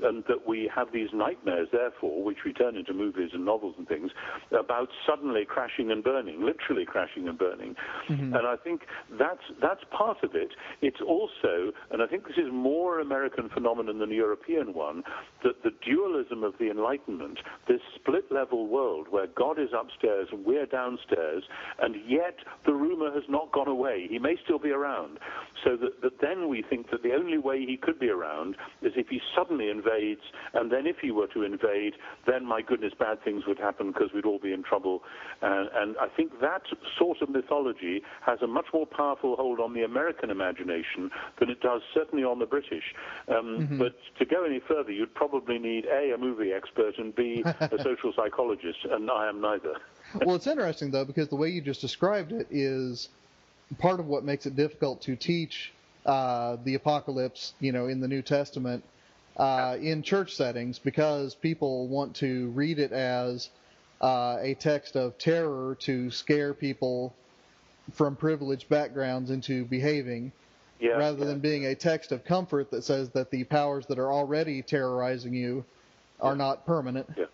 and 0.03 0.25
that 0.29 0.47
we 0.47 0.71
have 0.75 0.89
these 0.93 1.09
nightmares, 1.13 1.69
therefore, 1.73 2.23
which 2.23 2.39
we 2.45 2.53
turn 2.53 2.77
into 2.77 2.93
movies 2.93 3.31
and 3.33 3.45
novels 3.45 3.75
and 3.79 3.87
things, 3.87 4.11
about 4.59 4.89
suddenly 5.09 5.45
crashing 5.45 5.91
and 5.91 6.03
burning, 6.03 6.45
literally 6.45 6.85
crashing 6.85 7.29
and 7.29 7.39
burning. 7.39 7.75
Mm-hmm. 8.09 8.35
And 8.35 8.47
I 8.47 8.57
think 8.57 8.83
that's 9.19 9.47
that's 9.61 9.85
part 9.91 10.19
of 10.23 10.35
it. 10.35 10.51
It's 10.81 11.01
also, 11.07 11.73
and 11.91 12.03
I 12.03 12.07
think 12.07 12.27
this 12.27 12.37
is 12.37 12.51
more 12.53 13.01
American 13.01 13.49
phenomenon 13.49 13.99
than 13.99 14.11
a 14.11 14.15
European 14.15 14.75
one, 14.75 15.03
that 15.45 15.63
the 15.63 15.73
dualism 15.85 16.45
of 16.45 16.55
the 16.59 16.71
Enlightenment, 16.71 17.39
this 17.69 17.81
split-level 17.97 18.67
world 18.67 19.07
where 19.11 19.27
God 19.27 19.59
is 19.59 19.71
upstairs 19.79 20.29
and 20.33 20.45
we're 20.45 20.67
downstairs, 20.67 21.43
and 21.81 21.97
yet 22.07 22.37
the 22.67 22.73
rumor 22.73 23.11
has 23.13 23.25
not 23.29 23.53
gone 23.53 23.69
away. 23.69 24.07
He 24.09 24.19
may 24.19 24.37
still 24.45 24.59
be 24.59 24.71
around. 24.71 25.19
So 25.65 25.77
that, 25.77 26.01
that 26.03 26.21
then 26.21 26.49
we 26.49 26.63
think 26.69 26.91
that 26.91 27.03
the 27.03 27.13
only 27.13 27.39
way 27.39 27.65
he 27.67 27.77
could 27.77 27.99
be 27.99 28.09
around 28.09 28.57
is 28.83 28.93
if 28.97 29.09
he 29.09 29.21
suddenly 29.35 29.71
invades, 29.71 30.23
and 30.55 30.71
then 30.71 30.87
if 30.87 30.99
he 30.99 31.11
were 31.11 31.27
to 31.29 31.43
invade, 31.43 31.95
then 32.27 32.45
my 32.45 32.63
goodness, 32.63 32.93
bad 32.99 33.23
things 33.23 33.45
would 33.47 33.59
happen 33.59 33.93
because 33.93 34.13
we'd 34.15 34.25
all 34.25 34.39
be 34.39 34.53
in 34.53 34.63
trouble. 34.63 35.03
Uh, 35.43 35.67
and 35.75 35.97
I 35.99 36.09
think 36.09 36.41
that 36.41 36.63
sort 36.99 37.23
of 37.23 37.31
mythology 37.31 38.03
has 38.23 38.43
a 38.43 38.47
much 38.47 38.67
more 38.73 38.87
powerful 38.87 39.37
hold 39.37 39.61
on 39.61 39.75
the 39.75 39.83
American 39.83 40.31
imagination 40.31 41.11
than 41.39 41.51
it 41.51 41.61
does 41.61 41.83
certainly 41.95 42.25
on 42.25 42.39
the 42.39 42.47
British. 42.47 42.95
Um, 43.29 43.35
mm-hmm. 43.35 43.79
But 43.79 43.95
to 44.19 44.25
go 44.25 44.45
any 44.45 44.61
further, 44.61 44.93
you'd 44.93 45.15
probably 45.15 45.59
need 45.59 45.87
A, 45.87 46.13
a 46.15 46.19
movie 46.19 46.53
expert, 46.53 46.99
and 46.99 47.15
B, 47.15 47.43
a 47.45 47.79
social 47.83 48.13
psychologist, 48.15 48.79
and 48.91 49.11
I 49.11 49.29
am 49.29 49.41
neither. 49.41 49.75
well, 50.25 50.37
it's 50.37 50.47
interesting, 50.47 50.91
though, 50.91 51.05
because 51.05 51.29
the 51.29 51.37
way 51.37 51.49
you 51.49 51.61
just 51.61 51.81
described 51.81 52.33
it 52.33 52.47
is 52.51 53.09
part 53.79 54.01
of 54.01 54.07
what 54.07 54.25
makes 54.25 54.47
it 54.47 54.57
difficult 54.57 55.01
to 55.03 55.17
teach 55.17 55.73
uh, 56.07 56.57
the 56.65 56.75
apocalypse, 56.75 57.55
you 57.61 57.73
know, 57.73 57.87
in 57.87 58.01
the 58.01 58.09
New 58.09 58.23
Testament 58.23 58.83
uh, 59.37 59.77
in 59.81 60.03
church 60.03 60.35
settings 60.35 60.79
because 60.79 61.35
people 61.35 61.89
want 61.89 62.15
to 62.17 62.49
read 62.51 62.79
it 62.79 62.93
as 62.93 63.51
uh, 64.01 64.39
a 64.41 64.55
text 64.55 64.97
of 64.97 65.17
terror 65.19 65.77
to 65.81 66.11
scare 66.11 66.55
people 66.55 67.15
from 67.93 68.17
privileged 68.17 68.69
backgrounds 68.69 69.31
into 69.31 69.65
behaving. 69.65 70.33
Yeah, 70.79 70.93
rather 70.93 71.19
yeah. 71.19 71.25
than 71.27 71.41
being 71.41 71.67
a 71.67 71.75
text 71.75 72.11
of 72.11 72.25
comfort 72.25 72.71
that 72.71 72.85
says 72.85 73.11
that 73.11 73.31
the 73.31 73.45
powers 73.45 73.85
that 73.87 73.99
are 73.99 74.11
already 74.11 74.63
terrorizing 74.63 75.35
you 75.35 75.65
are 76.23 76.35
not 76.35 76.65
permanent. 76.65 77.07
Yeah. 77.19 77.27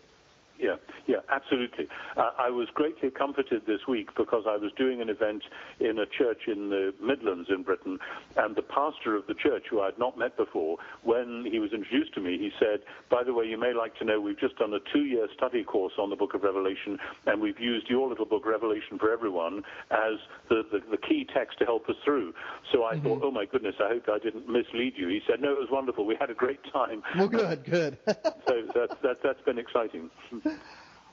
Yeah, 0.58 0.76
yeah, 1.06 1.18
absolutely. 1.30 1.86
Uh, 2.16 2.30
I 2.38 2.50
was 2.50 2.68
greatly 2.74 3.10
comforted 3.10 3.66
this 3.66 3.80
week 3.86 4.08
because 4.16 4.44
I 4.48 4.56
was 4.56 4.72
doing 4.76 5.00
an 5.00 5.08
event 5.08 5.42
in 5.80 5.98
a 5.98 6.06
church 6.06 6.42
in 6.46 6.70
the 6.70 6.94
Midlands 7.02 7.48
in 7.50 7.62
Britain, 7.62 7.98
and 8.36 8.56
the 8.56 8.62
pastor 8.62 9.16
of 9.16 9.26
the 9.26 9.34
church, 9.34 9.64
who 9.70 9.80
I 9.80 9.86
had 9.86 9.98
not 9.98 10.18
met 10.18 10.36
before, 10.36 10.78
when 11.02 11.46
he 11.50 11.58
was 11.58 11.72
introduced 11.72 12.14
to 12.14 12.20
me, 12.20 12.38
he 12.38 12.50
said, 12.58 12.80
By 13.10 13.22
the 13.22 13.34
way, 13.34 13.44
you 13.44 13.58
may 13.58 13.74
like 13.74 13.96
to 13.98 14.04
know 14.04 14.20
we've 14.20 14.38
just 14.38 14.56
done 14.56 14.72
a 14.72 14.80
two 14.92 15.04
year 15.04 15.28
study 15.36 15.62
course 15.62 15.92
on 15.98 16.10
the 16.10 16.16
book 16.16 16.34
of 16.34 16.42
Revelation, 16.42 16.98
and 17.26 17.40
we've 17.40 17.60
used 17.60 17.88
your 17.88 18.08
little 18.08 18.26
book, 18.26 18.46
Revelation 18.46 18.98
for 18.98 19.12
Everyone, 19.12 19.62
as 19.90 20.18
the, 20.48 20.62
the, 20.72 20.80
the 20.90 20.96
key 20.96 21.26
text 21.34 21.58
to 21.58 21.64
help 21.64 21.88
us 21.88 21.96
through. 22.04 22.32
So 22.72 22.84
I 22.84 22.98
thought, 22.98 23.20
oh 23.22 23.30
my 23.30 23.44
goodness, 23.44 23.74
I 23.80 23.88
hope 23.88 24.08
I 24.08 24.18
didn't 24.18 24.48
mislead 24.48 24.94
you. 24.96 25.08
He 25.08 25.20
said, 25.28 25.40
No, 25.40 25.52
it 25.52 25.58
was 25.58 25.68
wonderful. 25.70 26.06
We 26.06 26.16
had 26.18 26.30
a 26.30 26.34
great 26.34 26.60
time. 26.72 27.02
Well, 27.16 27.28
good, 27.28 27.64
good. 27.64 27.98
So 28.46 28.62
that's, 28.74 28.94
that's, 29.02 29.18
that's 29.24 29.40
been 29.42 29.58
exciting. 29.58 30.08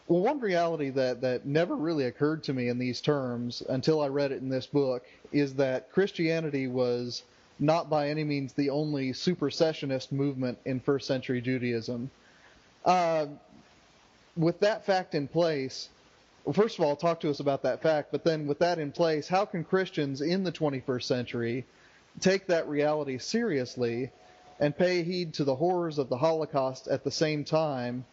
Well, 0.07 0.21
one 0.21 0.39
reality 0.39 0.89
that, 0.91 1.21
that 1.21 1.45
never 1.45 1.75
really 1.75 2.05
occurred 2.05 2.43
to 2.43 2.53
me 2.53 2.67
in 2.67 2.77
these 2.77 2.99
terms 2.99 3.63
until 3.69 4.01
I 4.01 4.07
read 4.07 4.31
it 4.31 4.41
in 4.41 4.49
this 4.49 4.65
book 4.65 5.05
is 5.31 5.55
that 5.55 5.91
Christianity 5.91 6.67
was 6.67 7.23
not 7.59 7.89
by 7.89 8.09
any 8.09 8.23
means 8.23 8.53
the 8.53 8.69
only 8.69 9.11
supersessionist 9.11 10.11
movement 10.11 10.57
in 10.65 10.79
first 10.79 11.07
century 11.07 11.39
Judaism. 11.39 12.11
Uh, 12.83 13.27
with 14.35 14.59
that 14.59 14.85
fact 14.85 15.15
in 15.15 15.27
place, 15.27 15.89
well, 16.43 16.53
first 16.53 16.77
of 16.77 16.83
all, 16.83 16.95
talk 16.95 17.21
to 17.21 17.29
us 17.29 17.39
about 17.39 17.63
that 17.63 17.81
fact, 17.81 18.11
but 18.11 18.25
then 18.25 18.47
with 18.47 18.59
that 18.59 18.79
in 18.79 18.91
place, 18.91 19.27
how 19.27 19.45
can 19.45 19.63
Christians 19.63 20.21
in 20.21 20.43
the 20.43 20.51
21st 20.51 21.03
century 21.03 21.65
take 22.19 22.47
that 22.47 22.67
reality 22.67 23.17
seriously 23.17 24.11
and 24.59 24.77
pay 24.77 25.03
heed 25.03 25.33
to 25.35 25.45
the 25.45 25.55
horrors 25.55 25.97
of 25.97 26.09
the 26.09 26.17
Holocaust 26.17 26.87
at 26.87 27.03
the 27.05 27.11
same 27.11 27.45
time? 27.45 28.03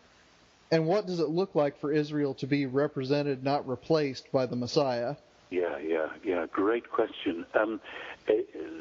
And 0.70 0.86
what 0.86 1.06
does 1.06 1.20
it 1.20 1.28
look 1.28 1.54
like 1.54 1.80
for 1.80 1.92
Israel 1.92 2.34
to 2.34 2.46
be 2.46 2.66
represented, 2.66 3.42
not 3.42 3.66
replaced, 3.66 4.30
by 4.30 4.46
the 4.46 4.56
Messiah? 4.56 5.16
Yeah, 5.50 5.78
yeah, 5.78 6.06
yeah. 6.24 6.46
Great 6.46 6.90
question. 6.90 7.44
Um, 7.60 7.80
uh, 8.28 8.34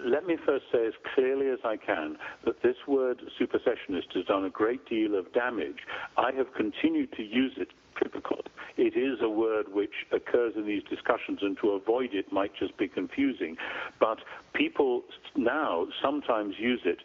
let 0.06 0.28
me 0.28 0.38
first 0.46 0.66
say 0.72 0.86
as 0.86 0.94
clearly 1.16 1.48
as 1.48 1.58
I 1.64 1.78
can 1.78 2.18
that 2.46 2.62
this 2.62 2.76
word 2.88 3.22
supersessionist 3.40 4.14
has 4.14 4.26
done 4.26 4.46
a 4.46 4.52
great 4.52 4.88
deal 4.88 5.16
of 5.16 5.34
damage. 5.34 5.80
I 6.16 6.32
have 6.34 6.54
continued 6.54 7.12
to 7.14 7.24
use 7.24 7.54
it 7.58 7.70
because 8.14 8.44
it 8.78 8.96
is 8.96 9.20
a 9.22 9.30
word 9.30 9.74
which 9.74 10.06
occurs 10.12 10.54
in 10.56 10.66
these 10.66 10.84
discussions, 10.84 11.40
and 11.42 11.58
to 11.62 11.72
avoid 11.72 12.14
it 12.14 12.32
might 12.32 12.52
just 12.56 12.78
be 12.78 12.88
confusing. 12.88 13.58
But 14.00 14.20
people 14.54 15.04
now 15.36 15.88
sometimes 16.02 16.56
use 16.60 16.82
it 16.86 17.00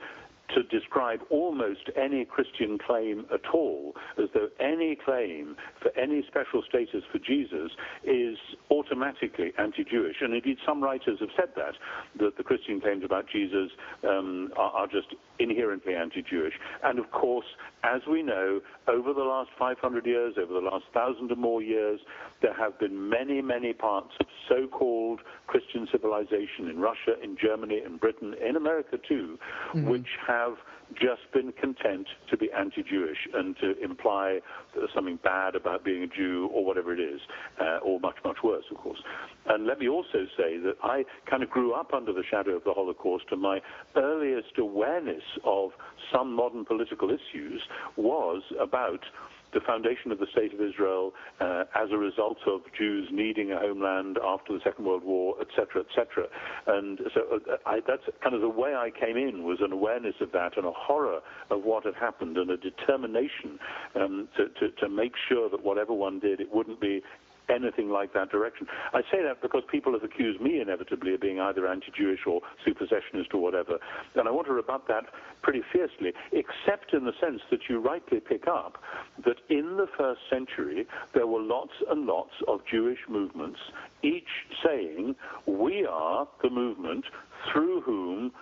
to 0.50 0.62
describe 0.64 1.20
almost 1.30 1.90
any 1.96 2.24
Christian 2.24 2.78
claim 2.78 3.26
at 3.32 3.48
all, 3.52 3.94
as 4.22 4.28
though 4.34 4.48
any 4.60 4.96
claim 4.96 5.56
for 5.80 5.90
any 5.98 6.24
special 6.26 6.62
status 6.68 7.02
for 7.10 7.18
Jesus 7.18 7.72
is 8.04 8.36
automatically 8.70 9.52
anti-Jewish. 9.58 10.16
And 10.20 10.34
indeed, 10.34 10.58
some 10.66 10.82
writers 10.82 11.18
have 11.20 11.30
said 11.36 11.50
that, 11.56 11.74
that 12.18 12.36
the 12.36 12.42
Christian 12.42 12.80
claims 12.80 13.04
about 13.04 13.26
Jesus 13.28 13.70
um, 14.06 14.52
are, 14.56 14.70
are 14.70 14.86
just 14.86 15.14
inherently 15.38 15.94
anti-Jewish. 15.94 16.54
And 16.82 16.98
of 16.98 17.10
course, 17.10 17.46
as 17.82 18.02
we 18.10 18.22
know, 18.22 18.60
over 18.86 19.12
the 19.12 19.24
last 19.24 19.50
500 19.58 20.06
years, 20.06 20.34
over 20.38 20.52
the 20.52 20.60
last 20.60 20.84
thousand 20.92 21.32
or 21.32 21.36
more 21.36 21.62
years, 21.62 22.00
there 22.42 22.54
have 22.54 22.78
been 22.78 23.08
many, 23.08 23.40
many 23.40 23.72
parts 23.72 24.12
of 24.20 24.26
so-called 24.48 25.20
Christian 25.46 25.88
civilization 25.90 26.68
in 26.68 26.78
Russia, 26.78 27.14
in 27.22 27.36
Germany, 27.36 27.80
in 27.84 27.96
Britain, 27.96 28.34
in 28.46 28.56
America 28.56 28.98
too, 29.08 29.38
which 29.74 30.08
have 30.26 30.33
just 30.94 31.22
been 31.32 31.52
content 31.52 32.06
to 32.30 32.36
be 32.36 32.50
anti-Jewish 32.52 33.26
and 33.32 33.56
to 33.56 33.82
imply 33.82 34.40
that 34.72 34.80
there's 34.80 34.90
something 34.94 35.18
bad 35.24 35.54
about 35.54 35.84
being 35.84 36.02
a 36.02 36.06
Jew 36.06 36.48
or 36.52 36.64
whatever 36.64 36.92
it 36.92 37.00
is, 37.00 37.20
uh, 37.60 37.78
or 37.78 37.98
much, 38.00 38.16
much 38.24 38.38
worse, 38.44 38.64
of 38.70 38.76
course. 38.76 38.98
And 39.46 39.66
let 39.66 39.78
me 39.78 39.88
also 39.88 40.26
say 40.36 40.58
that 40.58 40.74
I 40.82 41.04
kind 41.28 41.42
of 41.42 41.50
grew 41.50 41.72
up 41.72 41.92
under 41.92 42.12
the 42.12 42.22
shadow 42.30 42.52
of 42.52 42.64
the 42.64 42.72
Holocaust, 42.72 43.24
and 43.30 43.40
my 43.40 43.60
earliest 43.96 44.58
awareness 44.58 45.22
of 45.44 45.70
some 46.12 46.34
modern 46.34 46.64
political 46.64 47.10
issues 47.10 47.62
was 47.96 48.42
about 48.60 49.00
the 49.54 49.60
foundation 49.60 50.12
of 50.12 50.18
the 50.18 50.26
State 50.32 50.52
of 50.52 50.60
Israel 50.60 51.12
uh, 51.40 51.64
as 51.74 51.90
a 51.92 51.96
result 51.96 52.38
of 52.46 52.60
Jews 52.76 53.08
needing 53.12 53.52
a 53.52 53.58
homeland 53.58 54.18
after 54.24 54.52
the 54.52 54.60
Second 54.62 54.84
World 54.84 55.04
War, 55.04 55.36
etc., 55.40 55.82
etc. 55.82 56.26
And 56.66 56.98
so 57.14 57.20
uh, 57.36 57.56
I, 57.64 57.80
that's 57.86 58.02
kind 58.22 58.34
of 58.34 58.40
the 58.40 58.48
way 58.48 58.74
I 58.74 58.90
came 58.90 59.16
in 59.16 59.44
was 59.44 59.58
an 59.60 59.72
awareness 59.72 60.14
of 60.20 60.32
that 60.32 60.56
and 60.56 60.66
a 60.66 60.72
horror 60.72 61.20
of 61.50 61.62
what 61.64 61.84
had 61.84 61.94
happened 61.94 62.36
and 62.36 62.50
a 62.50 62.56
determination 62.56 63.58
um, 63.94 64.28
to, 64.36 64.48
to, 64.60 64.74
to 64.80 64.88
make 64.88 65.12
sure 65.28 65.48
that 65.48 65.64
whatever 65.64 65.92
one 65.92 66.18
did, 66.18 66.40
it 66.40 66.52
wouldn't 66.52 66.80
be 66.80 67.02
anything 67.48 67.90
like 67.90 68.12
that 68.14 68.30
direction. 68.30 68.66
I 68.92 69.02
say 69.12 69.22
that 69.22 69.42
because 69.42 69.62
people 69.70 69.92
have 69.92 70.02
accused 70.02 70.40
me 70.40 70.60
inevitably 70.60 71.14
of 71.14 71.20
being 71.20 71.40
either 71.40 71.66
anti-Jewish 71.66 72.20
or 72.26 72.40
supersessionist 72.66 73.34
or 73.34 73.38
whatever, 73.38 73.78
and 74.14 74.28
I 74.28 74.30
want 74.30 74.46
to 74.46 74.52
rebut 74.52 74.86
that 74.88 75.04
pretty 75.42 75.62
fiercely, 75.72 76.12
except 76.32 76.92
in 76.92 77.04
the 77.04 77.12
sense 77.20 77.40
that 77.50 77.60
you 77.68 77.80
rightly 77.80 78.20
pick 78.20 78.46
up 78.46 78.78
that 79.24 79.36
in 79.48 79.76
the 79.76 79.86
first 79.96 80.20
century 80.30 80.86
there 81.14 81.26
were 81.26 81.40
lots 81.40 81.72
and 81.90 82.06
lots 82.06 82.32
of 82.48 82.60
Jewish 82.70 83.00
movements, 83.08 83.58
each 84.02 84.28
saying, 84.64 85.14
we 85.46 85.86
are 85.86 86.28
the 86.42 86.50
movement 86.50 87.04
through 87.52 87.80
whom 87.82 88.32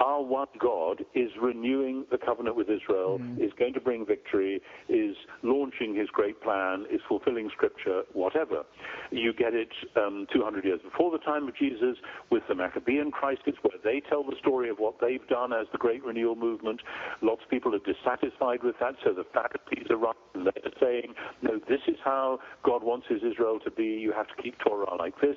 our 0.00 0.22
one 0.22 0.46
God 0.58 1.04
is 1.14 1.30
renewing 1.40 2.04
the 2.10 2.18
covenant 2.18 2.56
with 2.56 2.68
Israel, 2.68 3.20
is 3.40 3.52
going 3.58 3.72
to 3.74 3.80
bring 3.80 4.04
victory, 4.04 4.60
is 4.88 5.16
launching 5.42 5.94
his 5.94 6.08
great 6.10 6.40
plan, 6.42 6.84
is 6.90 7.00
fulfilling 7.08 7.50
scripture, 7.50 8.02
whatever. 8.12 8.64
You 9.10 9.32
get 9.32 9.54
it 9.54 9.70
um, 9.96 10.26
200 10.32 10.64
years 10.64 10.80
before 10.82 11.10
the 11.10 11.18
time 11.18 11.48
of 11.48 11.56
Jesus 11.56 11.96
with 12.30 12.42
the 12.48 12.54
Maccabean 12.54 13.10
crisis, 13.10 13.54
where 13.62 13.78
they 13.82 14.02
tell 14.08 14.22
the 14.22 14.36
story 14.40 14.68
of 14.68 14.78
what 14.78 14.96
they've 15.00 15.26
done 15.28 15.52
as 15.52 15.66
the 15.72 15.78
great 15.78 16.04
renewal 16.04 16.36
movement. 16.36 16.80
Lots 17.22 17.42
of 17.44 17.50
people 17.50 17.74
are 17.74 17.78
dissatisfied 17.78 18.62
with 18.62 18.76
that, 18.80 18.96
so 19.02 19.12
the 19.12 19.24
Pharisees 19.32 19.90
are 19.90 19.96
right, 19.96 20.16
and 20.34 20.46
they're 20.46 20.72
saying, 20.80 21.14
no, 21.42 21.58
this 21.68 21.80
is 21.88 21.96
how 22.04 22.40
God 22.62 22.82
wants 22.82 23.06
his 23.08 23.22
Israel 23.22 23.58
to 23.64 23.70
be. 23.70 23.84
You 23.84 24.12
have 24.12 24.28
to 24.28 24.42
keep 24.42 24.58
Torah 24.58 24.94
like 24.96 25.20
this. 25.20 25.36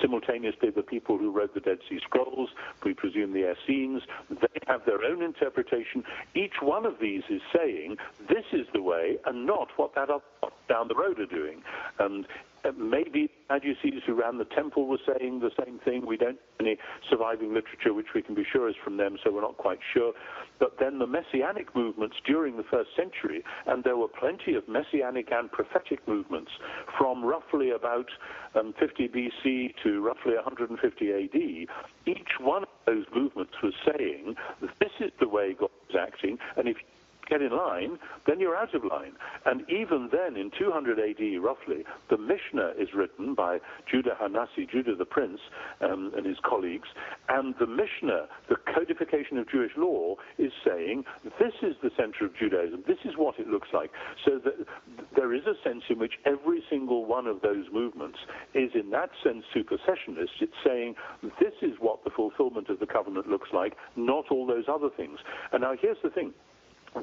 Simultaneously, 0.00 0.70
the 0.70 0.82
people 0.82 1.18
who 1.18 1.32
wrote 1.32 1.54
the 1.54 1.60
Dead 1.60 1.78
Sea 1.88 1.98
Scrolls, 2.04 2.50
we 2.84 2.94
presume 2.94 3.32
the 3.32 3.48
Essenes, 3.80 4.02
they 4.30 4.60
have 4.66 4.84
their 4.86 5.04
own 5.04 5.22
interpretation. 5.22 6.04
Each 6.34 6.54
one 6.62 6.86
of 6.86 6.94
these 7.00 7.22
is 7.30 7.40
saying, 7.54 7.96
this 8.28 8.44
is 8.52 8.66
the 8.72 8.82
way, 8.82 9.16
and 9.26 9.46
not 9.46 9.68
what 9.76 9.94
that 9.94 10.10
up 10.10 10.22
down 10.68 10.88
the 10.88 10.94
road 10.94 11.18
are 11.18 11.26
doing. 11.26 11.62
And 11.98 12.26
uh, 12.64 12.72
maybe 12.76 13.26
the 13.26 13.54
Sadducees 13.54 14.02
who 14.06 14.14
ran 14.14 14.38
the 14.38 14.44
temple 14.44 14.86
were 14.86 14.98
saying 15.06 15.40
the 15.40 15.50
same 15.64 15.78
thing. 15.84 16.06
We 16.06 16.16
don't 16.16 16.38
have 16.58 16.60
any 16.60 16.76
surviving 17.08 17.54
literature 17.54 17.94
which 17.94 18.08
we 18.14 18.22
can 18.22 18.34
be 18.34 18.44
sure 18.50 18.68
is 18.68 18.74
from 18.82 18.96
them, 18.96 19.16
so 19.22 19.32
we're 19.32 19.40
not 19.40 19.56
quite 19.56 19.80
sure. 19.92 20.12
But 20.58 20.78
then 20.78 20.98
the 20.98 21.06
messianic 21.06 21.74
movements 21.74 22.16
during 22.26 22.56
the 22.56 22.64
first 22.64 22.90
century, 22.96 23.42
and 23.66 23.82
there 23.84 23.96
were 23.96 24.08
plenty 24.08 24.54
of 24.54 24.68
messianic 24.68 25.32
and 25.32 25.50
prophetic 25.50 26.06
movements 26.06 26.50
from 26.98 27.24
roughly 27.24 27.70
about 27.70 28.10
um, 28.54 28.74
50 28.78 29.08
BC 29.08 29.74
to 29.82 30.00
roughly 30.00 30.34
150 30.34 31.12
AD. 31.12 31.68
Each 32.06 32.28
one 32.40 32.62
of 32.62 32.68
those 32.86 33.04
movements 33.14 33.54
was 33.62 33.74
saying, 33.86 34.36
this 34.78 34.92
is 35.00 35.10
the 35.20 35.28
way 35.28 35.54
God 35.58 35.70
is 35.88 35.96
acting, 35.96 36.38
and 36.56 36.68
if 36.68 36.76
get 37.30 37.40
in 37.42 37.56
line, 37.56 37.98
then 38.26 38.40
you're 38.40 38.56
out 38.56 38.74
of 38.74 38.84
line. 38.84 39.12
And 39.46 39.62
even 39.70 40.10
then, 40.12 40.36
in 40.36 40.50
200 40.58 40.98
AD, 40.98 41.42
roughly, 41.42 41.84
the 42.10 42.18
Mishnah 42.18 42.72
is 42.78 42.88
written 42.94 43.34
by 43.34 43.58
Judah 43.90 44.16
Hanasi, 44.20 44.68
Judah 44.70 44.96
the 44.96 45.04
Prince, 45.04 45.40
um, 45.80 46.12
and 46.16 46.26
his 46.26 46.36
colleagues. 46.44 46.88
And 47.28 47.54
the 47.58 47.66
Mishnah, 47.66 48.26
the 48.48 48.56
codification 48.74 49.38
of 49.38 49.48
Jewish 49.48 49.72
law, 49.76 50.16
is 50.38 50.52
saying 50.66 51.04
this 51.38 51.54
is 51.62 51.76
the 51.82 51.90
center 51.96 52.26
of 52.26 52.36
Judaism. 52.36 52.84
This 52.86 52.98
is 53.04 53.14
what 53.16 53.38
it 53.38 53.46
looks 53.46 53.68
like. 53.72 53.90
So 54.24 54.40
that 54.44 54.66
there 55.16 55.32
is 55.34 55.42
a 55.46 55.54
sense 55.62 55.84
in 55.88 55.98
which 55.98 56.14
every 56.26 56.62
single 56.68 57.04
one 57.04 57.26
of 57.26 57.40
those 57.42 57.66
movements 57.72 58.18
is, 58.54 58.70
in 58.74 58.90
that 58.90 59.10
sense, 59.22 59.44
supersessionist. 59.54 60.40
It's 60.40 60.52
saying 60.64 60.94
this 61.40 61.54
is 61.62 61.74
what 61.78 62.02
the 62.04 62.10
fulfillment 62.10 62.68
of 62.68 62.80
the 62.80 62.86
covenant 62.86 63.28
looks 63.28 63.48
like, 63.52 63.74
not 63.96 64.26
all 64.30 64.46
those 64.46 64.64
other 64.68 64.90
things. 64.96 65.18
And 65.52 65.62
now 65.62 65.74
here's 65.80 65.98
the 66.02 66.10
thing 66.10 66.32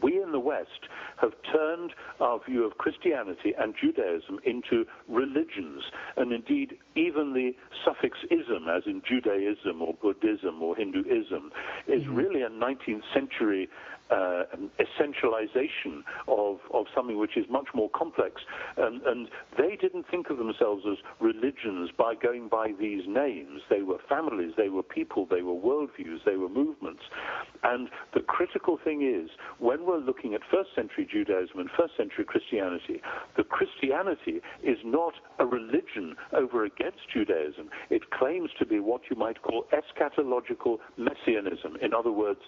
we 0.02 0.22
in 0.22 0.32
the 0.32 0.40
West 0.40 0.88
have 1.18 1.32
turned 1.52 1.94
our 2.20 2.40
view 2.44 2.66
of 2.66 2.78
Christianity 2.78 3.54
and 3.58 3.74
Judaism 3.80 4.40
into 4.46 4.86
religions, 5.08 5.84
and 6.16 6.32
indeed 6.32 6.78
even 6.96 7.34
the 7.34 7.52
suffix 7.86 8.18
ism, 8.30 8.68
as 8.70 8.84
in 8.86 9.02
Judaism 9.08 9.82
or 9.82 9.94
Buddhism 9.94 10.62
or 10.62 10.76
Hinduism, 10.76 11.52
is 11.88 12.04
mm. 12.04 12.16
really 12.16 12.42
a 12.42 12.50
19th 12.50 13.04
century 13.14 13.70
uh, 14.10 14.44
essentialization 14.80 16.02
of, 16.28 16.60
of 16.74 16.86
something 16.96 17.18
which 17.18 17.38
is 17.38 17.46
much 17.50 17.68
more 17.74 17.90
complex. 17.96 18.42
And, 18.78 19.02
and 19.04 19.28
they 19.58 19.76
didn't 19.76 20.06
think 20.10 20.30
of 20.30 20.38
themselves 20.38 20.84
as 20.90 20.98
religions 21.20 21.90
by 21.98 22.16
going 22.16 22.48
by 22.48 22.74
these 22.80 23.04
names. 23.08 23.62
They 23.70 23.82
were 23.82 23.98
families, 24.08 24.54
they 24.58 24.70
were 24.70 24.84
people, 24.84 25.28
they 25.30 25.42
were 25.42 25.54
worldviews, 25.54 26.24
they 26.26 26.38
were 26.38 26.50
movements. 26.50 27.04
And 27.64 27.90
the 28.14 28.22
critical 28.22 28.78
thing 28.84 29.02
is, 29.02 29.30
when 29.60 29.86
we're 29.86 29.98
looking 29.98 30.34
at 30.34 30.42
first 30.52 30.70
century 30.76 31.08
Judaism 31.12 31.60
and 31.60 31.70
first 31.78 31.98
century 31.98 32.26
Christianity, 32.26 33.02
the 33.36 33.44
Christianity 33.44 34.42
is 34.64 34.78
not 34.86 35.14
a 35.40 35.46
religion 35.46 36.16
over 36.34 36.66
against 36.66 37.00
Judaism. 37.12 37.70
It 37.90 38.12
claims 38.12 38.50
to 38.60 38.66
be 38.66 38.80
what 38.80 39.02
you 39.10 39.16
might 39.16 39.42
call 39.42 39.66
eschatological 39.74 40.78
messianism. 40.98 41.78
In 41.82 41.94
other 41.94 42.12
words, 42.12 42.40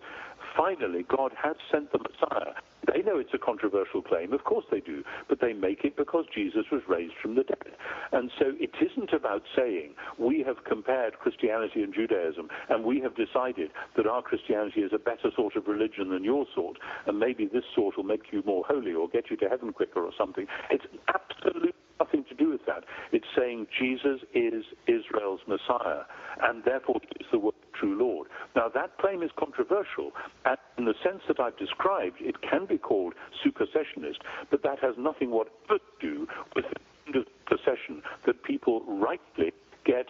finally, 0.55 1.03
God 1.03 1.31
has 1.41 1.55
sent 1.71 1.91
the 1.91 1.99
Messiah. 1.99 2.53
They 2.91 3.01
know 3.01 3.19
it's 3.19 3.33
a 3.33 3.37
controversial 3.37 4.01
claim, 4.01 4.33
of 4.33 4.43
course 4.45 4.65
they 4.71 4.79
do, 4.79 5.03
but 5.27 5.41
they 5.41 5.53
make 5.53 5.83
it 5.83 5.95
because 5.95 6.25
Jesus 6.33 6.65
was 6.71 6.81
raised 6.87 7.13
from 7.21 7.35
the 7.35 7.43
dead. 7.43 7.75
And 8.11 8.31
so 8.39 8.53
it 8.59 8.71
isn't 8.81 9.13
about 9.13 9.43
saying 9.55 9.93
we 10.17 10.43
have 10.47 10.63
compared 10.63 11.19
Christianity 11.19 11.83
and 11.83 11.93
Judaism 11.93 12.49
and 12.69 12.83
we 12.83 12.99
have 13.01 13.15
decided 13.15 13.69
that 13.95 14.07
our 14.07 14.21
Christianity 14.21 14.81
is 14.81 14.91
a 14.93 14.97
better 14.97 15.29
sort 15.35 15.55
of 15.55 15.67
religion 15.67 16.09
than 16.09 16.23
your 16.23 16.45
sort, 16.55 16.77
and 17.05 17.19
maybe 17.19 17.45
this 17.45 17.65
sort 17.75 17.97
will 17.97 18.05
make 18.05 18.31
you 18.31 18.41
more 18.45 18.63
holy 18.65 18.93
or 18.93 19.07
get 19.07 19.29
you 19.29 19.37
to 19.37 19.49
heaven 19.49 19.71
quicker 19.71 20.03
or 20.03 20.11
something. 20.17 20.47
It's 20.71 20.85
absolutely 21.07 21.73
nothing 21.99 22.23
to 22.25 22.35
do 22.35 22.49
with 22.49 22.65
that. 22.65 22.83
It's 23.11 23.27
saying 23.37 23.67
Jesus 23.77 24.21
is 24.33 24.63
Israel's 24.87 25.41
Messiah, 25.47 26.03
and 26.41 26.63
therefore 26.63 26.99
he 27.01 27.23
is 27.23 27.29
the 27.31 27.51
true 27.73 27.97
Lord. 27.97 28.27
Now, 28.55 28.69
that 28.69 28.97
claim 28.97 29.21
is 29.23 29.31
controversial, 29.37 30.11
and 30.45 30.57
in 30.77 30.85
the 30.85 30.95
sense 31.03 31.21
that 31.27 31.39
I've 31.39 31.57
described, 31.57 32.17
it 32.19 32.41
can 32.41 32.65
be 32.65 32.77
called 32.77 33.13
supersessionist, 33.45 34.17
but 34.49 34.63
that 34.63 34.79
has 34.79 34.95
nothing 34.97 35.31
whatever 35.31 35.77
to 35.77 35.79
do 35.99 36.27
with 36.55 36.65
the 37.11 37.25
procession 37.45 38.01
that 38.25 38.43
people 38.43 38.81
rightly 38.87 39.51
get 39.85 40.07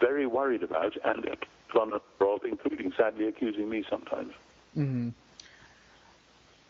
very 0.00 0.26
worried 0.26 0.62
about 0.62 0.96
and 1.04 1.24
of, 1.24 2.44
including 2.44 2.92
sadly 2.96 3.26
accusing 3.26 3.68
me 3.68 3.84
sometimes. 3.88 4.32
Mm-hmm. 4.76 5.08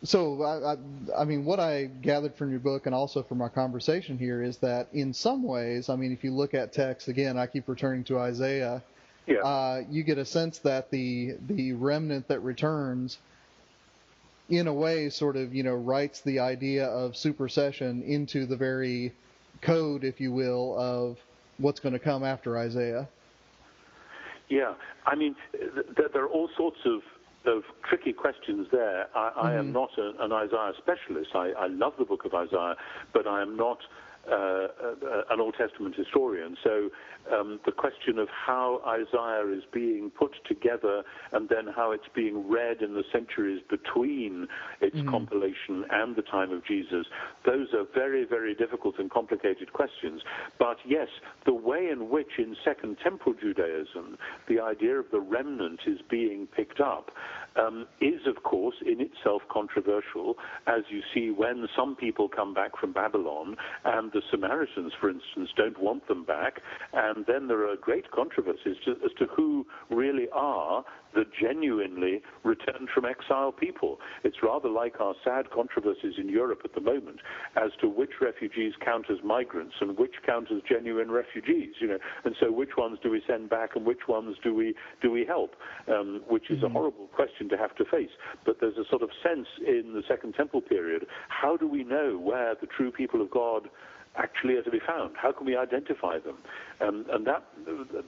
So, 0.03 0.43
I, 0.43 0.73
I, 0.73 1.21
I, 1.21 1.25
mean, 1.25 1.45
what 1.45 1.61
I 1.61 1.85
gathered 1.85 2.35
from 2.35 2.51
your 2.51 2.59
book 2.59 2.85
and 2.85 2.93
also 2.93 3.23
from 3.23 3.41
our 3.41 3.49
conversation 3.49 4.17
here 4.17 4.43
is 4.43 4.57
that 4.57 4.89
in 4.91 5.13
some 5.13 5.43
ways, 5.43 5.87
I 5.87 5.95
mean, 5.95 6.11
if 6.11 6.25
you 6.25 6.31
look 6.31 6.53
at 6.53 6.73
text, 6.73 7.07
again, 7.07 7.37
I 7.37 7.47
keep 7.47 7.69
returning 7.69 8.03
to 8.05 8.19
Isaiah, 8.19 8.83
yeah. 9.27 9.39
uh, 9.39 9.83
you 9.89 10.03
get 10.03 10.17
a 10.17 10.25
sense 10.25 10.59
that 10.59 10.91
the 10.91 11.35
the 11.47 11.73
remnant 11.73 12.27
that 12.27 12.41
returns, 12.41 13.17
in 14.49 14.67
a 14.67 14.73
way, 14.73 15.09
sort 15.09 15.37
of 15.37 15.55
you 15.55 15.63
know 15.63 15.75
writes 15.75 16.19
the 16.21 16.39
idea 16.39 16.85
of 16.85 17.15
supersession 17.15 18.03
into 18.03 18.45
the 18.45 18.57
very 18.57 19.13
code, 19.61 20.03
if 20.03 20.19
you 20.19 20.33
will, 20.33 20.77
of 20.77 21.17
what's 21.57 21.79
going 21.79 21.93
to 21.93 21.99
come 21.99 22.25
after 22.25 22.57
Isaiah. 22.57 23.07
Yeah, 24.49 24.73
I 25.05 25.15
mean, 25.15 25.35
th- 25.53 26.11
there 26.11 26.23
are 26.23 26.29
all 26.29 26.49
sorts 26.57 26.79
of 26.85 27.01
of 27.45 27.63
tricky 27.87 28.13
questions 28.13 28.67
there. 28.71 29.07
I, 29.15 29.29
mm-hmm. 29.29 29.39
I 29.39 29.53
am 29.53 29.65
mm-hmm. 29.65 29.73
not 29.73 29.89
a, 29.97 30.23
an 30.23 30.31
Isaiah 30.31 30.73
specialist. 30.77 31.31
I, 31.35 31.51
I, 31.57 31.67
love 31.67 31.93
the 31.97 32.05
book 32.05 32.25
of 32.25 32.33
Isaiah, 32.33 32.75
but 33.13 33.27
I 33.27 33.41
am 33.41 33.55
not 33.55 33.79
uh, 34.29 34.33
uh, 34.35 34.67
an 35.31 35.41
Old 35.41 35.55
Testament 35.57 35.95
historian. 35.95 36.55
So 36.63 36.89
um, 37.31 37.59
the 37.65 37.73
question 37.73 38.19
of 38.19 38.29
how 38.29 38.81
Isaiah 38.87 39.45
is 39.53 39.63
being 39.73 40.11
put 40.11 40.31
together 40.47 41.03
and 41.33 41.49
then 41.49 41.67
how 41.75 41.91
it's 41.91 42.07
being 42.15 42.49
read 42.49 42.81
in 42.81 42.93
the 42.93 43.03
centuries 43.11 43.61
between 43.69 44.47
its 44.79 44.95
mm. 44.95 45.09
compilation 45.09 45.83
and 45.89 46.15
the 46.15 46.21
time 46.21 46.51
of 46.51 46.65
Jesus, 46.65 47.05
those 47.45 47.67
are 47.73 47.85
very, 47.93 48.23
very 48.23 48.55
difficult 48.55 48.95
and 48.97 49.11
complicated 49.11 49.73
questions. 49.73 50.21
But 50.57 50.77
yes, 50.87 51.07
the 51.45 51.53
way 51.53 51.89
in 51.91 52.09
which 52.09 52.31
in 52.37 52.55
Second 52.63 52.97
Temple 53.03 53.33
Judaism 53.33 54.17
the 54.47 54.59
idea 54.59 54.99
of 54.99 55.05
the 55.11 55.19
remnant 55.19 55.81
is 55.85 55.99
being 56.09 56.47
picked 56.47 56.79
up 56.79 57.11
um, 57.55 57.87
is, 58.01 58.21
of 58.27 58.43
course, 58.43 58.75
in 58.85 58.99
itself 59.01 59.41
controversial, 59.51 60.35
as 60.67 60.83
you 60.89 61.01
see 61.13 61.31
when 61.31 61.67
some 61.75 61.95
people 61.95 62.27
come 62.27 62.53
back 62.53 62.71
from 62.79 62.93
Babylon 62.93 63.55
and 63.85 64.11
the 64.11 64.21
Samaritans, 64.31 64.93
for 64.99 65.09
instance, 65.09 65.49
don't 65.55 65.79
want 65.79 66.07
them 66.07 66.23
back, 66.23 66.61
and 66.93 67.25
then 67.27 67.47
there 67.47 67.69
are 67.69 67.75
great 67.75 68.09
controversies 68.11 68.77
to, 68.85 68.91
as 68.91 69.11
to 69.19 69.25
who 69.35 69.65
really 69.89 70.27
are 70.33 70.83
the 71.13 71.25
genuinely 71.39 72.21
returned 72.43 72.89
from 72.93 73.05
exile 73.05 73.51
people. 73.51 73.99
It's 74.23 74.37
rather 74.43 74.69
like 74.69 74.99
our 74.99 75.15
sad 75.23 75.51
controversies 75.51 76.15
in 76.17 76.29
Europe 76.29 76.61
at 76.63 76.73
the 76.73 76.81
moment 76.81 77.19
as 77.55 77.71
to 77.81 77.87
which 77.87 78.21
refugees 78.21 78.73
count 78.83 79.05
as 79.09 79.17
migrants 79.23 79.75
and 79.81 79.97
which 79.97 80.15
count 80.25 80.49
as 80.51 80.61
genuine 80.67 81.11
refugees. 81.11 81.75
You 81.79 81.87
know, 81.87 81.97
and 82.25 82.35
so 82.39 82.51
which 82.51 82.77
ones 82.77 82.99
do 83.01 83.09
we 83.09 83.21
send 83.27 83.49
back 83.49 83.75
and 83.75 83.85
which 83.85 84.07
ones 84.07 84.37
do 84.43 84.53
we 84.53 84.75
do 85.01 85.11
we 85.11 85.25
help? 85.25 85.55
Um, 85.87 86.21
which 86.27 86.49
is 86.49 86.57
mm-hmm. 86.57 86.65
a 86.67 86.69
horrible 86.69 87.07
question 87.07 87.49
to 87.49 87.57
have 87.57 87.75
to 87.75 87.85
face. 87.85 88.11
But 88.45 88.57
there's 88.59 88.77
a 88.77 88.87
sort 88.89 89.01
of 89.01 89.09
sense 89.21 89.47
in 89.65 89.93
the 89.93 90.03
Second 90.07 90.33
Temple 90.33 90.61
period. 90.61 91.05
How 91.29 91.57
do 91.57 91.67
we 91.67 91.83
know 91.83 92.17
where 92.17 92.55
the 92.59 92.67
true 92.67 92.91
people 92.91 93.21
of 93.21 93.31
God? 93.31 93.69
actually 94.15 94.55
are 94.55 94.61
to 94.61 94.71
be 94.71 94.79
found? 94.85 95.15
How 95.17 95.31
can 95.31 95.45
we 95.45 95.55
identify 95.55 96.19
them? 96.19 96.37
Um, 96.81 97.05
and 97.11 97.25
that 97.25 97.43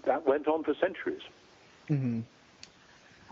that 0.05 0.27
went 0.27 0.47
on 0.47 0.63
for 0.63 0.73
centuries. 0.79 1.21
Mm-hmm. 1.89 2.21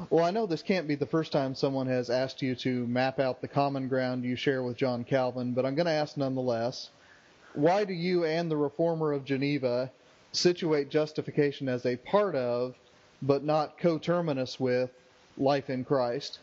Well, 0.09 0.25
I 0.25 0.31
know 0.31 0.47
this 0.47 0.63
can't 0.63 0.87
be 0.87 0.95
the 0.95 1.05
first 1.05 1.31
time 1.31 1.53
someone 1.53 1.85
has 1.85 2.09
asked 2.09 2.41
you 2.41 2.55
to 2.55 2.87
map 2.87 3.19
out 3.19 3.41
the 3.41 3.47
common 3.47 3.87
ground 3.87 4.23
you 4.23 4.35
share 4.35 4.63
with 4.63 4.75
John 4.75 5.03
Calvin, 5.03 5.53
but 5.53 5.65
I'm 5.65 5.75
going 5.75 5.85
to 5.85 5.91
ask 5.91 6.17
nonetheless. 6.17 6.89
Why 7.53 7.85
do 7.85 7.93
you 7.93 8.25
and 8.25 8.49
the 8.49 8.57
Reformer 8.57 9.11
of 9.11 9.23
Geneva 9.23 9.91
situate 10.31 10.89
justification 10.89 11.69
as 11.69 11.85
a 11.85 11.95
part 11.97 12.33
of, 12.35 12.73
but 13.21 13.43
not 13.43 13.77
coterminous 13.77 14.59
with, 14.59 14.89
life 15.37 15.69
in 15.69 15.85
Christ? 15.85 16.39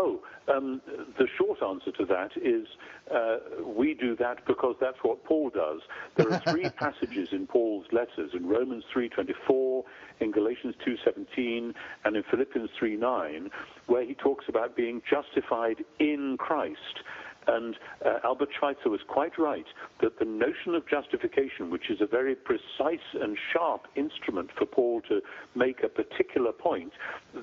Oh, 0.00 0.20
um, 0.46 0.80
the 1.18 1.26
short 1.36 1.60
answer 1.60 1.90
to 1.90 2.04
that 2.04 2.30
is 2.36 2.68
uh, 3.12 3.38
we 3.64 3.94
do 3.94 4.14
that 4.16 4.46
because 4.46 4.76
that's 4.80 4.98
what 5.02 5.24
Paul 5.24 5.50
does. 5.50 5.80
There 6.14 6.32
are 6.32 6.40
three 6.48 6.70
passages 6.78 7.30
in 7.32 7.48
Paul's 7.48 7.86
letters 7.90 8.30
in 8.32 8.46
Romans 8.46 8.84
3:24, 8.94 9.82
in 10.20 10.30
Galatians 10.30 10.76
2:17, 10.86 11.74
and 12.04 12.16
in 12.16 12.22
Philippians 12.30 12.70
3:9, 12.80 13.50
where 13.86 14.04
he 14.04 14.14
talks 14.14 14.44
about 14.48 14.76
being 14.76 15.02
justified 15.10 15.84
in 15.98 16.36
Christ. 16.38 17.02
And 17.48 17.76
uh, 18.04 18.18
Albert 18.24 18.50
Schweitzer 18.58 18.90
was 18.90 19.00
quite 19.08 19.38
right 19.38 19.64
that 20.02 20.18
the 20.18 20.24
notion 20.24 20.74
of 20.74 20.86
justification, 20.86 21.70
which 21.70 21.90
is 21.90 22.00
a 22.00 22.06
very 22.06 22.34
precise 22.34 23.08
and 23.14 23.36
sharp 23.52 23.86
instrument 23.96 24.50
for 24.56 24.66
Paul 24.66 25.00
to 25.08 25.20
make 25.54 25.82
a 25.82 25.88
particular 25.88 26.52
point, 26.52 26.92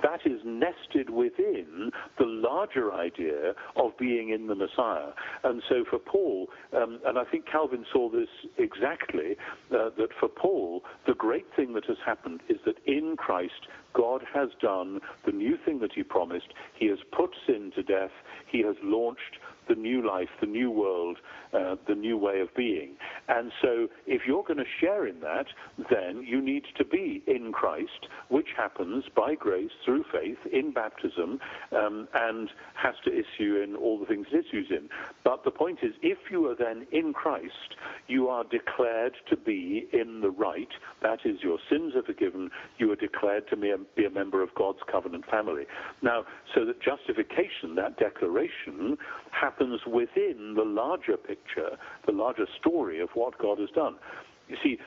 that 0.04 0.22
is 0.26 0.40
nested 0.46 1.10
within 1.10 1.92
the 2.20 2.26
larger 2.26 2.94
idea 2.94 3.54
of 3.76 3.98
being 3.98 4.30
in 4.30 4.48
the 4.48 4.56
Messiah. 4.56 5.10
And 5.44 5.62
so 5.68 5.84
for 5.90 6.00
Paul, 6.00 6.48
um, 6.74 7.00
and 7.06 7.18
I 7.18 7.24
think 7.26 7.46
Calvin 7.52 7.86
saw 7.92 8.10
this 8.10 8.30
exactly, 8.58 9.36
uh, 9.72 9.90
that 9.98 10.10
for 10.20 10.30
Paul, 10.30 10.84
the 11.08 11.16
great 11.16 11.48
thing 11.56 11.74
that 11.74 11.86
has 11.86 11.98
happened 12.06 12.42
is 12.48 12.58
that 12.66 12.78
in 12.86 13.16
Christ, 13.18 13.68
God 13.94 14.22
has 14.34 14.50
done 14.62 15.00
the 15.26 15.32
new 15.32 15.58
thing 15.66 15.80
that 15.80 15.94
he 15.94 16.04
promised. 16.04 16.48
He 16.78 16.88
has 16.88 17.00
put 17.12 17.32
sin 17.48 17.72
to 17.76 17.84
death. 17.84 18.12
He 18.52 18.62
has 18.64 18.76
launched 18.84 19.40
the 19.68 19.76
new 19.76 20.06
life, 20.06 20.30
the 20.40 20.48
new 20.48 20.72
world, 20.72 21.18
uh, 21.54 21.76
the 21.88 21.96
new 21.96 22.18
way 22.18 22.40
of 22.40 22.54
being. 22.56 22.96
And 23.28 23.52
so, 23.62 23.88
if 24.08 24.22
you're 24.26 24.44
going 24.44 24.58
to 24.58 24.66
share 24.80 25.06
in 25.06 25.20
that, 25.22 25.48
then 25.90 26.24
you 26.26 26.42
need 26.42 26.64
to 26.78 26.86
be 26.86 27.24
in 27.28 27.52
Christ, 27.52 28.08
which 28.30 28.50
happens 28.56 29.06
by 29.16 29.36
grace 29.36 29.72
through 29.84 30.06
faith 30.12 30.38
in 30.52 30.72
baptism 30.72 31.40
um, 31.72 32.08
and 32.14 32.50
has 32.76 32.96
to 33.06 33.12
issue 33.12 33.62
in 33.62 33.76
all 33.76 34.00
the 34.00 34.06
things 34.06 34.28
it 34.32 34.46
issues 34.46 34.68
in. 34.70 34.90
But 35.24 35.44
the 35.44 35.52
point 35.52 35.80
is, 35.82 35.94
if 36.02 36.18
you 36.30 36.48
are 36.50 36.56
then 36.56 36.88
in 36.92 37.14
Christ, 37.14 37.76
you 38.08 38.28
are 38.28 38.44
declared 38.44 39.16
to 39.30 39.38
be 39.38 39.88
in 39.92 40.22
the 40.22 40.30
right. 40.30 40.68
That 41.02 41.20
is, 41.26 41.38
your 41.42 41.58
sins 41.70 41.94
are 41.96 42.04
forgiven. 42.04 42.50
You 42.78 42.92
are 42.92 42.96
declared 42.96 43.48
to 43.50 43.58
be 43.58 43.72
a, 43.72 43.78
be 43.96 44.06
a 44.06 44.10
member 44.10 44.42
of 44.42 44.54
God's 44.56 44.80
covenant 44.92 45.26
family. 45.30 45.64
Now, 46.02 46.26
so 46.54 46.66
that 46.66 46.82
justification, 46.82 47.76
that 47.76 47.98
declaration, 47.98 48.98
happens 49.32 49.55
within 49.86 50.54
the 50.56 50.64
larger 50.64 51.18
picture, 51.18 51.78
the 52.06 52.12
larger 52.12 52.48
story 52.60 53.00
of 53.00 53.10
what 53.14 53.38
God 53.38 53.60
has 53.60 53.70
done. 53.70 53.96
You 54.48 54.58
see, 54.64 54.78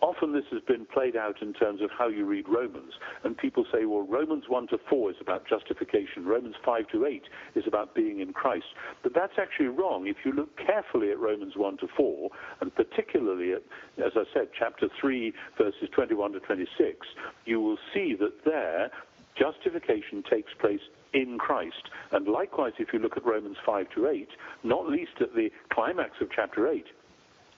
often 0.00 0.32
this 0.32 0.44
has 0.52 0.62
been 0.62 0.86
played 0.86 1.16
out 1.16 1.40
in 1.42 1.52
terms 1.52 1.80
of 1.80 1.90
how 1.96 2.08
you 2.08 2.24
read 2.24 2.48
Romans. 2.48 2.92
And 3.24 3.36
people 3.36 3.64
say, 3.72 3.84
well, 3.84 4.06
Romans 4.06 4.44
1 4.48 4.68
to 4.68 4.78
4 4.88 5.10
is 5.10 5.16
about 5.20 5.46
justification, 5.48 6.24
Romans 6.24 6.54
5 6.64 6.88
to 6.88 7.06
8 7.06 7.22
is 7.54 7.64
about 7.66 7.94
being 7.94 8.20
in 8.20 8.32
Christ. 8.32 8.66
But 9.02 9.14
that's 9.14 9.38
actually 9.38 9.68
wrong. 9.68 10.06
If 10.06 10.16
you 10.24 10.32
look 10.32 10.56
carefully 10.56 11.10
at 11.10 11.18
Romans 11.18 11.56
1 11.56 11.78
to 11.78 11.88
4, 11.96 12.30
and 12.60 12.74
particularly 12.74 13.52
at, 13.52 13.62
as 14.04 14.12
I 14.16 14.24
said, 14.32 14.48
chapter 14.56 14.88
3, 15.00 15.32
verses 15.56 15.88
21 15.92 16.32
to 16.32 16.40
26, 16.40 17.06
you 17.44 17.60
will 17.60 17.78
see 17.94 18.14
that 18.20 18.44
there 18.44 18.90
justification 19.36 20.22
takes 20.28 20.52
place 20.58 20.80
in 21.12 21.38
Christ. 21.38 21.90
And 22.12 22.26
likewise, 22.28 22.72
if 22.78 22.88
you 22.92 22.98
look 22.98 23.16
at 23.16 23.24
Romans 23.24 23.56
5 23.64 23.86
to 23.96 24.08
8, 24.08 24.28
not 24.64 24.88
least 24.88 25.12
at 25.20 25.34
the 25.34 25.50
climax 25.72 26.12
of 26.20 26.28
chapter 26.34 26.68
8, 26.68 26.84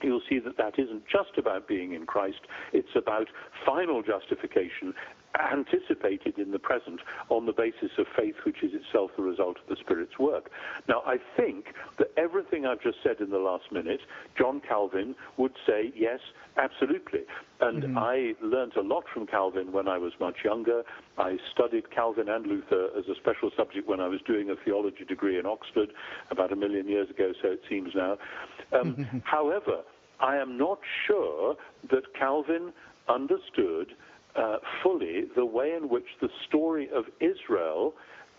you'll 0.02 0.22
see 0.28 0.38
that 0.38 0.56
that 0.56 0.78
isn't 0.78 1.02
just 1.06 1.38
about 1.38 1.66
being 1.66 1.92
in 1.92 2.06
Christ, 2.06 2.40
it's 2.72 2.94
about 2.96 3.26
final 3.66 4.02
justification 4.02 4.94
anticipated 5.52 6.38
in 6.38 6.50
the 6.50 6.58
present 6.58 7.00
on 7.28 7.46
the 7.46 7.52
basis 7.52 7.90
of 7.98 8.06
faith, 8.16 8.34
which 8.44 8.62
is 8.62 8.72
itself 8.74 9.10
the 9.16 9.22
result 9.22 9.56
of 9.58 9.68
the 9.68 9.76
Spirit's 9.76 10.18
work. 10.18 10.50
Now, 10.88 11.02
I 11.06 11.16
think 11.36 11.66
that 11.98 12.08
everything 12.16 12.66
I've 12.66 12.82
just 12.82 12.98
said 13.02 13.20
in 13.20 13.30
the 13.30 13.38
last 13.38 13.70
minute, 13.70 14.00
John 14.36 14.60
Calvin 14.66 15.14
would 15.36 15.52
say, 15.66 15.92
yes, 15.94 16.20
absolutely. 16.56 17.20
And 17.60 17.82
mm-hmm. 17.82 17.98
I 17.98 18.34
learned 18.42 18.76
a 18.76 18.82
lot 18.82 19.04
from 19.12 19.26
Calvin 19.26 19.72
when 19.72 19.88
I 19.88 19.98
was 19.98 20.12
much 20.20 20.38
younger. 20.44 20.82
I 21.18 21.36
studied 21.52 21.90
Calvin 21.90 22.28
and 22.28 22.46
Luther 22.46 22.88
as 22.96 23.04
a 23.08 23.14
special 23.14 23.50
subject 23.56 23.88
when 23.88 24.00
I 24.00 24.08
was 24.08 24.20
doing 24.26 24.50
a 24.50 24.54
theology 24.64 25.04
degree 25.04 25.38
in 25.38 25.46
Oxford 25.46 25.90
about 26.30 26.52
a 26.52 26.56
million 26.56 26.88
years 26.88 27.10
ago, 27.10 27.32
so 27.42 27.48
it 27.48 27.60
seems 27.68 27.90
now. 27.94 28.16
Um, 28.72 29.22
however, 29.24 29.82
I 30.20 30.36
am 30.36 30.58
not 30.58 30.80
sure 31.06 31.56
that 31.90 32.02
Calvin 32.18 32.72
understood 33.08 33.94
uh, 34.38 34.58
fully 34.82 35.24
the 35.34 35.44
way 35.44 35.72
in 35.72 35.88
which 35.88 36.06
the 36.20 36.28
story 36.46 36.88
of 36.94 37.04
Israel 37.20 37.94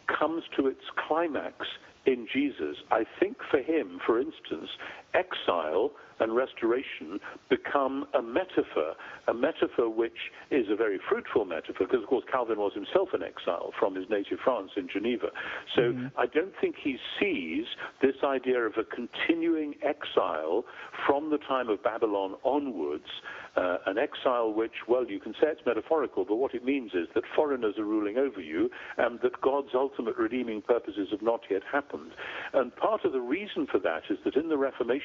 comes 0.07 0.43
to 0.57 0.67
its 0.67 0.81
climax 1.07 1.67
in 2.05 2.27
Jesus. 2.31 2.77
I 2.91 3.03
think 3.19 3.37
for 3.51 3.59
him, 3.59 3.99
for 4.05 4.19
instance, 4.19 4.69
exile 5.13 5.91
and 6.19 6.35
restoration 6.35 7.19
become 7.49 8.05
a 8.13 8.21
metaphor, 8.21 8.93
a 9.27 9.33
metaphor 9.33 9.89
which 9.89 10.17
is 10.51 10.65
a 10.69 10.75
very 10.75 10.99
fruitful 11.09 11.45
metaphor, 11.45 11.87
because 11.87 12.03
of 12.03 12.09
course 12.09 12.25
Calvin 12.31 12.57
was 12.57 12.73
himself 12.73 13.09
an 13.13 13.23
exile 13.23 13.71
from 13.79 13.95
his 13.95 14.05
native 14.09 14.39
France 14.43 14.71
in 14.75 14.87
Geneva. 14.91 15.27
So 15.75 15.81
mm-hmm. 15.81 16.07
I 16.17 16.25
don't 16.25 16.53
think 16.59 16.75
he 16.83 16.97
sees 17.19 17.65
this 18.01 18.15
idea 18.23 18.59
of 18.59 18.73
a 18.77 18.83
continuing 18.83 19.75
exile 19.81 20.65
from 21.07 21.29
the 21.29 21.37
time 21.37 21.69
of 21.69 21.81
Babylon 21.83 22.35
onwards 22.43 23.09
uh, 23.55 23.77
an 23.87 23.97
exile 23.97 24.53
which, 24.53 24.71
well, 24.87 25.05
you 25.05 25.19
can 25.19 25.33
say 25.33 25.47
it's 25.47 25.61
metaphorical, 25.65 26.23
but 26.25 26.35
what 26.35 26.53
it 26.53 26.63
means 26.63 26.91
is 26.93 27.07
that 27.15 27.23
foreigners 27.35 27.75
are 27.77 27.83
ruling 27.83 28.17
over 28.17 28.41
you 28.41 28.69
and 28.97 29.19
that 29.21 29.39
God's 29.41 29.69
ultimate 29.73 30.17
redeeming 30.17 30.61
purposes 30.61 31.07
have 31.11 31.21
not 31.21 31.41
yet 31.49 31.61
happened. 31.71 32.11
And 32.53 32.75
part 32.75 33.05
of 33.05 33.11
the 33.11 33.21
reason 33.21 33.67
for 33.71 33.79
that 33.79 34.03
is 34.09 34.17
that 34.23 34.35
in 34.35 34.49
the 34.49 34.57
Reformation, 34.57 34.98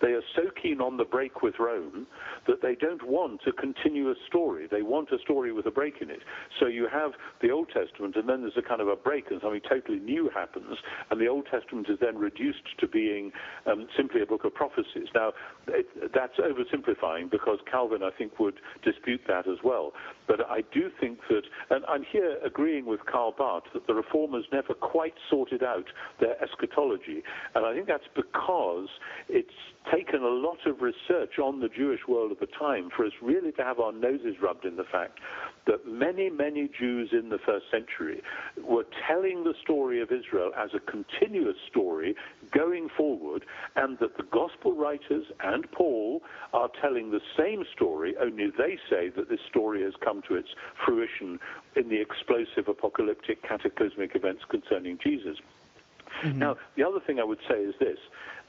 they 0.00 0.08
are 0.08 0.22
so 0.34 0.42
keen 0.60 0.80
on 0.80 0.96
the 0.96 1.04
break 1.04 1.42
with 1.42 1.54
Rome 1.58 2.06
that 2.46 2.62
they 2.62 2.74
don't 2.74 3.06
want 3.06 3.40
a 3.46 3.52
continuous 3.52 4.18
story. 4.26 4.66
They 4.70 4.82
want 4.82 5.10
a 5.12 5.18
story 5.18 5.52
with 5.52 5.66
a 5.66 5.70
break 5.70 6.00
in 6.00 6.10
it. 6.10 6.20
So 6.58 6.66
you 6.66 6.88
have 6.92 7.12
the 7.42 7.50
Old 7.50 7.68
Testament, 7.68 8.16
and 8.16 8.28
then 8.28 8.42
there's 8.42 8.56
a 8.56 8.66
kind 8.66 8.80
of 8.80 8.88
a 8.88 8.96
break, 8.96 9.30
and 9.30 9.40
something 9.40 9.60
totally 9.68 9.98
new 9.98 10.30
happens, 10.34 10.76
and 11.10 11.20
the 11.20 11.26
Old 11.26 11.46
Testament 11.50 11.88
is 11.88 11.98
then 12.00 12.16
reduced 12.18 12.78
to 12.78 12.88
being 12.88 13.32
um, 13.66 13.86
simply 13.96 14.22
a 14.22 14.26
book 14.26 14.44
of 14.44 14.54
prophecies. 14.54 15.08
Now, 15.14 15.32
it, 15.68 15.86
that's 16.14 16.38
oversimplifying 16.38 17.30
because 17.30 17.58
Calvin, 17.70 18.02
I 18.02 18.10
think, 18.16 18.38
would 18.38 18.60
dispute 18.84 19.20
that 19.28 19.48
as 19.48 19.58
well. 19.64 19.92
But 20.26 20.40
I 20.48 20.62
do 20.72 20.90
think 21.00 21.18
that, 21.28 21.42
and 21.70 21.84
I'm 21.86 22.04
here 22.10 22.38
agreeing 22.44 22.86
with 22.86 23.00
Karl 23.06 23.34
Barth, 23.36 23.64
that 23.74 23.86
the 23.86 23.94
reformers 23.94 24.44
never 24.52 24.74
quite 24.74 25.14
sorted 25.28 25.62
out 25.62 25.86
their 26.20 26.40
eschatology. 26.42 27.22
And 27.54 27.66
I 27.66 27.74
think 27.74 27.86
that's 27.86 28.04
because 28.14 28.88
it's 29.32 29.50
taken 29.90 30.22
a 30.22 30.28
lot 30.28 30.58
of 30.66 30.82
research 30.82 31.38
on 31.38 31.60
the 31.60 31.68
Jewish 31.68 32.06
world 32.06 32.32
of 32.32 32.38
the 32.38 32.46
time 32.46 32.90
for 32.94 33.04
us 33.04 33.12
really 33.22 33.52
to 33.52 33.64
have 33.64 33.80
our 33.80 33.92
noses 33.92 34.36
rubbed 34.40 34.64
in 34.64 34.76
the 34.76 34.84
fact 34.84 35.18
that 35.66 35.86
many, 35.86 36.30
many 36.30 36.68
Jews 36.68 37.10
in 37.12 37.28
the 37.28 37.38
first 37.38 37.66
century 37.70 38.22
were 38.62 38.86
telling 39.06 39.44
the 39.44 39.54
story 39.62 40.00
of 40.00 40.10
Israel 40.12 40.50
as 40.56 40.70
a 40.74 40.80
continuous 40.80 41.56
story 41.68 42.14
going 42.50 42.88
forward, 42.88 43.44
and 43.76 43.98
that 43.98 44.16
the 44.16 44.24
gospel 44.24 44.72
writers 44.72 45.26
and 45.40 45.70
Paul 45.70 46.22
are 46.52 46.68
telling 46.80 47.10
the 47.10 47.20
same 47.36 47.64
story, 47.72 48.14
only 48.20 48.50
they 48.50 48.78
say 48.88 49.08
that 49.10 49.28
this 49.28 49.40
story 49.48 49.82
has 49.82 49.94
come 50.00 50.22
to 50.22 50.34
its 50.34 50.48
fruition 50.84 51.38
in 51.76 51.88
the 51.88 52.00
explosive 52.00 52.68
apocalyptic 52.68 53.42
cataclysmic 53.42 54.16
events 54.16 54.44
concerning 54.48 54.98
Jesus. 54.98 55.38
Mm-hmm. 56.24 56.38
Now, 56.38 56.56
the 56.76 56.84
other 56.84 57.00
thing 57.06 57.18
I 57.18 57.24
would 57.24 57.40
say 57.48 57.56
is 57.56 57.74
this 57.78 57.98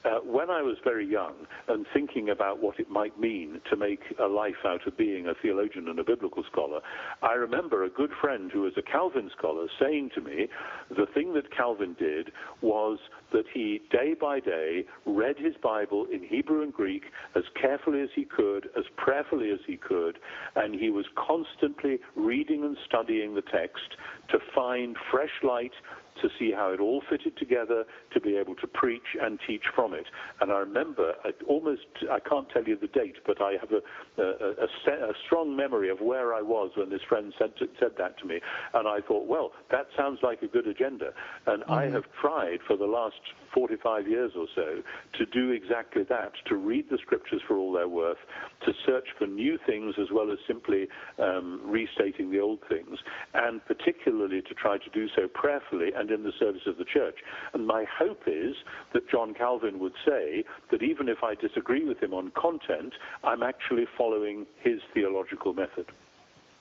uh, 0.04 0.18
when 0.24 0.50
I 0.50 0.62
was 0.62 0.76
very 0.82 1.06
young 1.06 1.34
and 1.68 1.86
thinking 1.94 2.30
about 2.30 2.60
what 2.60 2.80
it 2.80 2.90
might 2.90 3.18
mean 3.20 3.60
to 3.70 3.76
make 3.76 4.00
a 4.18 4.26
life 4.26 4.64
out 4.64 4.86
of 4.86 4.96
being 4.96 5.28
a 5.28 5.34
theologian 5.40 5.88
and 5.88 5.98
a 5.98 6.04
biblical 6.04 6.42
scholar, 6.50 6.80
I 7.22 7.34
remember 7.34 7.84
a 7.84 7.88
good 7.88 8.10
friend 8.20 8.50
who 8.52 8.62
was 8.62 8.72
a 8.76 8.82
Calvin 8.82 9.30
scholar 9.36 9.66
saying 9.80 10.10
to 10.14 10.20
me 10.20 10.48
the 10.90 11.06
thing 11.14 11.34
that 11.34 11.54
Calvin 11.56 11.94
did 11.98 12.32
was 12.60 12.98
that 13.32 13.44
he, 13.52 13.80
day 13.90 14.14
by 14.20 14.40
day, 14.40 14.84
read 15.06 15.36
his 15.38 15.54
Bible 15.62 16.06
in 16.12 16.22
Hebrew 16.24 16.62
and 16.62 16.72
Greek 16.72 17.04
as 17.36 17.44
carefully 17.60 18.00
as 18.00 18.08
he 18.14 18.24
could, 18.24 18.70
as 18.76 18.84
prayerfully 18.96 19.50
as 19.50 19.60
he 19.66 19.76
could, 19.76 20.18
and 20.56 20.74
he 20.74 20.90
was 20.90 21.06
constantly 21.14 22.00
reading 22.16 22.64
and 22.64 22.76
studying 22.86 23.34
the 23.34 23.42
text 23.42 23.96
to 24.30 24.38
find 24.54 24.96
fresh 25.10 25.42
light 25.42 25.72
to 26.20 26.28
see 26.38 26.52
how 26.52 26.72
it 26.72 26.80
all 26.80 27.02
fitted 27.08 27.36
together, 27.36 27.84
to 28.12 28.20
be 28.20 28.36
able 28.36 28.54
to 28.56 28.66
preach 28.66 29.16
and 29.20 29.38
teach 29.46 29.62
from 29.74 29.94
it. 29.94 30.06
And 30.40 30.52
I 30.52 30.58
remember, 30.58 31.14
I 31.24 31.30
almost, 31.48 31.86
I 32.10 32.20
can't 32.20 32.48
tell 32.50 32.64
you 32.64 32.76
the 32.76 32.88
date, 32.88 33.16
but 33.26 33.40
I 33.40 33.52
have 33.60 33.70
a, 33.72 34.22
a, 34.22 34.50
a, 34.62 35.10
a 35.10 35.12
strong 35.26 35.56
memory 35.56 35.88
of 35.90 36.00
where 36.00 36.34
I 36.34 36.42
was 36.42 36.70
when 36.76 36.90
this 36.90 37.00
friend 37.08 37.32
said, 37.38 37.52
said 37.80 37.92
that 37.98 38.18
to 38.18 38.26
me. 38.26 38.40
And 38.74 38.86
I 38.86 39.00
thought, 39.06 39.26
well, 39.26 39.52
that 39.70 39.86
sounds 39.96 40.18
like 40.22 40.42
a 40.42 40.48
good 40.48 40.66
agenda. 40.66 41.10
And 41.46 41.62
mm-hmm. 41.62 41.72
I 41.72 41.84
have 41.86 42.04
tried 42.20 42.58
for 42.66 42.76
the 42.76 42.86
last 42.86 43.16
45 43.54 44.08
years 44.08 44.32
or 44.36 44.46
so 44.54 44.82
to 45.18 45.26
do 45.26 45.50
exactly 45.50 46.02
that, 46.08 46.32
to 46.46 46.56
read 46.56 46.86
the 46.90 46.98
scriptures 46.98 47.40
for 47.46 47.56
all 47.56 47.72
their 47.72 47.88
worth, 47.88 48.18
to 48.64 48.72
search 48.86 49.06
for 49.18 49.26
new 49.26 49.58
things 49.66 49.94
as 50.00 50.08
well 50.12 50.30
as 50.30 50.38
simply 50.46 50.88
um, 51.18 51.60
restating 51.64 52.30
the 52.30 52.40
old 52.40 52.60
things, 52.68 52.98
and 53.34 53.64
particularly 53.66 54.40
to 54.42 54.54
try 54.54 54.78
to 54.78 54.90
do 54.92 55.06
so 55.14 55.28
prayerfully 55.32 55.90
and 56.02 56.10
in 56.10 56.24
the 56.24 56.32
service 56.38 56.62
of 56.66 56.76
the 56.76 56.84
church. 56.84 57.14
And 57.54 57.64
my 57.64 57.84
hope 57.96 58.22
is 58.26 58.56
that 58.92 59.08
John 59.08 59.34
Calvin 59.34 59.78
would 59.78 59.94
say 60.04 60.44
that 60.70 60.82
even 60.82 61.08
if 61.08 61.22
I 61.22 61.36
disagree 61.36 61.84
with 61.84 62.02
him 62.02 62.12
on 62.12 62.32
content, 62.32 62.92
I'm 63.22 63.42
actually 63.42 63.86
following 63.96 64.46
his 64.60 64.80
theological 64.92 65.54
method. 65.54 65.86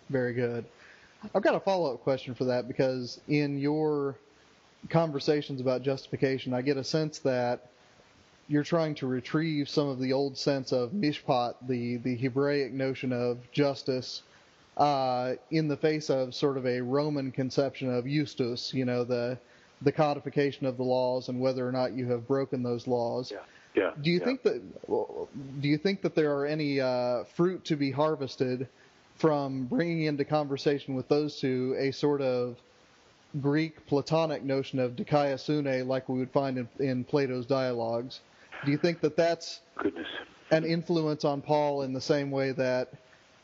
Very 0.10 0.34
good. 0.34 0.64
I've 1.34 1.42
got 1.42 1.56
a 1.56 1.60
follow 1.60 1.94
up 1.94 2.04
question 2.04 2.36
for 2.36 2.46
that 2.46 2.68
because 2.68 3.20
in 3.28 3.58
your 3.58 4.16
conversations 4.90 5.60
about 5.60 5.82
justification, 5.82 6.54
I 6.54 6.62
get 6.62 6.78
a 6.78 6.84
sense 6.84 7.20
that 7.20 7.72
you're 8.48 8.64
trying 8.64 8.94
to 8.96 9.08
retrieve 9.08 9.70
some 9.70 9.88
of 9.88 10.00
the 10.00 10.14
old 10.14 10.38
sense 10.38 10.72
of 10.72 10.92
mishpat, 10.92 11.56
the, 11.68 11.98
the 11.98 12.16
Hebraic 12.16 12.74
notion 12.74 13.12
of 13.12 13.40
justice, 13.52 14.22
uh, 14.78 15.34
in 15.50 15.68
the 15.68 15.78
face 15.78 16.10
of 16.10 16.34
sort 16.34 16.58
of 16.58 16.66
a 16.66 16.82
Roman 16.82 17.32
conception 17.32 17.94
of 17.94 18.06
justus, 18.06 18.74
you 18.74 18.86
know, 18.86 19.04
the 19.04 19.38
the 19.84 19.92
codification 19.92 20.68
of 20.68 20.78
the 20.78 20.84
laws 20.84 21.28
and 21.28 21.40
whether 21.40 21.68
or 21.68 21.72
not 21.72 21.94
you 21.94 22.08
have 22.08 22.28
broken 22.28 22.62
those 22.62 22.88
laws. 22.88 23.32
Yeah. 23.32 23.40
Yeah. 23.74 23.92
Do 24.02 24.12
you 24.12 24.20
yeah. 24.20 24.26
think 24.26 24.44
that 24.44 25.62
do 25.62 25.68
you 25.68 25.78
think 25.78 26.02
that 26.02 26.14
there 26.14 26.36
are 26.36 26.46
any 26.46 26.80
uh, 26.82 27.24
fruit 27.36 27.66
to 27.66 27.76
be 27.76 27.92
harvested 27.92 28.68
from 29.16 29.66
bringing 29.66 30.04
into 30.04 30.26
conversation 30.26 30.96
with 30.96 31.08
those 31.08 31.40
two 31.40 31.76
a 31.80 31.92
sort 31.92 32.22
of 32.22 32.58
Greek 33.40 33.86
Platonic 33.86 34.44
notion 34.44 34.80
of 34.80 34.94
dikaiosune 34.94 35.88
like 35.88 36.10
we 36.10 36.20
would 36.20 36.32
find 36.32 36.58
in, 36.58 36.68
in 36.80 37.04
Plato's 37.06 37.46
dialogues? 37.46 38.20
Do 38.66 38.72
you 38.72 38.78
think 38.78 39.00
that 39.02 39.16
that's 39.16 39.62
Goodness. 39.82 40.08
an 40.52 40.66
influence 40.66 41.24
on 41.24 41.42
Paul 41.42 41.84
in 41.84 41.94
the 41.94 42.02
same 42.02 42.30
way 42.30 42.52
that 42.52 42.90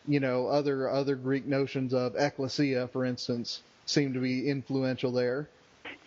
you 0.07 0.19
know 0.19 0.47
other 0.47 0.89
other 0.89 1.15
Greek 1.15 1.45
notions 1.45 1.93
of 1.93 2.15
ecclesia, 2.15 2.87
for 2.87 3.05
instance, 3.05 3.61
seem 3.85 4.13
to 4.13 4.19
be 4.19 4.49
influential 4.49 5.11
there? 5.11 5.49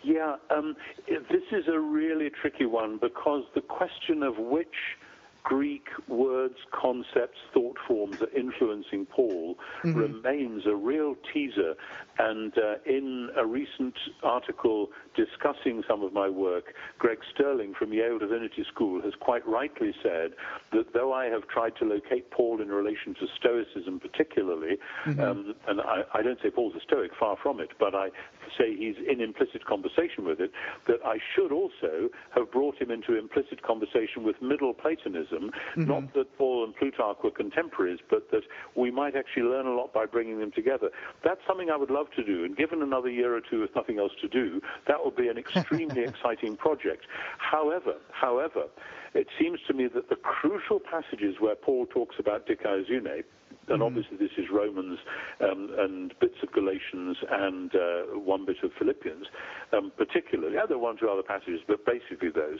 Yeah, 0.03 0.37
um, 0.49 0.75
this 1.07 1.43
is 1.51 1.67
a 1.67 1.79
really 1.79 2.29
tricky 2.29 2.65
one 2.65 2.97
because 2.97 3.43
the 3.53 3.61
question 3.61 4.23
of 4.23 4.37
which 4.37 4.97
Greek 5.43 5.87
words, 6.07 6.55
concepts, 6.71 7.39
thought 7.53 7.77
forms 7.87 8.21
are 8.21 8.29
influencing 8.35 9.05
Paul 9.05 9.57
mm-hmm. 9.83 9.97
remains 9.97 10.65
a 10.65 10.75
real 10.75 11.15
teaser. 11.33 11.75
And 12.19 12.53
uh, 12.57 12.75
in 12.85 13.29
a 13.37 13.45
recent 13.45 13.95
article 14.23 14.89
discussing 15.15 15.83
some 15.87 16.03
of 16.03 16.13
my 16.13 16.29
work, 16.29 16.73
Greg 16.99 17.19
Sterling 17.33 17.73
from 17.77 17.93
Yale 17.93 18.19
Divinity 18.19 18.65
School 18.73 19.01
has 19.01 19.13
quite 19.19 19.47
rightly 19.47 19.93
said 20.03 20.31
that 20.71 20.93
though 20.93 21.13
I 21.13 21.25
have 21.25 21.47
tried 21.47 21.75
to 21.77 21.85
locate 21.85 22.29
Paul 22.31 22.61
in 22.61 22.69
relation 22.69 23.15
to 23.15 23.27
Stoicism 23.37 23.99
particularly, 23.99 24.77
mm-hmm. 25.05 25.19
um, 25.19 25.55
and 25.67 25.81
I, 25.81 26.03
I, 26.13 26.21
don't 26.21 26.39
say 26.41 26.49
Paul's 26.49 26.75
a 26.75 26.81
Stoic, 26.81 27.11
far 27.19 27.37
from 27.41 27.59
it, 27.59 27.69
but 27.79 27.95
I 27.95 28.09
say 28.57 28.75
he's 28.75 28.95
in 29.07 29.21
implicit 29.21 29.65
conversation 29.65 30.25
with 30.25 30.39
it, 30.39 30.51
that 30.87 30.99
I 31.05 31.17
should 31.35 31.51
also 31.51 32.09
have 32.35 32.51
brought 32.51 32.81
him 32.81 32.91
into 32.91 33.17
implicit 33.17 33.63
conversation 33.63 34.23
with 34.23 34.41
Middle 34.41 34.73
Platonism. 34.73 35.51
Mm-hmm. 35.75 35.85
Not 35.85 36.13
that 36.13 36.37
Paul 36.37 36.65
and 36.65 36.75
Plutarch 36.75 37.17
were 37.23 37.31
contemporaries, 37.31 37.99
but 38.09 38.29
that 38.31 38.43
we 38.75 38.91
might 38.91 39.15
actually 39.15 39.43
learn 39.43 39.65
a 39.65 39.73
lot 39.73 39.93
by 39.93 40.05
bringing 40.05 40.39
them 40.39 40.51
together. 40.51 40.89
That's 41.23 41.41
something 41.47 41.69
I 41.69 41.77
would 41.77 41.91
love 41.91 42.07
to 42.15 42.23
do, 42.23 42.43
and 42.43 42.55
given 42.55 42.81
another 42.81 43.09
year 43.09 43.35
or 43.35 43.41
two 43.41 43.61
with 43.61 43.75
nothing 43.75 43.99
else 43.99 44.11
to 44.21 44.27
do, 44.27 44.61
that 44.87 45.03
would 45.03 45.15
be 45.15 45.27
an 45.27 45.37
extremely 45.37 46.03
exciting 46.07 46.55
project. 46.57 47.05
However, 47.37 47.95
however, 48.11 48.65
it 49.13 49.27
seems 49.39 49.59
to 49.67 49.73
me 49.73 49.87
that 49.87 50.09
the 50.09 50.15
crucial 50.15 50.79
passages 50.79 51.35
where 51.39 51.55
Paul 51.55 51.85
talks 51.85 52.15
about 52.19 52.47
dikaiosune, 52.47 53.23
and 53.67 53.81
mm 53.81 53.85
obviously 53.85 54.17
this 54.17 54.31
is 54.37 54.45
Romans 54.51 54.99
um, 55.41 55.69
and 55.77 56.13
bits 56.19 56.37
of 56.43 56.51
Galatians 56.51 57.17
and 57.29 57.73
uh, 57.75 58.01
one 58.19 58.45
bit 58.45 58.57
of 58.63 58.71
Philippians, 58.77 59.27
um, 59.73 59.91
particularly. 59.97 60.55
Yeah, 60.55 60.65
there 60.67 60.77
are 60.77 60.79
one 60.79 60.95
or 60.95 60.99
two 60.99 61.09
other 61.09 61.23
passages, 61.23 61.61
but 61.67 61.85
basically 61.85 62.29
those. 62.29 62.59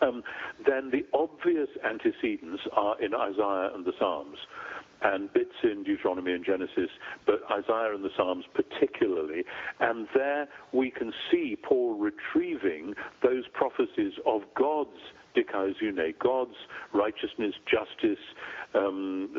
Um, 0.00 0.22
then 0.66 0.90
the 0.90 1.06
obvious 1.12 1.68
antecedents 1.84 2.62
are 2.72 3.00
in 3.00 3.14
Isaiah 3.14 3.70
and 3.74 3.84
the 3.84 3.92
Psalms 3.98 4.38
and 5.02 5.32
bits 5.32 5.54
in 5.62 5.82
Deuteronomy 5.84 6.32
and 6.32 6.44
Genesis, 6.44 6.90
but 7.26 7.40
Isaiah 7.50 7.94
and 7.94 8.04
the 8.04 8.10
Psalms 8.16 8.44
particularly. 8.54 9.44
And 9.80 10.06
there 10.14 10.48
we 10.72 10.90
can 10.90 11.12
see 11.30 11.56
Paul 11.62 11.98
retrieving 11.98 12.94
those 13.22 13.44
prophecies 13.52 14.12
of 14.26 14.42
God's 14.56 14.90
dikaiosune, 15.36 16.18
God's 16.18 16.56
righteousness, 16.92 17.54
justice, 17.70 18.22
um, 18.74 19.30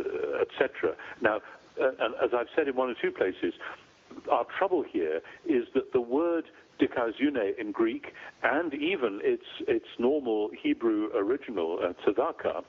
etc. 0.41 0.95
Now, 1.21 1.37
uh, 1.81 1.89
and 1.99 2.15
as 2.23 2.31
I've 2.35 2.47
said 2.55 2.67
in 2.67 2.75
one 2.75 2.89
or 2.89 2.95
two 3.01 3.11
places, 3.11 3.53
our 4.31 4.45
trouble 4.57 4.83
here 4.89 5.21
is 5.45 5.63
that 5.73 5.93
the 5.93 6.01
word 6.01 6.45
dikaiosune 6.79 7.59
in 7.59 7.71
Greek 7.71 8.07
and 8.43 8.73
even 8.73 9.19
its 9.23 9.43
its 9.67 9.85
normal 9.97 10.49
Hebrew 10.61 11.09
original 11.15 11.79
uh, 11.81 11.93
tzedakah 12.05 12.63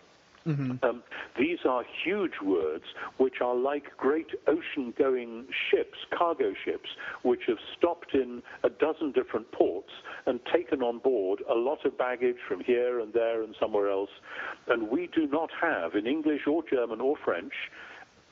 Mm-hmm. 0.48 0.84
Um, 0.84 1.02
these 1.38 1.58
are 1.68 1.84
huge 2.04 2.40
words 2.42 2.84
which 3.18 3.40
are 3.40 3.54
like 3.54 3.96
great 3.96 4.28
ocean 4.46 4.94
going 4.98 5.46
ships, 5.70 5.98
cargo 6.16 6.54
ships, 6.64 6.88
which 7.22 7.42
have 7.46 7.58
stopped 7.76 8.14
in 8.14 8.42
a 8.64 8.70
dozen 8.70 9.12
different 9.12 9.52
ports 9.52 9.90
and 10.26 10.40
taken 10.52 10.82
on 10.82 10.98
board 10.98 11.42
a 11.48 11.54
lot 11.54 11.84
of 11.84 11.96
baggage 11.98 12.38
from 12.46 12.60
here 12.60 13.00
and 13.00 13.12
there 13.12 13.42
and 13.42 13.54
somewhere 13.60 13.90
else. 13.90 14.10
And 14.68 14.88
we 14.88 15.08
do 15.14 15.26
not 15.26 15.50
have, 15.60 15.94
in 15.94 16.06
English 16.06 16.46
or 16.46 16.62
German 16.68 17.00
or 17.00 17.16
French, 17.24 17.52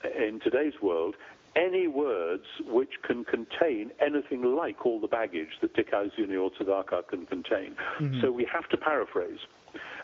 in 0.05 0.41
today's 0.41 0.75
world, 0.83 1.15
any 1.57 1.89
words 1.89 2.45
which 2.67 3.01
can 3.03 3.25
contain 3.25 3.91
anything 3.99 4.43
like 4.43 4.85
all 4.85 5.01
the 5.01 5.09
baggage 5.09 5.49
that 5.63 5.75
dikaiosune 5.75 6.39
or 6.39 6.51
tzedakah 6.51 7.09
can 7.09 7.27
contain. 7.27 7.75
Mm-hmm. 7.99 8.21
So 8.21 8.31
we 8.31 8.47
have 8.53 8.69
to 8.69 8.77
paraphrase. 8.77 9.39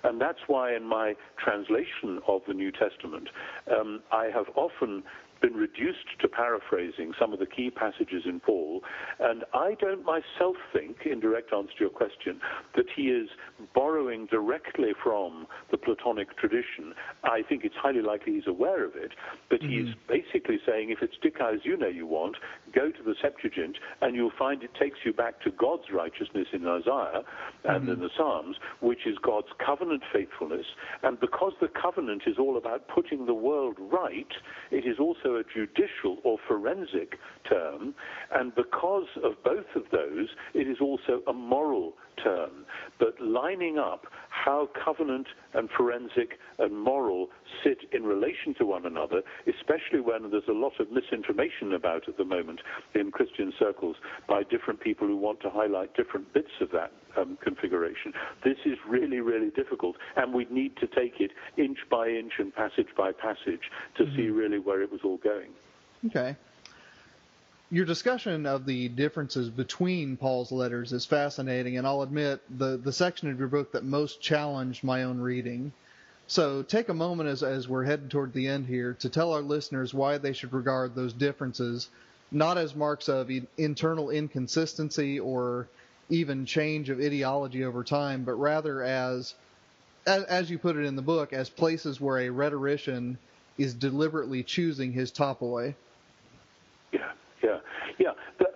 And 0.04 0.20
that's 0.20 0.38
why 0.46 0.74
in 0.74 0.84
my 0.84 1.14
translation 1.42 2.20
of 2.26 2.42
the 2.46 2.54
New 2.54 2.72
Testament, 2.72 3.28
um, 3.70 4.02
I 4.10 4.26
have 4.26 4.46
often 4.56 5.02
been 5.42 5.54
reduced 5.54 6.06
to 6.20 6.28
paraphrasing 6.28 7.12
some 7.18 7.32
of 7.32 7.38
the 7.40 7.46
key 7.46 7.70
passages 7.70 8.22
in 8.24 8.40
Paul, 8.40 8.82
and 9.18 9.44
I 9.52 9.74
don't 9.80 10.04
myself 10.04 10.56
think, 10.72 10.98
in 11.04 11.20
direct 11.20 11.52
answer 11.52 11.72
to 11.78 11.80
your 11.80 11.90
question, 11.90 12.40
that 12.76 12.86
he 12.94 13.08
is 13.08 13.28
borrowing 13.74 14.26
directly 14.26 14.92
from 15.02 15.46
the 15.70 15.76
Platonic 15.76 16.36
tradition. 16.38 16.94
I 17.24 17.42
think 17.48 17.64
it's 17.64 17.74
highly 17.76 18.02
likely 18.02 18.34
he's 18.34 18.46
aware 18.46 18.84
of 18.84 18.94
it, 18.94 19.12
but 19.50 19.60
mm-hmm. 19.60 19.86
he's 19.86 19.94
basically 20.08 20.58
saying 20.66 20.90
if 20.90 21.02
it's 21.02 21.16
dikaiosune 21.22 21.72
you 21.72 21.76
know 21.76 21.88
you 21.88 22.06
want, 22.06 22.36
go 22.74 22.90
to 22.90 23.02
the 23.02 23.14
Septuagint, 23.20 23.76
and 24.00 24.14
you'll 24.14 24.32
find 24.38 24.62
it 24.62 24.74
takes 24.78 24.98
you 25.04 25.12
back 25.12 25.40
to 25.42 25.50
God's 25.50 25.90
righteousness 25.92 26.48
in 26.52 26.66
Isaiah 26.66 27.22
and 27.64 27.82
mm-hmm. 27.82 27.92
in 27.92 28.00
the 28.00 28.10
Psalms, 28.16 28.56
which 28.80 29.06
is 29.06 29.16
God's 29.22 29.48
covenant 29.64 30.02
faithfulness. 30.12 30.66
And 31.02 31.18
because 31.18 31.52
the 31.60 31.68
covenant 31.68 32.22
is 32.26 32.36
all 32.38 32.56
about 32.56 32.88
putting 32.88 33.26
the 33.26 33.34
world 33.34 33.76
right, 33.78 34.32
it 34.70 34.84
is 34.86 34.98
also 34.98 35.31
a 35.36 35.44
judicial 35.44 36.18
or 36.24 36.38
forensic 36.46 37.18
term, 37.48 37.94
and 38.32 38.54
because 38.54 39.08
of 39.22 39.32
both 39.44 39.66
of 39.74 39.82
those, 39.90 40.28
it 40.54 40.68
is 40.68 40.78
also 40.80 41.22
a 41.26 41.32
moral 41.32 41.94
term. 42.22 42.64
But 42.98 43.20
lining 43.20 43.78
up 43.78 44.06
how 44.28 44.68
covenant 44.84 45.26
and 45.54 45.68
forensic 45.76 46.38
and 46.58 46.76
moral 46.78 47.28
sit 47.64 47.78
in 47.92 48.04
relation 48.04 48.54
to 48.58 48.66
one 48.66 48.86
another, 48.86 49.22
especially 49.46 50.00
when 50.00 50.30
there's 50.30 50.42
a 50.48 50.52
lot 50.52 50.72
of 50.78 50.90
misinformation 50.90 51.74
about 51.74 52.08
at 52.08 52.16
the 52.16 52.24
moment 52.24 52.60
in 52.94 53.10
Christian 53.10 53.52
circles 53.58 53.96
by 54.28 54.42
different 54.44 54.80
people 54.80 55.06
who 55.06 55.16
want 55.16 55.40
to 55.40 55.50
highlight 55.50 55.94
different 55.94 56.32
bits 56.32 56.52
of 56.60 56.70
that 56.72 56.92
um, 57.16 57.38
configuration. 57.40 58.12
This 58.44 58.58
is 58.64 58.78
really, 58.88 59.20
really 59.20 59.50
difficult, 59.50 59.96
and 60.16 60.32
we 60.32 60.46
need 60.50 60.76
to 60.78 60.86
take 60.86 61.20
it 61.20 61.32
inch 61.56 61.78
by 61.90 62.08
inch 62.08 62.32
and 62.38 62.54
passage 62.54 62.88
by 62.96 63.12
passage 63.12 63.70
to 63.96 64.04
mm-hmm. 64.04 64.16
see 64.16 64.28
really 64.28 64.58
where 64.58 64.82
it 64.82 64.90
was 64.90 65.00
all 65.04 65.18
going. 65.18 65.50
Okay 66.06 66.36
your 67.70 67.86
discussion 67.86 68.44
of 68.44 68.66
the 68.66 68.88
differences 68.90 69.48
between 69.48 70.18
Paul's 70.18 70.52
letters 70.52 70.92
is 70.92 71.06
fascinating, 71.06 71.78
and 71.78 71.86
I'll 71.86 72.02
admit 72.02 72.42
the, 72.58 72.76
the 72.76 72.92
section 72.92 73.30
of 73.30 73.38
your 73.38 73.48
book 73.48 73.72
that 73.72 73.82
most 73.82 74.20
challenged 74.20 74.84
my 74.84 75.04
own 75.04 75.18
reading. 75.18 75.72
So 76.26 76.62
take 76.62 76.90
a 76.90 76.94
moment 76.94 77.30
as, 77.30 77.42
as 77.42 77.68
we're 77.68 77.84
headed 77.84 78.10
toward 78.10 78.34
the 78.34 78.46
end 78.46 78.66
here 78.66 78.92
to 79.00 79.08
tell 79.08 79.32
our 79.32 79.40
listeners 79.40 79.94
why 79.94 80.18
they 80.18 80.34
should 80.34 80.52
regard 80.52 80.94
those 80.94 81.14
differences 81.14 81.88
not 82.32 82.56
as 82.56 82.74
marks 82.74 83.08
of 83.08 83.30
internal 83.58 84.10
inconsistency 84.10 85.20
or 85.20 85.68
even 86.08 86.44
change 86.46 86.90
of 86.90 87.00
ideology 87.00 87.64
over 87.64 87.82
time, 87.84 88.24
but 88.24 88.34
rather 88.34 88.82
as, 88.82 89.34
as, 90.06 90.24
as 90.24 90.50
you 90.50 90.58
put 90.58 90.76
it 90.76 90.84
in 90.84 90.96
the 90.96 91.02
book, 91.02 91.32
as 91.32 91.48
places 91.48 92.00
where 92.00 92.18
a 92.18 92.30
rhetorician 92.30 93.18
is 93.58 93.74
deliberately 93.74 94.42
choosing 94.42 94.92
his 94.92 95.12
topoi. 95.12 95.74
Yeah. 96.92 97.12
Yeah, 97.42 97.58
yeah. 97.98 98.12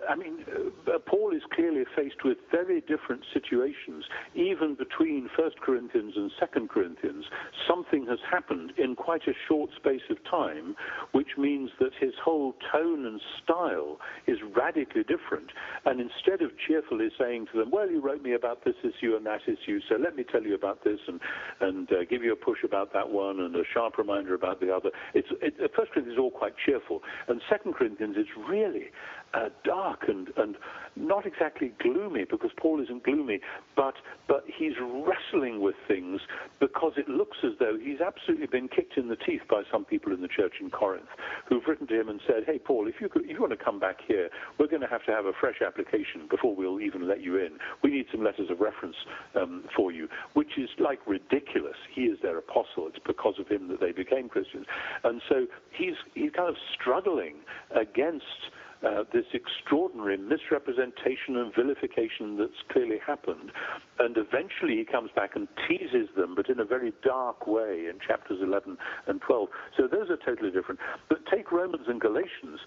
I 0.07 0.15
mean, 0.15 0.45
uh, 0.87 0.99
Paul 1.05 1.35
is 1.35 1.41
clearly 1.53 1.83
faced 1.95 2.23
with 2.23 2.37
very 2.51 2.81
different 2.81 3.23
situations. 3.33 4.05
Even 4.35 4.75
between 4.75 5.29
First 5.35 5.59
Corinthians 5.59 6.13
and 6.15 6.31
Second 6.39 6.69
Corinthians, 6.69 7.25
something 7.67 8.05
has 8.07 8.19
happened 8.29 8.73
in 8.77 8.95
quite 8.95 9.27
a 9.27 9.33
short 9.47 9.69
space 9.75 10.07
of 10.09 10.17
time, 10.29 10.75
which 11.11 11.37
means 11.37 11.71
that 11.79 11.91
his 11.99 12.13
whole 12.23 12.55
tone 12.71 13.05
and 13.05 13.19
style 13.43 13.99
is 14.27 14.37
radically 14.55 15.03
different. 15.03 15.51
And 15.85 15.99
instead 15.99 16.41
of 16.41 16.51
cheerfully 16.67 17.09
saying 17.19 17.47
to 17.51 17.59
them, 17.59 17.71
"Well, 17.71 17.89
you 17.89 17.99
wrote 17.99 18.21
me 18.21 18.33
about 18.33 18.63
this 18.63 18.75
issue 18.83 19.15
and 19.15 19.25
that 19.25 19.41
issue, 19.47 19.79
so 19.89 19.95
let 19.95 20.15
me 20.15 20.23
tell 20.23 20.43
you 20.43 20.55
about 20.55 20.83
this 20.83 20.99
and 21.07 21.19
and 21.59 21.91
uh, 21.91 22.05
give 22.09 22.23
you 22.23 22.31
a 22.31 22.35
push 22.35 22.63
about 22.63 22.93
that 22.93 23.09
one 23.09 23.39
and 23.39 23.55
a 23.55 23.63
sharp 23.73 23.97
reminder 23.97 24.33
about 24.33 24.59
the 24.59 24.73
other," 24.73 24.91
it's 25.13 25.27
it, 25.41 25.55
First 25.75 25.91
Corinthians 25.91 26.17
is 26.17 26.19
all 26.19 26.31
quite 26.31 26.53
cheerful, 26.65 27.03
and 27.27 27.41
Second 27.49 27.73
Corinthians 27.75 28.15
is 28.17 28.27
really 28.47 28.91
uh, 29.33 29.49
dark 29.63 30.03
and, 30.07 30.29
and 30.37 30.55
not 30.95 31.25
exactly 31.25 31.71
gloomy 31.81 32.25
because 32.29 32.51
Paul 32.57 32.81
isn't 32.81 33.03
gloomy, 33.03 33.39
but 33.75 33.95
but 34.27 34.43
he's 34.47 34.73
wrestling 34.81 35.61
with 35.61 35.75
things 35.87 36.21
because 36.59 36.93
it 36.97 37.07
looks 37.07 37.37
as 37.43 37.51
though 37.59 37.77
he's 37.81 38.01
absolutely 38.01 38.47
been 38.47 38.67
kicked 38.67 38.97
in 38.97 39.07
the 39.07 39.15
teeth 39.15 39.41
by 39.49 39.63
some 39.71 39.85
people 39.85 40.11
in 40.11 40.21
the 40.21 40.27
church 40.27 40.55
in 40.59 40.69
Corinth 40.69 41.07
who've 41.47 41.63
written 41.67 41.87
to 41.87 41.99
him 41.99 42.09
and 42.09 42.19
said, 42.25 42.43
"Hey, 42.45 42.59
Paul, 42.59 42.87
if 42.87 42.95
you 42.99 43.09
could, 43.09 43.23
if 43.25 43.31
you 43.31 43.39
want 43.39 43.57
to 43.57 43.63
come 43.63 43.79
back 43.79 43.97
here, 44.07 44.29
we're 44.57 44.67
going 44.67 44.81
to 44.81 44.87
have 44.87 45.05
to 45.05 45.11
have 45.11 45.25
a 45.25 45.33
fresh 45.33 45.61
application 45.65 46.27
before 46.29 46.55
we'll 46.55 46.81
even 46.81 47.07
let 47.07 47.21
you 47.21 47.37
in. 47.37 47.57
We 47.83 47.91
need 47.91 48.07
some 48.11 48.23
letters 48.23 48.49
of 48.49 48.59
reference 48.59 48.95
um, 49.35 49.65
for 49.75 49.91
you," 49.91 50.07
which 50.33 50.57
is 50.57 50.69
like 50.79 50.99
ridiculous. 51.05 51.77
He 51.93 52.03
is 52.03 52.19
their 52.21 52.37
apostle. 52.37 52.87
It's 52.87 52.99
because 53.05 53.35
of 53.39 53.47
him 53.47 53.67
that 53.69 53.79
they 53.79 53.91
became 53.91 54.29
Christians, 54.29 54.65
and 55.03 55.21
so 55.29 55.45
he's 55.71 55.95
he's 56.15 56.31
kind 56.31 56.49
of 56.49 56.55
struggling 56.73 57.35
against 57.75 58.51
uh, 58.85 59.03
this 59.13 59.25
extraordinary 59.33 60.17
misrepresentation 60.17 61.37
and 61.37 61.53
vilification 61.53 62.37
that's 62.37 62.61
clearly 62.71 62.97
happened. 63.05 63.51
And 63.99 64.15
eventually 64.17 64.77
he 64.77 64.85
comes 64.85 65.09
back 65.15 65.31
and 65.35 65.47
teases 65.67 66.09
them, 66.15 66.35
but 66.35 66.49
in 66.49 66.59
a 66.59 66.65
very 66.65 66.93
dark 67.03 67.47
way 67.47 67.85
in 67.89 67.99
chapters 68.05 68.39
11 68.41 68.77
and 69.07 69.21
12. 69.21 69.49
So 69.75 69.87
those 69.87 70.09
are 70.09 70.17
totally 70.17 70.51
different. 70.51 70.79
But 71.09 71.19
take 71.31 71.51
Romans 71.51 71.85
and 71.87 71.99
Galatians. 71.99 72.59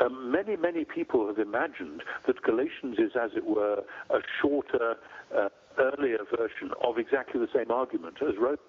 Um, 0.00 0.30
many, 0.30 0.56
many 0.56 0.84
people 0.84 1.26
have 1.26 1.38
imagined 1.38 2.02
that 2.26 2.42
Galatians 2.42 2.98
is, 2.98 3.12
as 3.20 3.30
it 3.36 3.44
were, 3.44 3.82
a 4.10 4.18
shorter, 4.40 4.96
uh, 5.36 5.48
earlier 5.78 6.18
version 6.36 6.72
of 6.82 6.98
exactly 6.98 7.40
the 7.40 7.48
same 7.54 7.70
argument 7.70 8.16
as 8.22 8.34
Romans, 8.36 8.60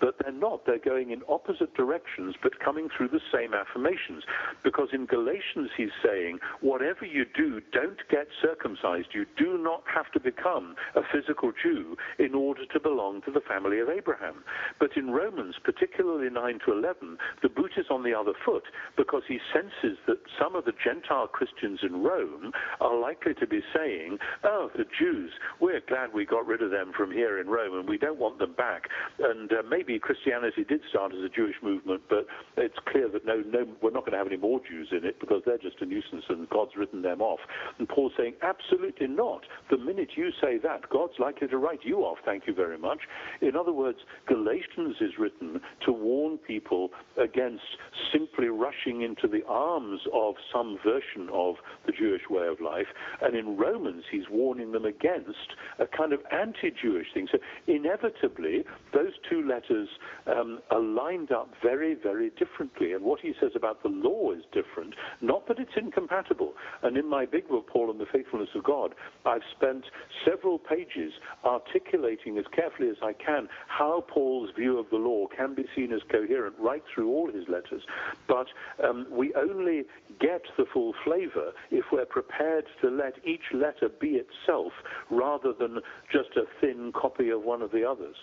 but 0.00 0.14
they're 0.20 0.32
not. 0.32 0.66
They're 0.66 0.78
going 0.78 1.10
in 1.10 1.22
opposite 1.28 1.74
directions, 1.74 2.34
but 2.42 2.58
coming 2.60 2.88
through 2.96 3.08
the 3.08 3.20
same 3.32 3.54
affirmations. 3.54 4.24
Because 4.62 4.88
in 4.92 5.06
Galatians, 5.06 5.70
he's 5.76 5.94
saying, 6.04 6.38
whatever 6.60 7.04
you 7.04 7.24
do, 7.24 7.60
don't 7.72 8.00
get 8.10 8.26
circumcised. 8.40 9.08
You 9.12 9.26
do 9.36 9.58
not 9.58 9.82
have 9.92 10.10
to 10.12 10.20
become 10.20 10.74
a 10.94 11.00
physical 11.12 11.52
Jew 11.62 11.96
in 12.18 12.34
order 12.34 12.66
to 12.66 12.80
belong 12.80 13.22
to 13.22 13.30
the 13.30 13.40
family 13.40 13.80
of 13.80 13.88
Abraham. 13.88 14.44
But 14.78 14.96
in 14.96 15.10
Romans, 15.10 15.56
particularly 15.62 16.30
9 16.30 16.60
to 16.66 16.72
11, 16.72 17.18
the 17.42 17.48
boot 17.48 17.72
is 17.76 17.86
on 17.90 18.02
the 18.02 18.14
other 18.14 18.32
foot 18.44 18.64
because 18.96 19.22
he 19.28 19.38
senses 19.52 19.98
that 20.06 20.18
some 20.40 20.54
of 20.54 20.64
the 20.64 20.72
Gentile 20.84 21.26
Christians 21.26 21.80
in 21.82 22.02
Rome 22.02 22.52
are 22.80 22.98
likely 22.98 23.34
to 23.34 23.46
be 23.46 23.60
saying, 23.74 24.18
oh, 24.44 24.70
the 24.76 24.84
Jews, 24.98 25.32
we're 25.60 25.80
glad 25.88 26.12
we 26.12 26.24
got 26.24 26.46
rid 26.52 26.62
of 26.62 26.70
them 26.70 26.92
from 26.94 27.10
here 27.10 27.40
in 27.40 27.46
Rome 27.48 27.78
and 27.78 27.88
we 27.88 27.96
don't 27.96 28.18
want 28.18 28.38
them 28.38 28.52
back. 28.52 28.88
And 29.18 29.50
uh, 29.50 29.62
maybe 29.68 29.98
Christianity 29.98 30.64
did 30.68 30.82
start 30.90 31.12
as 31.14 31.24
a 31.24 31.28
Jewish 31.28 31.56
movement, 31.62 32.02
but 32.10 32.26
it's 32.58 32.76
clear 32.86 33.08
that 33.08 33.24
no, 33.24 33.42
no, 33.48 33.66
we're 33.80 33.90
not 33.90 34.00
going 34.00 34.12
to 34.12 34.18
have 34.18 34.26
any 34.26 34.36
more 34.36 34.60
Jews 34.68 34.88
in 34.92 35.04
it 35.06 35.18
because 35.18 35.42
they're 35.46 35.56
just 35.56 35.80
a 35.80 35.86
nuisance 35.86 36.24
and 36.28 36.48
God's 36.50 36.72
written 36.76 37.00
them 37.00 37.22
off. 37.22 37.40
And 37.78 37.88
Paul's 37.88 38.12
saying, 38.18 38.34
absolutely 38.42 39.06
not. 39.06 39.42
The 39.70 39.78
minute 39.78 40.10
you 40.14 40.30
say 40.42 40.58
that, 40.58 40.90
God's 40.90 41.14
likely 41.18 41.48
to 41.48 41.56
write 41.56 41.80
you 41.84 42.00
off. 42.00 42.18
Thank 42.24 42.46
you 42.46 42.54
very 42.54 42.78
much. 42.78 43.00
In 43.40 43.56
other 43.56 43.72
words, 43.72 43.98
Galatians 44.26 44.96
is 45.00 45.12
written 45.18 45.60
to 45.86 45.92
warn 45.92 46.36
people 46.36 46.90
against 47.16 47.64
simply 48.12 48.48
rushing 48.48 49.02
into 49.02 49.26
the 49.26 49.44
arms 49.46 50.00
of 50.12 50.34
some 50.52 50.78
version 50.84 51.28
of 51.32 51.56
the 51.86 51.92
Jewish 51.92 52.22
way 52.28 52.46
of 52.46 52.60
life. 52.60 52.86
And 53.22 53.34
in 53.34 53.56
Romans, 53.56 54.04
he's 54.10 54.28
warning 54.30 54.72
them 54.72 54.84
against 54.84 55.54
a 55.78 55.86
kind 55.86 56.12
of 56.12 56.20
anti-Jewish 56.42 57.08
thing. 57.14 57.28
So 57.30 57.38
inevitably, 57.66 58.64
those 58.92 59.12
two 59.28 59.46
letters 59.46 59.88
um, 60.26 60.60
are 60.70 60.80
lined 60.80 61.32
up 61.32 61.48
very, 61.62 61.94
very 61.94 62.30
differently. 62.30 62.92
And 62.92 63.02
what 63.04 63.20
he 63.20 63.32
says 63.40 63.52
about 63.54 63.82
the 63.82 63.88
law 63.88 64.32
is 64.32 64.42
different, 64.52 64.94
not 65.20 65.46
that 65.48 65.58
it's 65.58 65.76
incompatible. 65.76 66.52
And 66.82 66.96
in 66.96 67.08
my 67.08 67.24
big 67.26 67.48
book, 67.48 67.66
Paul 67.68 67.90
and 67.90 68.00
the 68.00 68.06
Faithfulness 68.12 68.50
of 68.54 68.64
God, 68.64 68.94
I've 69.24 69.46
spent 69.56 69.84
several 70.24 70.58
pages 70.58 71.12
articulating 71.44 72.38
as 72.38 72.44
carefully 72.54 72.88
as 72.88 72.96
I 73.02 73.12
can 73.12 73.48
how 73.68 74.04
Paul's 74.08 74.50
view 74.56 74.78
of 74.78 74.86
the 74.90 74.96
law 74.96 75.26
can 75.36 75.54
be 75.54 75.64
seen 75.74 75.92
as 75.92 76.00
coherent 76.10 76.56
right 76.58 76.82
through 76.92 77.10
all 77.10 77.30
his 77.32 77.48
letters. 77.48 77.82
But 78.28 78.46
um, 78.82 79.06
we 79.10 79.32
only 79.34 79.82
get 80.20 80.42
the 80.56 80.64
full 80.72 80.94
flavor 81.04 81.52
if 81.70 81.84
we're 81.92 82.06
prepared 82.06 82.64
to 82.80 82.88
let 82.90 83.14
each 83.24 83.46
letter 83.52 83.88
be 84.00 84.20
itself 84.24 84.72
rather 85.10 85.52
than 85.52 85.78
just 86.12 86.21
a 86.36 86.46
thin 86.60 86.92
copy 86.92 87.30
of 87.30 87.42
one 87.42 87.62
of 87.62 87.70
the 87.70 87.88
others. 87.88 88.16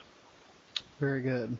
Very 0.99 1.21
good. 1.21 1.57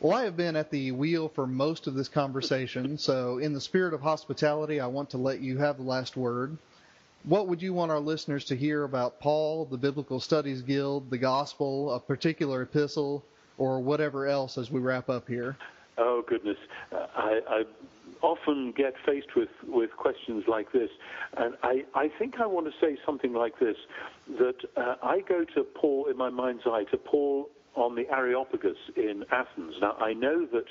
Well, 0.00 0.16
I 0.16 0.24
have 0.24 0.36
been 0.36 0.56
at 0.56 0.70
the 0.70 0.92
wheel 0.92 1.28
for 1.28 1.46
most 1.46 1.86
of 1.86 1.94
this 1.94 2.08
conversation, 2.08 2.98
so 2.98 3.38
in 3.38 3.52
the 3.52 3.60
spirit 3.60 3.94
of 3.94 4.00
hospitality, 4.00 4.80
I 4.80 4.86
want 4.86 5.10
to 5.10 5.18
let 5.18 5.40
you 5.40 5.56
have 5.58 5.78
the 5.78 5.82
last 5.82 6.16
word. 6.16 6.58
What 7.22 7.48
would 7.48 7.62
you 7.62 7.72
want 7.72 7.90
our 7.90 8.00
listeners 8.00 8.44
to 8.46 8.56
hear 8.56 8.84
about 8.84 9.18
Paul, 9.18 9.64
the 9.64 9.78
Biblical 9.78 10.20
Studies 10.20 10.60
Guild, 10.60 11.08
the 11.08 11.16
Gospel, 11.16 11.94
a 11.94 12.00
particular 12.00 12.62
epistle, 12.62 13.24
or 13.56 13.80
whatever 13.80 14.26
else 14.26 14.58
as 14.58 14.70
we 14.70 14.80
wrap 14.80 15.08
up 15.08 15.26
here? 15.26 15.56
Oh, 15.96 16.22
goodness. 16.26 16.58
Uh, 16.92 17.06
I, 17.16 17.40
I 17.48 17.64
often 18.24 18.72
get 18.76 18.94
faced 19.06 19.36
with, 19.36 19.50
with 19.66 19.90
questions 19.96 20.44
like 20.48 20.72
this, 20.72 20.90
and 21.36 21.54
I, 21.62 21.84
I 21.94 22.08
think 22.18 22.40
I 22.40 22.46
want 22.46 22.66
to 22.66 22.72
say 22.80 22.96
something 23.04 23.32
like 23.32 23.58
this 23.60 23.76
that 24.38 24.56
uh, 24.76 24.94
I 25.02 25.20
go 25.28 25.44
to 25.54 25.62
Paul 25.62 26.06
in 26.10 26.16
my 26.16 26.30
mind's 26.30 26.62
eye, 26.66 26.84
to 26.90 26.96
Paul 26.96 27.50
on 27.74 27.94
the 27.94 28.08
Areopagus 28.10 28.76
in 28.96 29.24
Athens. 29.32 29.74
Now, 29.80 29.92
I 29.94 30.12
know 30.12 30.46
that 30.52 30.64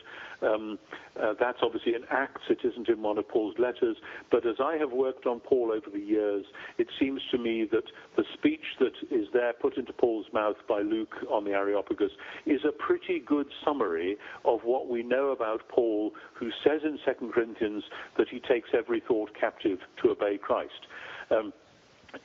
um, 0.43 0.79
uh, 1.21 1.33
that's 1.39 1.59
obviously 1.61 1.95
in 1.95 2.03
Acts, 2.09 2.41
it 2.49 2.59
isn't 2.63 2.89
in 2.89 3.01
one 3.01 3.17
of 3.17 3.27
Paul's 3.27 3.55
letters, 3.57 3.97
but 4.31 4.45
as 4.45 4.55
I 4.63 4.77
have 4.77 4.91
worked 4.91 5.25
on 5.25 5.39
Paul 5.39 5.71
over 5.71 5.89
the 5.91 6.03
years, 6.03 6.45
it 6.77 6.87
seems 6.99 7.21
to 7.31 7.37
me 7.37 7.67
that 7.71 7.83
the 8.17 8.23
speech 8.33 8.65
that 8.79 8.93
is 9.11 9.27
there 9.33 9.53
put 9.53 9.77
into 9.77 9.93
Paul's 9.93 10.25
mouth 10.33 10.57
by 10.67 10.81
Luke 10.81 11.15
on 11.29 11.43
the 11.43 11.51
Areopagus 11.51 12.11
is 12.45 12.61
a 12.67 12.71
pretty 12.71 13.19
good 13.19 13.47
summary 13.63 14.17
of 14.45 14.61
what 14.63 14.87
we 14.89 15.03
know 15.03 15.27
about 15.27 15.67
Paul, 15.69 16.11
who 16.33 16.49
says 16.63 16.81
in 16.83 16.99
2 17.05 17.31
Corinthians 17.31 17.83
that 18.17 18.27
he 18.29 18.39
takes 18.39 18.69
every 18.77 19.01
thought 19.07 19.31
captive 19.39 19.79
to 20.01 20.11
obey 20.11 20.37
Christ. 20.37 20.87
Um, 21.31 21.53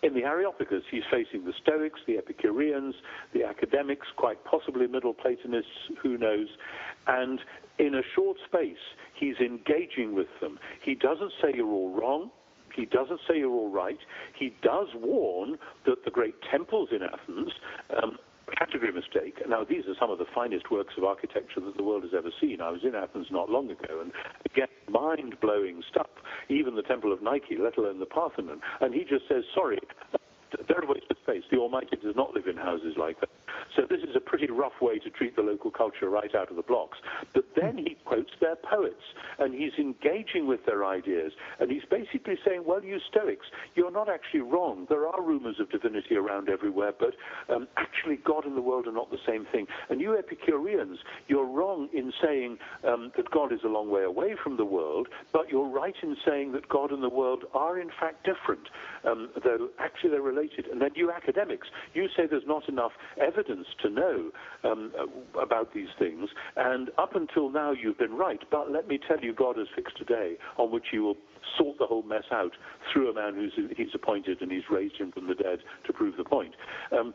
in 0.03 0.15
the 0.15 0.25
Areopagus, 0.25 0.83
he's 0.91 1.03
facing 1.11 1.45
the 1.45 1.53
Stoics, 1.63 2.01
the 2.07 2.19
Epicureans, 2.19 2.95
the 3.33 3.45
academics, 3.45 4.07
quite 4.17 4.43
possibly 4.45 4.87
Middle 4.87 5.15
Platonists, 5.15 5.91
who 6.03 6.19
knows. 6.19 6.49
And 7.07 7.41
in 7.79 7.95
a 7.95 8.03
short 8.15 8.37
space, 8.47 8.77
he's 9.15 9.37
engaging 9.37 10.15
with 10.15 10.29
them. 10.41 10.59
He 10.83 10.95
doesn't 10.95 11.33
say 11.43 11.53
you're 11.55 11.67
all 11.67 11.95
wrong. 11.95 12.31
He 12.75 12.85
doesn't 12.85 13.21
say 13.29 13.39
you're 13.39 13.51
all 13.51 13.71
right. 13.71 13.99
He 14.39 14.55
does 14.63 14.89
warn 14.95 15.59
that 15.87 16.05
the 16.05 16.11
great 16.11 16.35
temples 16.51 16.91
in 16.93 17.03
Athens 17.03 17.53
um, 18.01 18.19
category 18.57 18.93
mistake. 18.93 19.43
Now, 19.49 19.65
these 19.65 19.85
are 19.87 19.95
some 19.99 20.11
of 20.11 20.19
the 20.19 20.27
finest 20.35 20.71
works 20.71 20.95
of 20.97 21.05
architecture 21.05 21.61
that 21.61 21.77
the 21.77 21.83
world 21.83 22.03
has 22.03 22.13
ever 22.17 22.31
seen. 22.41 22.61
I 22.61 22.71
was 22.71 22.81
in 22.85 22.95
Athens 22.95 23.29
not 23.31 23.51
long 23.51 23.71
ago, 23.71 24.01
and 24.01 24.13
again, 24.47 24.69
mind-blowing 24.89 25.83
stuff. 25.91 26.11
Even 26.49 26.75
the 26.75 26.83
Temple 26.83 27.13
of 27.13 27.23
Nike, 27.23 27.57
let 27.61 27.77
alone 27.77 28.01
the 28.01 28.07
Parthenon. 28.07 28.61
And 28.81 28.95
he 28.95 29.01
just 29.01 29.29
says, 29.29 29.45
sorry, 29.55 29.79
a 30.77 30.87
waste 30.87 31.11
of 31.11 31.17
space. 31.23 31.45
The 31.51 31.59
Almighty 31.59 31.97
does 31.97 32.17
not 32.17 32.35
live 32.35 32.47
in 32.47 32.57
houses 32.57 32.97
like 32.97 33.21
that. 33.21 33.31
So 33.77 33.83
this 33.89 34.01
is 34.03 34.17
a 34.17 34.21
pretty 34.21 34.51
rough 34.51 34.81
way 34.81 34.99
to 34.99 35.11
treat 35.11 35.37
the 35.37 35.43
local 35.43 35.71
culture 35.71 36.09
right 36.09 36.35
out 36.35 36.51
of 36.51 36.57
the 36.57 36.63
blocks. 36.63 36.99
But 37.35 37.45
then 37.55 37.79
he 37.79 37.97
quotes 38.05 38.31
their 38.41 38.57
poets, 38.57 39.03
and 39.39 39.55
he's 39.55 39.73
engaging 39.79 40.47
with 40.47 40.65
their 40.67 40.85
ideas, 40.85 41.33
and 41.61 41.71
he's 41.71 41.85
basically 41.91 42.39
saying, 42.45 42.65
well, 42.67 42.83
you 42.83 42.99
Stoics, 43.09 43.47
you're 43.75 43.91
not 43.91 44.09
actually 44.09 44.41
wrong. 44.41 44.87
There 44.89 45.07
are 45.07 45.23
rumors 45.23 45.61
of 45.61 45.71
divinity 45.71 46.17
around 46.17 46.49
everywhere, 46.49 46.93
but 46.99 47.15
um, 47.55 47.69
actually 47.77 48.17
God 48.17 48.45
and 48.47 48.57
the 48.57 48.63
world 48.63 48.87
are 48.87 48.93
not 48.93 49.11
the 49.11 49.19
same 49.27 49.45
thing. 49.47 49.67
And 49.91 50.01
you 50.01 50.17
Epicureans, 50.17 50.99
you're 51.29 51.47
wrong 51.47 51.89
in 51.93 52.13
saying 52.23 52.59
um, 52.85 53.13
that 53.17 53.31
God 53.31 53.53
is 53.53 53.61
a 53.65 53.69
long 53.69 53.91
way 53.91 54.03
away 54.03 54.35
from 54.43 54.57
the 54.57 54.65
world, 54.65 55.09
but 55.33 55.51
you're 55.51 55.69
right 55.69 55.97
in 56.03 56.17
saying 56.27 56.53
that 56.53 56.69
God 56.69 56.91
and 56.91 57.03
the 57.03 57.09
world 57.09 57.45
are 57.55 57.79
in 57.79 57.91
fact 58.01 58.25
different, 58.25 58.69
um, 59.05 59.31
though 59.45 59.69
actually 59.79 60.11
they're 60.11 60.23
related. 60.23 60.58
And 60.71 60.81
then 60.81 60.91
you 60.95 61.11
academics, 61.11 61.69
you 61.95 62.09
say 62.17 62.27
there's 62.27 62.47
not 62.47 62.69
enough 62.69 62.93
evidence 63.21 63.67
to 63.83 63.91
know 63.91 64.31
um, 64.65 64.93
about 65.41 65.75
these 65.75 65.89
things, 65.99 66.29
and 66.57 66.91
up 66.99 67.15
until 67.15 67.51
now 67.51 67.73
you've 67.73 67.99
been 67.99 68.15
right. 68.15 68.41
But 68.51 68.71
let 68.71 68.89
me 68.89 68.99
tell 69.07 69.21
you, 69.21 69.33
God 69.33 69.57
has 69.57 69.69
fixed 69.75 70.01
a 70.01 70.05
day 70.05 70.37
on 70.57 70.71
which 70.71 70.87
He 70.91 70.99
will 70.99 71.17
sort 71.57 71.79
the 71.79 71.87
whole 71.87 72.03
mess 72.03 72.25
out 72.33 72.53
through 72.93 73.11
a 73.11 73.15
man 73.15 73.35
who's 73.35 73.53
He's 73.77 73.95
appointed, 73.95 74.41
and 74.41 74.51
He's 74.51 74.69
raised 74.71 74.97
him 74.97 75.13
from 75.13 75.29
the 75.29 75.35
dead 75.35 75.61
to 75.87 75.93
prove 75.93 76.17
the 76.17 76.25
point. 76.25 76.55
Um, 76.93 77.15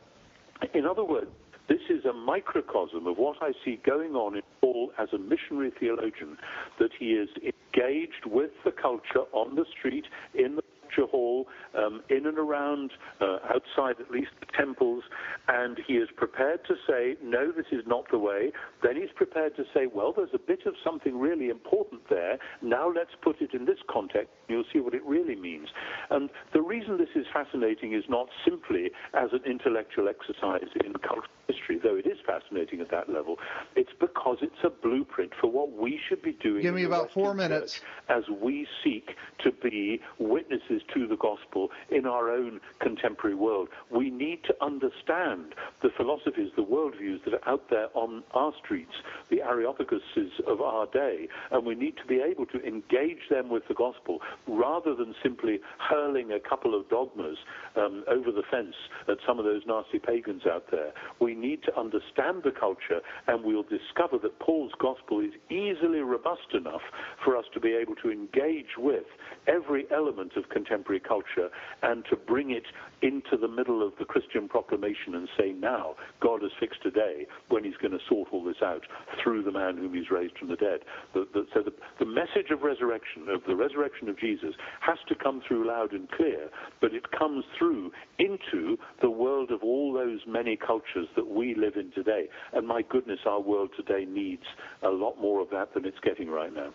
in 0.74 0.86
other 0.86 1.04
words, 1.04 1.28
this 1.68 1.82
is 1.90 2.06
a 2.06 2.14
microcosm 2.14 3.08
of 3.08 3.18
what 3.18 3.38
I 3.42 3.52
see 3.64 3.80
going 3.86 4.16
on 4.16 4.36
in 4.36 4.42
Paul 4.60 4.92
as 4.98 5.10
a 5.14 5.18
missionary 5.18 5.72
theologian, 5.80 6.38
that 6.80 6.90
he 6.98 7.14
is 7.14 7.30
engaged 7.38 8.26
with 8.26 8.52
the 8.66 8.72
culture 8.72 9.24
on 9.32 9.56
the 9.56 9.66
street, 9.78 10.06
in 10.34 10.58
the 10.58 10.64
lecture 10.94 11.10
hall, 11.10 11.48
um, 11.76 12.02
in 12.10 12.26
and 12.26 12.38
around, 12.38 12.92
uh, 13.22 13.38
outside 13.50 14.00
at 14.00 14.12
least 14.12 14.32
the 14.40 14.46
temples, 14.58 15.04
and 15.48 15.78
he 15.88 15.94
is 15.94 16.10
prepared 16.16 16.60
to 16.68 16.76
say, 16.88 17.16
no, 17.24 17.52
this 17.52 17.66
is 17.72 17.84
not 17.88 18.06
the 18.12 18.18
way. 18.18 18.52
Then 18.82 18.96
he's 18.96 19.12
prepared 19.16 19.56
to 19.58 19.64
say, 19.74 19.88
well, 19.94 20.14
there's 20.16 20.34
a 20.34 20.40
bit 20.40 20.66
of 20.66 20.74
something 20.84 21.20
really 21.20 21.50
important 21.50 22.02
there. 22.10 22.38
Now 22.62 22.92
let's 22.94 23.12
put 23.22 23.42
it 23.42 23.54
in 23.54 23.66
this 23.66 23.80
context. 23.90 24.30
You'll 24.48 24.64
see 24.72 24.80
what 24.80 24.94
it 24.94 25.04
really 25.06 25.36
means. 25.36 25.70
And 26.10 26.30
the 26.54 26.62
reason 26.62 26.98
this 26.98 27.10
is 27.16 27.26
fascinating 27.34 27.94
is 27.94 28.04
not 28.10 28.28
simply 28.46 28.92
as 29.14 29.30
an 29.34 29.42
intellectual 29.46 30.08
exercise 30.08 30.70
in 30.84 30.94
cultural 30.94 31.28
history, 31.48 31.80
though 31.82 31.96
it 31.96 32.06
is 32.06 32.18
fascinating 32.26 32.82
at 32.82 32.90
that 32.92 33.10
level. 33.10 33.38
It's 33.76 33.92
because 34.00 34.38
it's 34.42 34.64
a 34.64 34.70
blueprint 34.70 35.34
for 35.40 35.50
what 35.50 35.72
we 35.72 36.00
should 36.08 36.22
be 36.22 36.34
doing. 36.34 36.62
Give 36.62 36.76
me 36.76 36.84
about 36.84 37.12
four 37.12 37.34
minutes. 37.34 37.82
As 38.10 38.24
we 38.30 38.68
seek 38.84 39.16
to 39.40 39.52
be 39.52 40.02
witnesses 40.20 40.82
to 40.94 41.08
the 41.08 41.18
gospel 41.18 41.70
in 41.90 42.06
our 42.06 42.30
own 42.30 42.60
contemporary 42.80 43.36
world. 43.36 43.70
We 43.90 44.10
need 44.10 44.44
to 44.46 44.56
understand 44.62 45.56
the 45.82 45.90
philosophies, 45.96 46.52
the 46.56 46.64
worldviews 46.64 47.24
that 47.26 47.34
are 47.34 47.50
out 47.50 47.70
there 47.70 47.88
on 47.94 48.24
our 48.34 48.54
streets, 48.64 48.94
the 49.30 49.38
Areopaguses 49.38 50.40
of 50.48 50.62
our 50.62 50.86
day, 50.88 51.28
and 51.52 51.66
we 51.66 51.76
need 51.76 51.98
to 51.98 52.06
be 52.06 52.22
able 52.22 52.46
to 52.48 52.66
engage 52.66 53.30
them 53.30 53.50
with 53.50 53.68
the 53.68 53.74
gospel 53.74 54.22
rather 54.48 54.96
than 54.96 55.14
simply 55.22 55.60
hurling 55.78 56.32
a 56.32 56.40
couple 56.40 56.76
of 56.76 56.88
dogmas 56.90 57.38
um, 57.76 58.04
over 58.08 58.32
the 58.32 58.44
fence 58.50 58.76
at 59.08 59.18
some 59.26 59.40
of 59.40 59.46
those 59.46 59.64
nasty 59.66 60.00
pagans 60.00 60.44
out 60.46 60.70
there. 60.72 60.92
We 61.20 61.33
need 61.34 61.64
to 61.64 61.78
understand 61.78 62.44
the 62.44 62.52
culture 62.52 63.02
and 63.28 63.44
we'll 63.44 63.64
discover 63.64 64.18
that 64.22 64.40
Paul's 64.40 64.72
gospel 64.80 65.20
is 65.20 65.32
easily 65.50 66.00
robust 66.00 66.54
enough 66.54 66.82
for 67.24 67.38
us 67.38 67.46
to 67.54 67.60
be 67.60 67.74
able 67.74 67.96
to 67.96 68.12
engage 68.12 68.78
with 68.78 69.06
every 69.48 69.86
element 69.92 70.34
of 70.36 70.50
contemporary 70.50 71.00
culture 71.00 71.50
and 71.82 72.04
to 72.10 72.16
bring 72.16 72.52
it 72.52 72.64
into 73.02 73.38
the 73.38 73.48
middle 73.48 73.86
of 73.86 73.94
the 74.00 74.06
Christian 74.06 74.48
proclamation 74.48 75.16
and 75.16 75.28
say, 75.38 75.52
now 75.52 75.96
God 76.22 76.42
has 76.42 76.52
fixed 76.60 76.86
a 76.86 76.92
day 76.92 77.28
when 77.50 77.64
he's 77.64 77.78
going 77.82 77.92
to 77.92 78.00
sort 78.08 78.30
all 78.32 78.44
this 78.44 78.62
out 78.64 78.84
through 79.22 79.44
the 79.44 79.52
man 79.52 79.78
whom 79.78 79.94
he's 79.94 80.10
raised 80.10 80.38
from 80.38 80.50
the 80.50 80.56
dead. 80.56 80.80
The, 81.14 81.28
the, 81.34 81.46
so 81.54 81.62
the, 81.62 81.74
the 82.00 82.06
message 82.06 82.52
of 82.52 82.62
resurrection, 82.62 83.28
of 83.30 83.42
the 83.48 83.56
resurrection 83.56 84.10
of 84.10 84.20
Jesus, 84.20 84.54
has 84.82 84.98
to 85.10 85.16
come 85.16 85.42
through 85.48 85.68
loud 85.68 85.92
and 85.92 86.10
clear, 86.12 86.50
but 86.82 86.94
it 86.94 87.12
comes 87.12 87.44
through 87.58 87.92
into 88.20 88.78
the 89.02 89.10
world 89.10 89.52
of 89.52 89.64
all 89.64 89.94
those 89.94 90.20
many 90.28 90.56
cultures 90.56 91.08
that 91.24 91.34
we 91.34 91.56
live 91.56 91.76
in 91.76 91.92
today. 91.92 92.28
And 92.54 92.68
my 92.68 92.82
goodness, 92.82 93.20
our 93.26 93.40
world 93.40 93.70
today 93.76 94.06
needs 94.06 94.44
a 94.82 94.90
lot 94.90 95.20
more 95.20 95.42
of 95.42 95.50
that 95.52 95.74
than 95.74 95.86
it's 95.86 96.00
getting 96.00 96.30
right 96.30 96.54
now. 96.54 96.70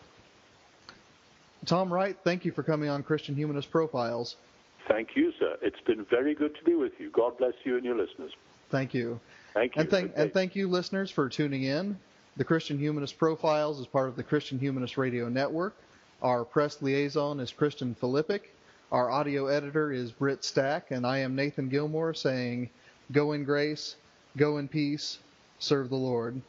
Tom 1.67 1.93
Wright, 1.93 2.17
thank 2.25 2.45
you 2.45 2.53
for 2.53 2.63
coming 2.63 2.89
on 2.89 3.03
Christian 3.03 3.35
Humanist 3.35 3.71
Profiles. 3.71 4.37
Thank 4.87 5.11
you, 5.17 5.33
sir. 5.39 5.57
It's 5.61 5.81
been 5.87 6.07
very 6.07 6.35
good 6.35 6.57
to 6.57 6.65
be 6.65 6.75
with 6.75 6.93
you. 6.99 7.11
God 7.11 7.37
bless 7.37 7.53
you 7.65 7.77
and 7.77 7.85
your 7.85 7.97
listeners. 7.97 8.33
Thank 8.71 8.95
you. 8.95 9.21
Thank 9.53 9.77
you. 9.77 9.83
And 9.83 9.91
thank, 9.91 10.13
and 10.17 10.33
thank 10.33 10.57
you, 10.57 10.69
listeners, 10.69 11.11
for 11.11 11.29
tuning 11.29 11.65
in. 11.65 11.99
The 12.37 12.45
Christian 12.45 12.79
Humanist 12.79 13.19
Profiles 13.19 13.81
is 13.81 13.87
part 13.87 14.09
of 14.09 14.17
the 14.17 14.23
Christian 14.23 14.59
Humanist 14.59 14.97
Radio 14.97 15.29
Network. 15.29 15.77
Our 16.23 16.45
press 16.45 16.81
liaison 16.81 17.41
is 17.41 17.51
Kristen 17.51 17.97
Filippic. 18.01 18.43
Our 18.91 19.11
audio 19.11 19.49
editor 19.49 19.93
is 19.93 20.13
Britt 20.13 20.45
Stack, 20.45 20.91
and 20.91 21.07
I 21.07 21.19
am 21.19 21.35
Nathan 21.35 21.69
Gilmour 21.69 22.15
saying, 22.15 22.71
Go 23.13 23.33
in 23.33 23.45
grace, 23.45 23.97
go 24.39 24.59
in 24.59 24.69
peace, 24.69 25.19
serve 25.59 25.91
the 25.91 25.97
Lord. 25.97 26.41